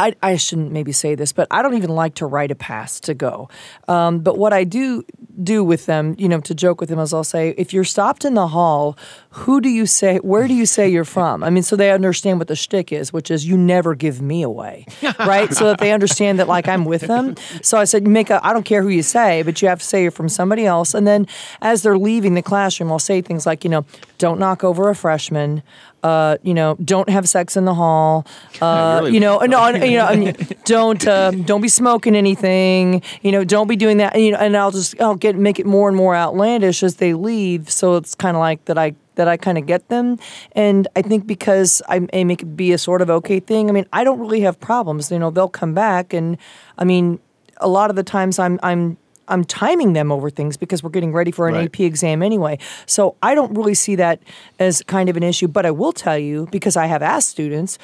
I, 0.00 0.14
I 0.22 0.36
shouldn't 0.36 0.72
maybe 0.72 0.92
say 0.92 1.14
this, 1.14 1.30
but 1.32 1.46
I 1.50 1.60
don't 1.60 1.74
even 1.74 1.90
like 1.90 2.14
to 2.16 2.26
write 2.26 2.50
a 2.50 2.54
pass 2.54 3.00
to 3.00 3.12
go. 3.12 3.50
Um, 3.86 4.20
but 4.20 4.38
what 4.38 4.54
I 4.54 4.64
do 4.64 5.04
do 5.42 5.62
with 5.62 5.84
them, 5.84 6.14
you 6.18 6.26
know, 6.26 6.40
to 6.40 6.54
joke 6.54 6.80
with 6.80 6.88
them 6.88 6.98
is 6.98 7.12
I'll 7.12 7.22
say, 7.22 7.50
if 7.58 7.74
you're 7.74 7.84
stopped 7.84 8.24
in 8.24 8.32
the 8.32 8.48
hall, 8.48 8.96
who 9.30 9.60
do 9.60 9.68
you 9.68 9.84
say, 9.84 10.16
where 10.18 10.48
do 10.48 10.54
you 10.54 10.64
say 10.64 10.88
you're 10.88 11.04
from? 11.04 11.44
I 11.44 11.50
mean, 11.50 11.62
so 11.62 11.76
they 11.76 11.90
understand 11.90 12.38
what 12.38 12.48
the 12.48 12.56
shtick 12.56 12.92
is, 12.92 13.12
which 13.12 13.30
is 13.30 13.46
you 13.46 13.58
never 13.58 13.94
give 13.94 14.22
me 14.22 14.42
away, 14.42 14.86
right? 15.18 15.52
so 15.52 15.66
that 15.66 15.78
they 15.78 15.92
understand 15.92 16.38
that 16.38 16.48
like 16.48 16.66
I'm 16.66 16.86
with 16.86 17.02
them. 17.02 17.36
So 17.62 17.76
I 17.76 17.84
said, 17.84 18.06
make 18.06 18.30
a, 18.30 18.44
I 18.44 18.54
don't 18.54 18.64
care 18.64 18.82
who 18.82 18.88
you 18.88 19.02
say, 19.02 19.42
but 19.42 19.60
you 19.60 19.68
have 19.68 19.80
to 19.80 19.84
say 19.84 20.02
you're 20.02 20.10
from 20.10 20.30
somebody 20.30 20.64
else. 20.64 20.94
And 20.94 21.06
then 21.06 21.26
as 21.60 21.82
they're 21.82 21.98
leaving 21.98 22.34
the 22.34 22.42
classroom, 22.42 22.90
I'll 22.90 22.98
say 22.98 23.20
things 23.20 23.44
like, 23.44 23.64
you 23.64 23.70
know, 23.70 23.84
don't 24.16 24.38
knock 24.38 24.64
over 24.64 24.88
a 24.88 24.94
freshman. 24.94 25.62
Uh, 26.02 26.38
you 26.42 26.54
know, 26.54 26.76
don't 26.84 27.08
have 27.10 27.28
sex 27.28 27.56
in 27.56 27.64
the 27.66 27.74
hall. 27.74 28.26
Uh, 28.60 29.00
really- 29.02 29.14
you 29.14 29.20
know, 29.20 29.38
no, 29.40 29.68
you 29.68 29.98
know, 29.98 30.06
I 30.06 30.16
mean, 30.16 30.34
don't 30.64 31.06
uh, 31.06 31.30
don't 31.30 31.60
be 31.60 31.68
smoking 31.68 32.16
anything. 32.16 33.02
You 33.22 33.32
know, 33.32 33.44
don't 33.44 33.66
be 33.68 33.76
doing 33.76 33.98
that. 33.98 34.18
You 34.18 34.32
know, 34.32 34.38
and 34.38 34.56
I'll 34.56 34.70
just 34.70 35.00
I'll 35.00 35.14
get 35.16 35.36
make 35.36 35.58
it 35.58 35.66
more 35.66 35.88
and 35.88 35.96
more 35.96 36.14
outlandish 36.16 36.82
as 36.82 36.96
they 36.96 37.12
leave. 37.14 37.70
So 37.70 37.96
it's 37.96 38.14
kind 38.14 38.36
of 38.36 38.40
like 38.40 38.64
that 38.64 38.78
I 38.78 38.94
that 39.16 39.28
I 39.28 39.36
kind 39.36 39.58
of 39.58 39.66
get 39.66 39.88
them, 39.88 40.18
and 40.52 40.88
I 40.96 41.02
think 41.02 41.26
because 41.26 41.82
I, 41.88 42.06
I 42.14 42.24
make 42.24 42.40
it 42.42 42.56
be 42.56 42.72
a 42.72 42.78
sort 42.78 43.02
of 43.02 43.10
okay 43.10 43.38
thing. 43.40 43.68
I 43.68 43.72
mean, 43.72 43.84
I 43.92 44.02
don't 44.02 44.18
really 44.18 44.40
have 44.40 44.58
problems. 44.58 45.10
You 45.10 45.18
know, 45.18 45.30
they'll 45.30 45.48
come 45.48 45.74
back, 45.74 46.14
and 46.14 46.38
I 46.78 46.84
mean, 46.84 47.18
a 47.58 47.68
lot 47.68 47.90
of 47.90 47.96
the 47.96 48.02
times 48.04 48.38
I'm 48.38 48.58
I'm. 48.62 48.96
I'm 49.30 49.44
timing 49.44 49.94
them 49.94 50.12
over 50.12 50.28
things 50.28 50.56
because 50.56 50.82
we're 50.82 50.90
getting 50.90 51.12
ready 51.12 51.30
for 51.30 51.48
an 51.48 51.54
Right. 51.54 51.64
AP 51.66 51.80
exam 51.80 52.22
anyway. 52.22 52.58
So 52.86 53.16
I 53.22 53.34
don't 53.34 53.54
really 53.56 53.74
see 53.74 53.96
that 53.96 54.20
as 54.58 54.82
kind 54.82 55.08
of 55.08 55.16
an 55.16 55.22
issue. 55.22 55.48
But 55.48 55.64
I 55.64 55.70
will 55.70 55.92
tell 55.92 56.18
you, 56.18 56.48
because 56.50 56.76
I 56.76 56.86
have 56.86 57.02
asked 57.02 57.28
students, 57.30 57.78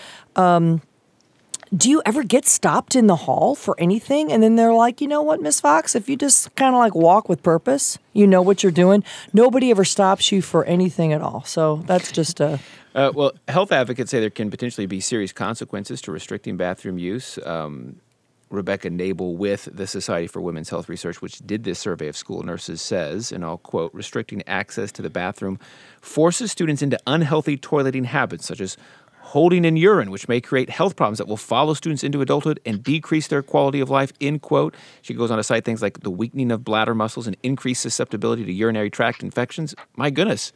do 1.77 1.91
you 1.91 2.01
ever 2.07 2.23
get 2.23 2.47
stopped 2.47 2.95
in 2.95 3.09
the 3.09 3.17
hall 3.17 3.57
for 3.57 3.75
anything 3.79 4.31
and 4.31 4.41
then 4.41 4.55
they're 4.55 4.73
like 4.73 5.01
you 5.01 5.09
know 5.09 5.21
what 5.21 5.41
miss 5.43 5.61
fox 5.61 5.97
if 5.97 6.09
you 6.09 6.17
just 6.17 6.55
kind 6.55 6.75
of 6.75 6.79
like 6.79 6.95
walk 6.95 7.29
with 7.29 7.43
purpose 7.43 7.99
you 8.13 8.25
know 8.25 8.41
what 8.41 8.63
you're 8.63 8.71
doing 8.71 9.03
nobody 9.33 9.73
ever 9.73 9.85
stops 9.85 10.31
you 10.31 10.41
for 10.41 10.65
anything 10.67 11.13
at 11.13 11.21
all 11.21 11.43
so 11.45 11.83
that's 11.87 12.13
just 12.13 12.41
a 12.41 12.61
Uh, 12.95 13.13
well, 13.15 13.33
health 13.49 13.73
advocates 13.73 14.11
say 14.11 14.21
there 14.21 14.31
can 14.31 14.49
potentially 14.49 14.87
be 14.87 15.01
serious 15.01 15.31
consequences 15.31 16.01
to 16.01 16.11
restricting 16.11 16.57
bathroom 16.57 16.99
use. 16.99 17.39
Um, 17.45 17.97
Rebecca 18.51 18.91
Nebel 18.91 19.37
with 19.37 19.69
the 19.73 19.87
Society 19.87 20.27
for 20.27 20.41
Women's 20.41 20.71
Health 20.71 20.89
Research, 20.89 21.21
which 21.21 21.39
did 21.39 21.65
this 21.65 21.79
survey 21.79 22.07
of 22.09 22.17
school 22.17 22.43
nurses, 22.43 22.81
says, 22.81 23.33
and 23.33 23.45
I'll 23.45 23.59
quote, 23.59 23.93
restricting 23.93 24.43
access 24.47 24.93
to 24.93 25.03
the 25.03 25.11
bathroom 25.11 25.59
forces 26.01 26.53
students 26.53 26.83
into 26.83 26.99
unhealthy 27.07 27.57
toileting 27.57 28.05
habits, 28.05 28.47
such 28.47 28.61
as 28.61 28.77
holding 29.19 29.65
in 29.65 29.77
urine, 29.77 30.13
which 30.13 30.29
may 30.29 30.41
create 30.41 30.71
health 30.71 30.95
problems 30.95 31.19
that 31.19 31.27
will 31.27 31.37
follow 31.37 31.75
students 31.75 32.05
into 32.05 32.21
adulthood 32.21 32.61
and 32.65 32.85
decrease 32.85 33.27
their 33.27 33.43
quality 33.43 33.81
of 33.81 33.91
life, 33.91 34.13
end 34.21 34.41
quote. 34.41 34.73
She 35.03 35.15
goes 35.15 35.33
on 35.33 35.39
to 35.39 35.43
cite 35.43 35.65
things 35.65 35.83
like 35.83 36.01
the 36.01 36.11
weakening 36.11 36.53
of 36.53 36.63
bladder 36.63 36.95
muscles 36.95 37.27
and 37.27 37.37
increased 37.43 37.83
susceptibility 37.83 38.45
to 38.45 38.53
urinary 38.53 38.89
tract 38.89 39.25
infections. 39.25 39.75
My 39.97 40.11
goodness. 40.11 40.53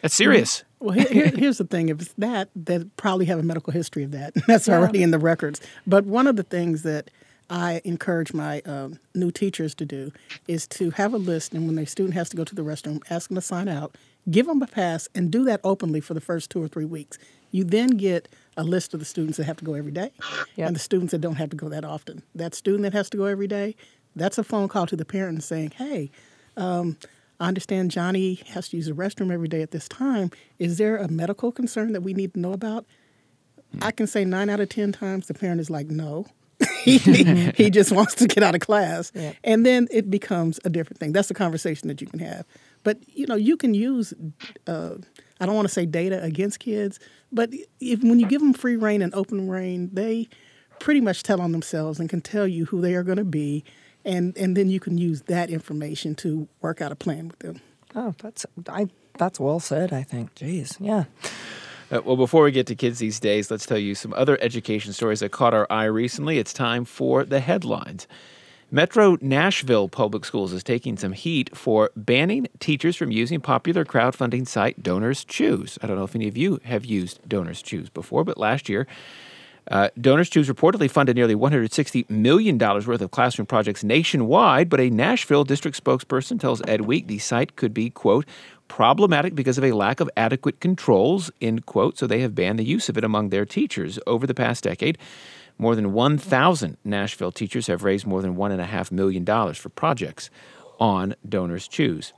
That's 0.00 0.14
serious. 0.14 0.62
Well, 0.80 0.94
here, 0.94 1.08
here, 1.10 1.26
here's 1.36 1.58
the 1.58 1.64
thing: 1.64 1.90
if 1.90 2.00
it's 2.00 2.12
that, 2.14 2.48
they 2.56 2.78
probably 2.96 3.26
have 3.26 3.38
a 3.38 3.42
medical 3.42 3.72
history 3.72 4.02
of 4.02 4.12
that. 4.12 4.32
That's 4.46 4.68
already 4.68 5.02
in 5.02 5.10
the 5.10 5.18
records. 5.18 5.60
But 5.86 6.06
one 6.06 6.26
of 6.26 6.36
the 6.36 6.42
things 6.42 6.82
that 6.84 7.10
I 7.50 7.82
encourage 7.84 8.32
my 8.32 8.60
um, 8.62 8.98
new 9.14 9.30
teachers 9.30 9.74
to 9.76 9.84
do 9.84 10.10
is 10.48 10.66
to 10.68 10.90
have 10.92 11.12
a 11.12 11.18
list, 11.18 11.52
and 11.52 11.66
when 11.66 11.76
their 11.76 11.86
student 11.86 12.14
has 12.14 12.30
to 12.30 12.36
go 12.36 12.44
to 12.44 12.54
the 12.54 12.62
restroom, 12.62 13.02
ask 13.10 13.28
them 13.28 13.34
to 13.34 13.40
sign 13.42 13.68
out, 13.68 13.96
give 14.30 14.46
them 14.46 14.62
a 14.62 14.66
pass, 14.66 15.08
and 15.14 15.30
do 15.30 15.44
that 15.44 15.60
openly 15.64 16.00
for 16.00 16.14
the 16.14 16.20
first 16.20 16.48
two 16.50 16.62
or 16.62 16.68
three 16.68 16.84
weeks. 16.86 17.18
You 17.50 17.64
then 17.64 17.88
get 17.90 18.28
a 18.56 18.62
list 18.62 18.94
of 18.94 19.00
the 19.00 19.06
students 19.06 19.36
that 19.36 19.44
have 19.44 19.56
to 19.58 19.64
go 19.64 19.74
every 19.74 19.92
day, 19.92 20.12
Yep. 20.56 20.66
and 20.68 20.76
the 20.76 20.80
students 20.80 21.10
that 21.10 21.20
don't 21.20 21.34
have 21.36 21.50
to 21.50 21.56
go 21.56 21.68
that 21.68 21.84
often. 21.84 22.22
That 22.34 22.54
student 22.54 22.84
that 22.84 22.92
has 22.94 23.10
to 23.10 23.16
go 23.18 23.24
every 23.24 23.48
day, 23.48 23.74
that's 24.16 24.38
a 24.38 24.44
phone 24.44 24.68
call 24.68 24.86
to 24.86 24.96
the 24.96 25.04
parent 25.04 25.42
saying, 25.42 25.72
"Hey, 25.76 26.10
um, 26.56 26.96
I 27.40 27.48
understand 27.48 27.90
Johnny 27.90 28.34
has 28.50 28.68
to 28.68 28.76
use 28.76 28.86
the 28.86 28.92
restroom 28.92 29.32
every 29.32 29.48
day 29.48 29.62
at 29.62 29.70
this 29.70 29.88
time. 29.88 30.30
Is 30.58 30.76
there 30.76 30.98
a 30.98 31.08
medical 31.08 31.50
concern 31.50 31.94
that 31.94 32.02
we 32.02 32.12
need 32.12 32.34
to 32.34 32.40
know 32.40 32.52
about? 32.52 32.84
I 33.80 33.92
can 33.92 34.06
say 34.06 34.24
nine 34.24 34.50
out 34.50 34.60
of 34.60 34.68
10 34.68 34.92
times 34.92 35.26
the 35.26 35.34
parent 35.34 35.60
is 35.60 35.70
like, 35.70 35.86
no. 35.86 36.26
he, 36.82 36.98
he 36.98 37.70
just 37.70 37.92
wants 37.92 38.14
to 38.16 38.26
get 38.26 38.42
out 38.42 38.54
of 38.54 38.60
class. 38.60 39.10
Yeah. 39.14 39.32
And 39.42 39.64
then 39.64 39.88
it 39.90 40.10
becomes 40.10 40.60
a 40.64 40.70
different 40.70 41.00
thing. 41.00 41.12
That's 41.12 41.30
a 41.30 41.34
conversation 41.34 41.88
that 41.88 42.02
you 42.02 42.06
can 42.06 42.18
have. 42.18 42.44
But, 42.84 42.98
you 43.08 43.26
know, 43.26 43.36
you 43.36 43.56
can 43.56 43.72
use, 43.72 44.12
uh, 44.66 44.96
I 45.40 45.46
don't 45.46 45.54
want 45.54 45.66
to 45.66 45.72
say 45.72 45.86
data 45.86 46.22
against 46.22 46.60
kids, 46.60 47.00
but 47.32 47.50
if, 47.80 48.02
when 48.02 48.20
you 48.20 48.26
give 48.26 48.40
them 48.42 48.52
free 48.52 48.76
rein 48.76 49.00
and 49.00 49.14
open 49.14 49.48
rein, 49.48 49.90
they 49.92 50.28
pretty 50.78 51.00
much 51.00 51.22
tell 51.22 51.40
on 51.40 51.52
themselves 51.52 52.00
and 52.00 52.10
can 52.10 52.20
tell 52.20 52.46
you 52.46 52.66
who 52.66 52.80
they 52.80 52.94
are 52.94 53.02
going 53.02 53.18
to 53.18 53.24
be. 53.24 53.64
And, 54.04 54.36
and 54.36 54.56
then 54.56 54.70
you 54.70 54.80
can 54.80 54.98
use 54.98 55.22
that 55.22 55.50
information 55.50 56.14
to 56.16 56.48
work 56.60 56.80
out 56.80 56.92
a 56.92 56.96
plan 56.96 57.28
with 57.28 57.38
them. 57.40 57.60
Oh, 57.94 58.14
that's 58.18 58.46
I. 58.68 58.88
That's 59.18 59.38
well 59.38 59.60
said. 59.60 59.92
I 59.92 60.02
think. 60.02 60.34
Jeez. 60.34 60.76
Yeah. 60.80 61.04
Uh, 61.90 62.00
well, 62.04 62.16
before 62.16 62.44
we 62.44 62.52
get 62.52 62.66
to 62.68 62.74
kids 62.76 63.00
these 63.00 63.18
days, 63.18 63.50
let's 63.50 63.66
tell 63.66 63.78
you 63.78 63.94
some 63.94 64.14
other 64.14 64.38
education 64.40 64.92
stories 64.92 65.20
that 65.20 65.32
caught 65.32 65.52
our 65.52 65.66
eye 65.70 65.84
recently. 65.84 66.38
It's 66.38 66.52
time 66.52 66.84
for 66.84 67.24
the 67.24 67.40
headlines. 67.40 68.06
Metro 68.70 69.18
Nashville 69.20 69.88
Public 69.88 70.24
Schools 70.24 70.52
is 70.52 70.62
taking 70.62 70.96
some 70.96 71.12
heat 71.12 71.56
for 71.56 71.90
banning 71.96 72.46
teachers 72.60 72.94
from 72.94 73.10
using 73.10 73.40
popular 73.40 73.84
crowdfunding 73.84 74.46
site 74.46 74.80
Donors 74.80 75.24
Choose. 75.24 75.76
I 75.82 75.88
don't 75.88 75.96
know 75.96 76.04
if 76.04 76.14
any 76.14 76.28
of 76.28 76.36
you 76.36 76.60
have 76.62 76.84
used 76.84 77.18
Donors 77.28 77.62
Choose 77.62 77.90
before, 77.90 78.22
but 78.22 78.38
last 78.38 78.68
year, 78.68 78.86
uh, 79.68 79.88
Donors 80.00 80.28
Choose 80.28 80.48
reportedly 80.48 80.90
funded 80.90 81.16
nearly 81.16 81.34
$160 81.34 82.08
million 82.10 82.58
worth 82.58 83.00
of 83.00 83.10
classroom 83.10 83.46
projects 83.46 83.84
nationwide, 83.84 84.68
but 84.68 84.80
a 84.80 84.90
Nashville 84.90 85.44
district 85.44 85.82
spokesperson 85.82 86.40
tells 86.40 86.62
Ed 86.66 86.82
Week 86.82 87.06
the 87.06 87.18
site 87.18 87.56
could 87.56 87.74
be, 87.74 87.90
quote, 87.90 88.26
problematic 88.68 89.34
because 89.34 89.58
of 89.58 89.64
a 89.64 89.72
lack 89.72 90.00
of 90.00 90.08
adequate 90.16 90.60
controls, 90.60 91.30
end 91.40 91.66
quote, 91.66 91.98
so 91.98 92.06
they 92.06 92.20
have 92.20 92.34
banned 92.34 92.58
the 92.58 92.64
use 92.64 92.88
of 92.88 92.96
it 92.96 93.04
among 93.04 93.28
their 93.28 93.44
teachers. 93.44 93.98
Over 94.06 94.26
the 94.26 94.34
past 94.34 94.64
decade, 94.64 94.96
more 95.58 95.74
than 95.74 95.92
1,000 95.92 96.76
Nashville 96.84 97.32
teachers 97.32 97.66
have 97.66 97.84
raised 97.84 98.06
more 98.06 98.22
than 98.22 98.36
$1.5 98.36 98.92
million 98.92 99.24
for 99.54 99.68
projects 99.68 100.30
on 100.80 101.14
Donors 101.28 101.68
Choose. 101.68 102.12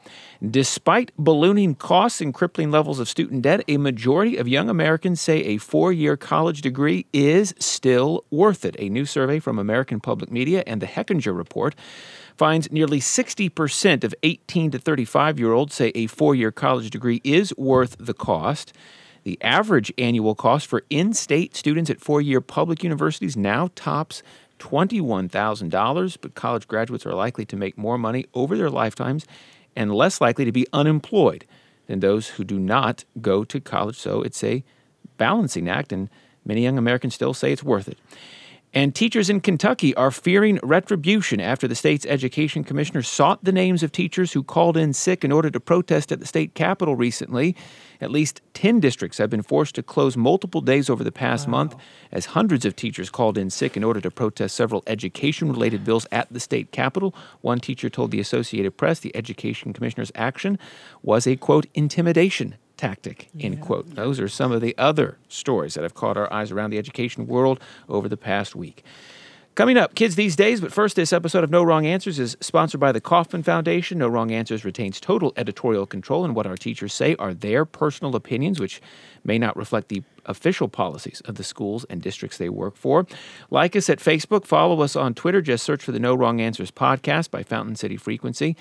Despite 0.48 1.10
ballooning 1.18 1.74
costs 1.74 2.20
and 2.20 2.32
crippling 2.32 2.70
levels 2.70 3.00
of 3.00 3.08
student 3.08 3.42
debt, 3.42 3.64
a 3.68 3.76
majority 3.76 4.36
of 4.36 4.48
young 4.48 4.70
Americans 4.70 5.20
say 5.20 5.40
a 5.40 5.58
four 5.58 5.92
year 5.92 6.16
college 6.16 6.62
degree 6.62 7.06
is 7.12 7.54
still 7.58 8.24
worth 8.30 8.64
it. 8.64 8.76
A 8.78 8.88
new 8.88 9.04
survey 9.04 9.40
from 9.40 9.58
American 9.58 10.00
Public 10.00 10.30
Media 10.30 10.62
and 10.66 10.80
the 10.80 10.86
Hechinger 10.86 11.36
Report 11.36 11.74
finds 12.36 12.70
nearly 12.72 13.00
60% 13.00 14.04
of 14.04 14.14
18 14.22 14.70
to 14.70 14.78
35 14.78 15.38
year 15.38 15.52
olds 15.52 15.74
say 15.74 15.92
a 15.94 16.06
four 16.06 16.34
year 16.34 16.52
college 16.52 16.90
degree 16.90 17.20
is 17.24 17.52
worth 17.56 17.96
the 17.98 18.14
cost. 18.14 18.72
The 19.24 19.38
average 19.40 19.92
annual 19.98 20.34
cost 20.34 20.66
for 20.66 20.82
in 20.90 21.12
state 21.14 21.54
students 21.54 21.90
at 21.90 22.00
four 22.00 22.20
year 22.20 22.40
public 22.40 22.82
universities 22.82 23.36
now 23.36 23.70
tops 23.74 24.22
$21,000, 24.62 26.16
but 26.20 26.34
college 26.34 26.68
graduates 26.68 27.04
are 27.04 27.14
likely 27.14 27.44
to 27.46 27.56
make 27.56 27.76
more 27.76 27.98
money 27.98 28.26
over 28.34 28.56
their 28.56 28.70
lifetimes 28.70 29.26
and 29.74 29.92
less 29.94 30.20
likely 30.20 30.44
to 30.44 30.52
be 30.52 30.66
unemployed 30.72 31.44
than 31.86 32.00
those 32.00 32.28
who 32.30 32.44
do 32.44 32.58
not 32.58 33.04
go 33.20 33.44
to 33.44 33.60
college. 33.60 33.98
So 33.98 34.22
it's 34.22 34.42
a 34.44 34.62
balancing 35.16 35.68
act, 35.68 35.92
and 35.92 36.08
many 36.44 36.62
young 36.62 36.78
Americans 36.78 37.14
still 37.14 37.34
say 37.34 37.52
it's 37.52 37.62
worth 37.62 37.88
it. 37.88 37.98
And 38.74 38.94
teachers 38.94 39.28
in 39.28 39.40
Kentucky 39.40 39.94
are 39.96 40.10
fearing 40.10 40.58
retribution 40.62 41.40
after 41.40 41.68
the 41.68 41.74
state's 41.74 42.06
education 42.06 42.64
commissioner 42.64 43.02
sought 43.02 43.44
the 43.44 43.52
names 43.52 43.82
of 43.82 43.92
teachers 43.92 44.32
who 44.32 44.42
called 44.42 44.78
in 44.78 44.94
sick 44.94 45.24
in 45.24 45.32
order 45.32 45.50
to 45.50 45.60
protest 45.60 46.10
at 46.10 46.20
the 46.20 46.26
state 46.26 46.54
capitol 46.54 46.96
recently. 46.96 47.54
At 48.02 48.10
least 48.10 48.42
10 48.54 48.80
districts 48.80 49.18
have 49.18 49.30
been 49.30 49.42
forced 49.42 49.76
to 49.76 49.82
close 49.82 50.16
multiple 50.16 50.60
days 50.60 50.90
over 50.90 51.04
the 51.04 51.12
past 51.12 51.46
month 51.46 51.76
as 52.10 52.26
hundreds 52.26 52.64
of 52.64 52.74
teachers 52.74 53.08
called 53.08 53.38
in 53.38 53.48
sick 53.48 53.76
in 53.76 53.84
order 53.84 54.00
to 54.00 54.10
protest 54.10 54.56
several 54.56 54.82
education 54.88 55.48
related 55.48 55.84
bills 55.84 56.04
at 56.10 56.26
the 56.32 56.40
state 56.40 56.72
capitol. 56.72 57.14
One 57.42 57.60
teacher 57.60 57.88
told 57.88 58.10
the 58.10 58.18
Associated 58.18 58.76
Press 58.76 58.98
the 58.98 59.14
education 59.14 59.72
commissioner's 59.72 60.10
action 60.16 60.58
was 61.02 61.28
a 61.28 61.36
quote 61.36 61.66
intimidation 61.74 62.56
tactic, 62.76 63.28
end 63.38 63.60
quote. 63.60 63.94
Those 63.94 64.18
are 64.18 64.28
some 64.28 64.50
of 64.50 64.60
the 64.60 64.76
other 64.76 65.18
stories 65.28 65.74
that 65.74 65.84
have 65.84 65.94
caught 65.94 66.16
our 66.16 66.32
eyes 66.32 66.50
around 66.50 66.70
the 66.70 66.78
education 66.78 67.28
world 67.28 67.60
over 67.88 68.08
the 68.08 68.16
past 68.16 68.56
week. 68.56 68.82
Coming 69.54 69.76
up, 69.76 69.94
kids 69.94 70.14
these 70.14 70.34
days, 70.34 70.62
but 70.62 70.72
first, 70.72 70.96
this 70.96 71.12
episode 71.12 71.44
of 71.44 71.50
No 71.50 71.62
Wrong 71.62 71.84
Answers 71.84 72.18
is 72.18 72.38
sponsored 72.40 72.80
by 72.80 72.90
the 72.90 73.02
Kauffman 73.02 73.42
Foundation. 73.42 73.98
No 73.98 74.08
Wrong 74.08 74.32
Answers 74.32 74.64
retains 74.64 74.98
total 74.98 75.34
editorial 75.36 75.84
control, 75.84 76.24
and 76.24 76.34
what 76.34 76.46
our 76.46 76.56
teachers 76.56 76.94
say 76.94 77.14
are 77.18 77.34
their 77.34 77.66
personal 77.66 78.16
opinions, 78.16 78.58
which 78.58 78.80
may 79.24 79.38
not 79.38 79.54
reflect 79.54 79.90
the 79.90 80.02
official 80.24 80.68
policies 80.68 81.20
of 81.26 81.34
the 81.34 81.44
schools 81.44 81.84
and 81.90 82.00
districts 82.00 82.38
they 82.38 82.48
work 82.48 82.76
for. 82.76 83.06
Like 83.50 83.76
us 83.76 83.90
at 83.90 83.98
Facebook, 83.98 84.46
follow 84.46 84.80
us 84.80 84.96
on 84.96 85.12
Twitter, 85.12 85.42
just 85.42 85.64
search 85.64 85.84
for 85.84 85.92
the 85.92 86.00
No 86.00 86.14
Wrong 86.14 86.40
Answers 86.40 86.70
podcast 86.70 87.30
by 87.30 87.42
Fountain 87.42 87.76
City 87.76 87.98
Frequency. 87.98 88.56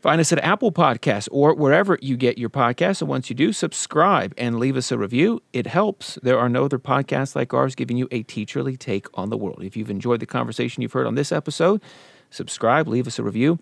Find 0.00 0.20
us 0.20 0.32
at 0.32 0.38
Apple 0.44 0.70
Podcasts 0.70 1.28
or 1.32 1.54
wherever 1.54 1.98
you 2.00 2.16
get 2.16 2.38
your 2.38 2.50
podcasts. 2.50 3.00
And 3.00 3.08
once 3.08 3.28
you 3.28 3.34
do, 3.34 3.52
subscribe 3.52 4.32
and 4.38 4.58
leave 4.60 4.76
us 4.76 4.92
a 4.92 4.98
review. 4.98 5.42
It 5.52 5.66
helps. 5.66 6.18
There 6.22 6.38
are 6.38 6.48
no 6.48 6.64
other 6.64 6.78
podcasts 6.78 7.34
like 7.34 7.52
ours 7.52 7.74
giving 7.74 7.96
you 7.96 8.06
a 8.12 8.22
teacherly 8.22 8.78
take 8.78 9.06
on 9.14 9.30
the 9.30 9.36
world. 9.36 9.62
If 9.62 9.76
you've 9.76 9.90
enjoyed 9.90 10.20
the 10.20 10.26
conversation 10.26 10.82
you've 10.82 10.92
heard 10.92 11.06
on 11.08 11.16
this 11.16 11.32
episode, 11.32 11.82
subscribe, 12.30 12.86
leave 12.86 13.08
us 13.08 13.18
a 13.18 13.24
review, 13.24 13.58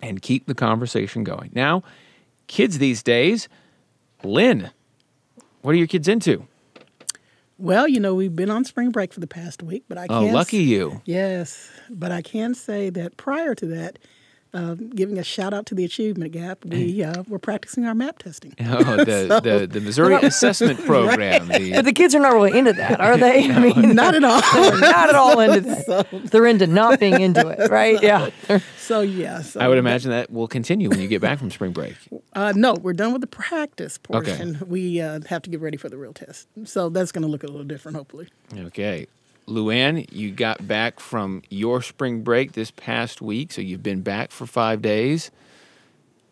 and 0.00 0.22
keep 0.22 0.46
the 0.46 0.54
conversation 0.54 1.24
going. 1.24 1.50
Now, 1.54 1.82
kids 2.46 2.78
these 2.78 3.02
days, 3.02 3.46
Lynn, 4.24 4.70
what 5.60 5.72
are 5.72 5.78
your 5.78 5.86
kids 5.86 6.08
into? 6.08 6.46
Well, 7.58 7.86
you 7.86 8.00
know, 8.00 8.14
we've 8.14 8.34
been 8.34 8.50
on 8.50 8.64
spring 8.64 8.90
break 8.90 9.12
for 9.12 9.20
the 9.20 9.26
past 9.26 9.62
week, 9.62 9.84
but 9.88 9.98
I 9.98 10.06
Oh, 10.08 10.22
can't. 10.22 10.32
lucky 10.32 10.62
you. 10.62 11.02
Yes, 11.04 11.68
but 11.90 12.10
I 12.10 12.22
can 12.22 12.54
say 12.54 12.88
that 12.88 13.18
prior 13.18 13.54
to 13.56 13.66
that, 13.66 13.98
um, 14.52 14.90
giving 14.90 15.18
a 15.18 15.22
shout 15.24 15.54
out 15.54 15.66
to 15.66 15.74
the 15.74 15.84
Achievement 15.84 16.32
Gap, 16.32 16.64
we 16.64 17.02
uh, 17.04 17.22
were 17.28 17.38
practicing 17.38 17.84
our 17.84 17.94
map 17.94 18.18
testing. 18.18 18.54
Oh, 18.60 18.96
the, 18.96 19.40
the, 19.42 19.66
the 19.70 19.80
Missouri 19.80 20.14
Assessment 20.16 20.78
Program. 20.86 21.48
The, 21.48 21.72
But 21.76 21.84
the 21.84 21.92
kids 21.92 22.14
are 22.14 22.20
not 22.20 22.32
really 22.32 22.58
into 22.58 22.72
that, 22.72 23.00
are 23.00 23.16
they? 23.16 23.50
I 23.50 23.58
mean, 23.60 23.94
Not 23.94 24.14
at 24.14 24.24
all. 24.24 24.40
they're 24.40 24.78
not 24.80 25.08
at 25.08 25.14
all 25.14 25.38
into 25.40 25.60
that. 25.60 26.08
They're 26.30 26.46
into 26.46 26.66
not 26.66 26.98
being 27.00 27.20
into 27.20 27.46
it, 27.48 27.70
right? 27.70 28.02
Yeah. 28.02 28.30
So 28.78 29.02
yeah, 29.02 29.42
so 29.42 29.60
I 29.60 29.68
would 29.68 29.78
imagine 29.78 30.10
that 30.10 30.30
will 30.32 30.48
continue 30.48 30.88
when 30.88 31.00
you 31.00 31.06
get 31.06 31.20
back 31.20 31.38
from 31.38 31.50
spring 31.50 31.70
break. 31.72 31.94
Uh, 32.32 32.52
no, 32.56 32.74
we're 32.74 32.92
done 32.92 33.12
with 33.12 33.20
the 33.20 33.28
practice 33.28 33.98
Okay. 34.10 34.30
portion. 34.30 34.58
We 34.66 35.00
uh, 35.00 35.20
have 35.28 35.42
to 35.42 35.50
get 35.50 35.60
ready 35.60 35.76
for 35.76 35.88
the 35.88 35.96
real 35.96 36.12
test. 36.12 36.48
So 36.64 36.88
that's 36.88 37.12
going 37.12 37.22
to 37.22 37.28
look 37.28 37.44
a 37.44 37.46
little 37.46 37.62
different, 37.64 37.96
hopefully. 37.96 38.28
Okay. 38.56 39.06
Luann, 39.48 40.06
you 40.12 40.30
got 40.30 40.66
back 40.68 41.00
from 41.00 41.42
your 41.50 41.82
spring 41.82 42.22
break 42.22 42.52
this 42.52 42.70
past 42.70 43.20
week, 43.20 43.52
so 43.52 43.60
you've 43.60 43.82
been 43.82 44.02
back 44.02 44.30
for 44.30 44.46
five 44.46 44.80
days 44.82 45.30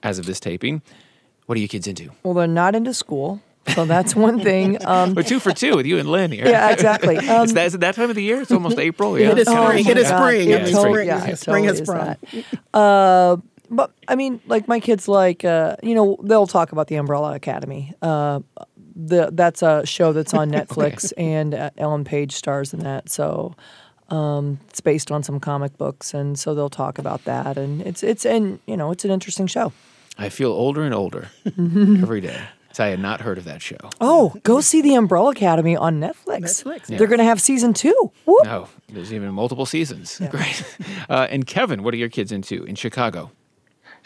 as 0.02 0.18
of 0.18 0.26
this 0.26 0.38
taping. 0.40 0.82
What 1.46 1.58
are 1.58 1.60
you 1.60 1.68
kids 1.68 1.86
into? 1.86 2.10
Well, 2.22 2.34
they're 2.34 2.46
not 2.46 2.74
into 2.74 2.94
school, 2.94 3.40
so 3.74 3.84
that's 3.86 4.14
one 4.14 4.40
thing. 4.44 4.78
Um, 4.86 5.14
We're 5.14 5.22
two 5.24 5.40
for 5.40 5.52
two 5.52 5.74
with 5.76 5.86
you 5.86 5.98
and 5.98 6.08
Lynn 6.10 6.30
here. 6.30 6.46
yeah, 6.46 6.70
exactly. 6.70 7.16
Um, 7.28 7.44
Is 7.44 7.54
that, 7.54 7.66
is 7.66 7.74
it 7.74 7.80
that 7.80 7.94
time 7.96 8.10
of 8.10 8.16
the 8.16 8.22
year? 8.22 8.40
It's 8.40 8.52
almost 8.52 8.78
April. 8.88 9.18
Yeah. 9.18 9.30
It 9.30 9.38
is 9.38 9.48
Oh 9.48 9.52
spring. 9.64 9.84
my 9.84 9.90
it 9.90 9.98
is 9.98 10.06
spring. 10.08 10.50
it 10.50 10.60
I 10.60 10.64
mean, 10.64 10.72
totally- 10.74 10.92
spring, 10.92 11.06
yeah, 11.08 11.24
yeah, 11.24 11.30
it 11.32 11.36
spring 11.38 11.64
has 11.64 11.80
totally 11.80 12.10
is 12.10 12.16
sprung. 12.18 12.44
that. 12.72 12.78
Uh, 12.78 13.36
but 13.70 13.90
I 14.06 14.14
mean, 14.14 14.40
like 14.46 14.68
my 14.68 14.80
kids, 14.80 15.08
like 15.08 15.44
uh, 15.44 15.76
you 15.82 15.94
know, 15.94 16.16
they'll 16.22 16.46
talk 16.46 16.72
about 16.72 16.86
the 16.86 16.96
Umbrella 16.96 17.34
Academy. 17.34 17.92
Uh, 18.00 18.40
the 18.98 19.30
that's 19.32 19.62
a 19.62 19.86
show 19.86 20.12
that's 20.12 20.34
on 20.34 20.50
Netflix, 20.58 21.12
and 21.16 21.54
uh, 21.54 21.70
Ellen 21.78 22.04
Page 22.04 22.32
stars 22.32 22.74
in 22.74 22.80
that. 22.80 23.08
So, 23.08 23.54
Um, 24.10 24.58
it's 24.70 24.80
based 24.80 25.10
on 25.12 25.22
some 25.22 25.38
comic 25.38 25.76
books, 25.78 26.14
and 26.14 26.38
so 26.38 26.54
they'll 26.54 26.70
talk 26.70 26.98
about 26.98 27.24
that. 27.24 27.56
And 27.58 27.82
it's 27.82 28.02
it's 28.02 28.24
and 28.26 28.58
you 28.66 28.76
know 28.76 28.90
it's 28.90 29.04
an 29.04 29.10
interesting 29.10 29.46
show. 29.46 29.72
I 30.18 30.30
feel 30.30 30.50
older 30.50 30.82
and 30.82 30.94
older 30.94 31.28
every 31.46 32.20
day. 32.20 32.40
So 32.72 32.84
I 32.84 32.88
had 32.88 33.00
not 33.00 33.20
heard 33.20 33.38
of 33.38 33.44
that 33.44 33.60
show. 33.62 33.76
Oh, 34.00 34.34
go 34.44 34.60
see 34.60 34.82
the 34.82 34.94
Umbrella 34.94 35.30
Academy 35.30 35.74
on 35.76 36.00
Netflix. 36.00 36.62
Netflix, 36.64 36.86
They're 36.86 37.06
going 37.08 37.18
to 37.18 37.24
have 37.24 37.40
season 37.40 37.72
two. 37.72 38.12
Whoop. 38.24 38.44
No, 38.44 38.68
there's 38.92 39.12
even 39.12 39.32
multiple 39.32 39.66
seasons. 39.66 40.20
Great. 40.30 40.62
Uh, 41.08 41.26
and 41.30 41.46
Kevin, 41.46 41.82
what 41.82 41.92
are 41.94 41.96
your 41.96 42.10
kids 42.10 42.30
into 42.30 42.64
in 42.64 42.74
Chicago? 42.76 43.30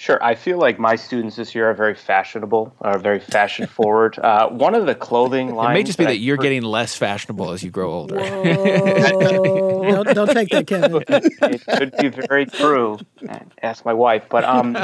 Sure. 0.02 0.18
I 0.20 0.34
feel 0.34 0.58
like 0.58 0.80
my 0.80 0.96
students 0.96 1.36
this 1.36 1.54
year 1.54 1.70
are 1.70 1.74
very 1.74 1.94
fashionable, 1.94 2.74
are 2.80 2.98
very 2.98 3.20
fashion 3.20 3.66
forward. 3.78 4.18
Uh, 4.18 4.48
one 4.48 4.74
of 4.74 4.84
the 4.84 4.96
clothing 4.96 5.54
lines. 5.54 5.70
It 5.70 5.74
may 5.74 5.82
just 5.84 5.96
be 5.96 6.06
I 6.06 6.08
that 6.08 6.16
you're 6.16 6.34
heard- 6.34 6.42
getting 6.42 6.62
less 6.62 6.96
fashionable 6.96 7.52
as 7.52 7.62
you 7.62 7.70
grow 7.70 7.92
older. 7.92 8.16
don't, 8.18 10.08
don't 10.12 10.30
take 10.30 10.48
that, 10.48 10.66
Kevin. 10.66 11.04
it 11.08 11.66
could 11.78 11.96
be 11.98 12.08
very 12.08 12.46
true. 12.46 12.98
Ask 13.62 13.84
my 13.84 13.92
wife. 13.92 14.24
But 14.28 14.42
um, 14.42 14.76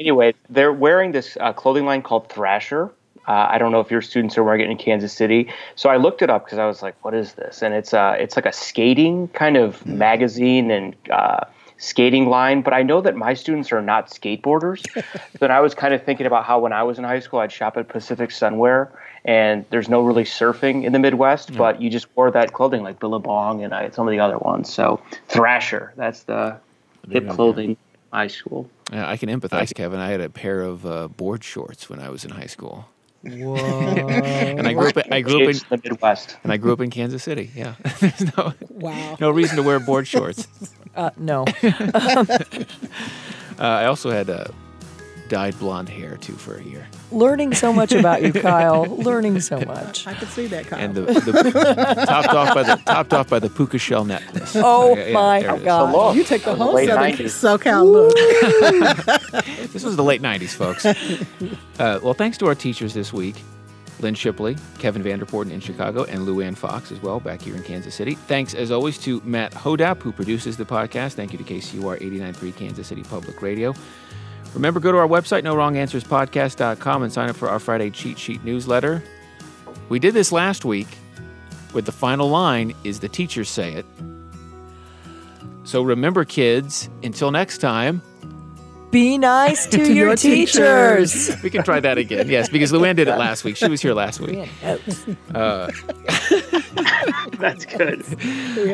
anyway, 0.00 0.34
they're 0.50 0.72
wearing 0.72 1.12
this 1.12 1.38
uh, 1.40 1.52
clothing 1.52 1.84
line 1.86 2.02
called 2.02 2.28
Thrasher. 2.28 2.90
Uh, 3.28 3.46
I 3.50 3.58
don't 3.58 3.70
know 3.70 3.78
if 3.78 3.92
your 3.92 4.02
students 4.02 4.36
are 4.36 4.42
wearing 4.42 4.62
it 4.62 4.70
in 4.70 4.76
Kansas 4.76 5.12
City. 5.12 5.52
So 5.76 5.88
I 5.88 5.98
looked 5.98 6.20
it 6.20 6.30
up 6.30 6.46
because 6.46 6.58
I 6.58 6.66
was 6.66 6.82
like, 6.82 6.96
"What 7.04 7.14
is 7.14 7.34
this?" 7.34 7.62
And 7.62 7.74
it's 7.74 7.94
uh, 7.94 8.16
it's 8.18 8.34
like 8.34 8.44
a 8.44 8.52
skating 8.52 9.28
kind 9.28 9.56
of 9.56 9.86
magazine 9.86 10.72
and 10.72 10.96
uh, 11.10 11.44
skating 11.84 12.28
line. 12.28 12.62
But 12.62 12.72
I 12.72 12.82
know 12.82 13.00
that 13.00 13.16
my 13.16 13.34
students 13.34 13.72
are 13.72 13.82
not 13.82 14.10
skateboarders. 14.10 14.84
then 15.38 15.50
I 15.50 15.60
was 15.60 15.74
kind 15.74 15.94
of 15.94 16.02
thinking 16.04 16.26
about 16.26 16.44
how 16.44 16.58
when 16.58 16.72
I 16.72 16.82
was 16.82 16.98
in 16.98 17.04
high 17.04 17.20
school, 17.20 17.40
I'd 17.40 17.52
shop 17.52 17.76
at 17.76 17.88
Pacific 17.88 18.30
Sunwear, 18.30 18.88
and 19.24 19.64
there's 19.70 19.88
no 19.88 20.00
really 20.02 20.24
surfing 20.24 20.84
in 20.84 20.92
the 20.92 20.98
Midwest, 20.98 21.56
but 21.56 21.80
you 21.80 21.90
just 21.90 22.06
wore 22.16 22.30
that 22.30 22.52
clothing 22.52 22.82
like 22.82 22.98
Billabong 22.98 23.62
and 23.62 23.74
I, 23.74 23.90
some 23.90 24.06
of 24.06 24.12
the 24.12 24.20
other 24.20 24.38
ones. 24.38 24.72
So 24.72 25.00
Thrasher, 25.28 25.92
that's 25.96 26.24
the 26.24 26.56
hip 27.10 27.28
clothing 27.28 27.70
in 27.70 27.76
high 28.12 28.28
school. 28.28 28.68
Yeah, 28.92 29.08
I 29.08 29.16
can 29.16 29.28
empathize, 29.28 29.74
Kevin. 29.74 29.98
I 29.98 30.08
had 30.08 30.20
a 30.20 30.28
pair 30.28 30.62
of 30.62 30.84
uh, 30.84 31.08
board 31.08 31.42
shorts 31.42 31.88
when 31.88 32.00
I 32.00 32.10
was 32.10 32.24
in 32.24 32.30
high 32.30 32.46
school, 32.46 32.88
Whoa. 33.26 33.56
and 33.56 34.66
I 34.68 34.72
grew 34.74 34.88
up. 34.88 34.96
I 35.10 35.20
grew 35.22 35.36
up 35.36 35.42
in 35.42 35.56
in 35.56 35.60
the 35.70 35.80
Midwest. 35.90 36.36
and 36.42 36.52
I 36.52 36.56
grew 36.56 36.72
up 36.72 36.80
in 36.80 36.90
Kansas 36.90 37.22
City. 37.22 37.50
Yeah, 37.54 37.74
there's 38.00 38.36
no 38.36 38.52
Wow. 38.70 39.16
no 39.20 39.30
reason 39.30 39.56
to 39.56 39.62
wear 39.62 39.80
board 39.80 40.06
shorts. 40.06 40.46
uh, 40.96 41.10
no. 41.16 41.44
Uh, 43.56 43.62
I 43.62 43.84
also 43.86 44.10
had 44.10 44.28
uh, 44.28 44.46
dyed 45.28 45.58
blonde 45.58 45.88
hair 45.88 46.16
too 46.16 46.32
for 46.34 46.56
a 46.56 46.62
year, 46.62 46.86
Learning 47.10 47.54
so 47.54 47.72
much 47.72 47.92
about 47.92 48.22
you, 48.22 48.32
Kyle. 48.32 48.84
Learning 48.96 49.40
so 49.40 49.58
much. 49.60 50.06
I 50.06 50.14
could 50.14 50.28
see 50.28 50.46
that, 50.48 50.66
Kyle. 50.66 50.78
and 50.80 50.94
the, 50.94 51.02
the 51.02 52.04
topped 52.06 52.28
off 52.28 52.54
by 52.54 52.62
the 52.62 52.76
topped 52.84 53.12
off 53.14 53.28
by 53.30 53.38
the 53.38 53.48
puka 53.48 53.78
shell 53.78 54.04
necklace. 54.04 54.54
Oh 54.56 54.96
Yeah, 54.96 55.06
yeah, 55.06 55.12
my 55.12 55.40
there. 55.42 55.56
God. 55.58 55.92
look. 55.92 56.16
you 56.16 56.24
take 56.24 56.42
the 56.42 56.50
From 56.50 56.58
the 56.58 56.64
whole 56.64 56.74
late 56.74 56.88
Southern 56.88 57.12
90s. 57.12 57.58
SoCal 57.58 57.84
look. 57.90 59.44
This 59.74 59.82
was 59.84 59.96
the 59.96 60.04
late 60.04 60.22
'90s, 60.22 60.50
folks. 60.54 60.86
Uh, 61.80 61.98
well, 62.04 62.14
thanks 62.14 62.38
to 62.38 62.46
our 62.46 62.54
teachers 62.54 62.94
this 62.94 63.12
week. 63.12 63.34
Lynn 63.98 64.14
Shipley, 64.14 64.56
Kevin 64.78 65.02
Vanderporten 65.02 65.50
in 65.50 65.58
Chicago, 65.60 66.04
and 66.04 66.24
Lou 66.24 66.40
Ann 66.40 66.54
Fox 66.54 66.92
as 66.92 67.00
well 67.02 67.18
back 67.18 67.42
here 67.42 67.56
in 67.56 67.62
Kansas 67.64 67.94
City. 67.94 68.14
Thanks, 68.14 68.54
as 68.54 68.70
always, 68.70 68.96
to 68.98 69.20
Matt 69.24 69.52
Hodapp, 69.52 70.00
who 70.00 70.12
produces 70.12 70.56
the 70.56 70.64
podcast. 70.64 71.14
Thank 71.14 71.32
you 71.32 71.38
to 71.38 71.44
KCUR 71.44 72.00
89.3 72.00 72.54
Kansas 72.56 72.86
City 72.86 73.02
Public 73.02 73.42
Radio. 73.42 73.74
Remember, 74.54 74.80
go 74.80 74.92
to 74.92 74.98
our 74.98 75.08
website, 75.08 75.42
nowronganswerspodcast.com, 75.42 77.02
and 77.02 77.12
sign 77.12 77.28
up 77.28 77.36
for 77.36 77.48
our 77.48 77.58
Friday 77.58 77.90
cheat 77.90 78.18
sheet 78.18 78.44
newsletter. 78.44 79.02
We 79.88 79.98
did 79.98 80.14
this 80.14 80.32
last 80.32 80.64
week 80.64 80.86
with 81.72 81.84
the 81.86 81.92
final 81.92 82.28
line 82.30 82.72
is 82.84 83.00
the 83.00 83.08
teachers 83.08 83.48
say 83.48 83.72
it. 83.72 83.84
So 85.64 85.82
remember, 85.82 86.24
kids, 86.24 86.88
until 87.02 87.30
next 87.30 87.58
time, 87.58 88.00
Be 88.92 89.18
nice 89.18 89.66
to, 89.70 89.78
To 89.78 89.92
your, 89.92 90.06
your 90.08 90.16
teachers. 90.16 91.12
teachers. 91.26 91.42
we 91.42 91.50
can 91.50 91.64
try 91.64 91.80
that 91.80 91.98
again. 91.98 92.28
Yes, 92.28 92.48
because 92.48 92.70
Luann 92.70 92.94
did 92.94 93.08
it 93.08 93.16
last 93.16 93.42
week. 93.42 93.56
She 93.56 93.68
was 93.68 93.80
here 93.82 93.92
last 93.94 94.20
week. 94.20 94.48
That's 97.38 97.64
good. 97.66 98.04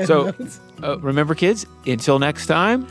So 0.07 0.35
uh, 0.83 0.99
remember, 0.99 1.35
kids, 1.35 1.64
until 1.87 2.18
next 2.18 2.47
time. 2.47 2.87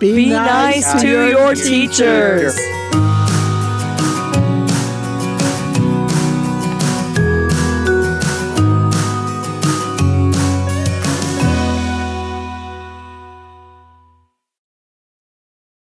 Be, 0.00 0.14
Be 0.14 0.30
nice 0.30 1.02
to 1.02 1.28
your 1.28 1.54
teachers. 1.54 2.56
teachers. 2.56 3.19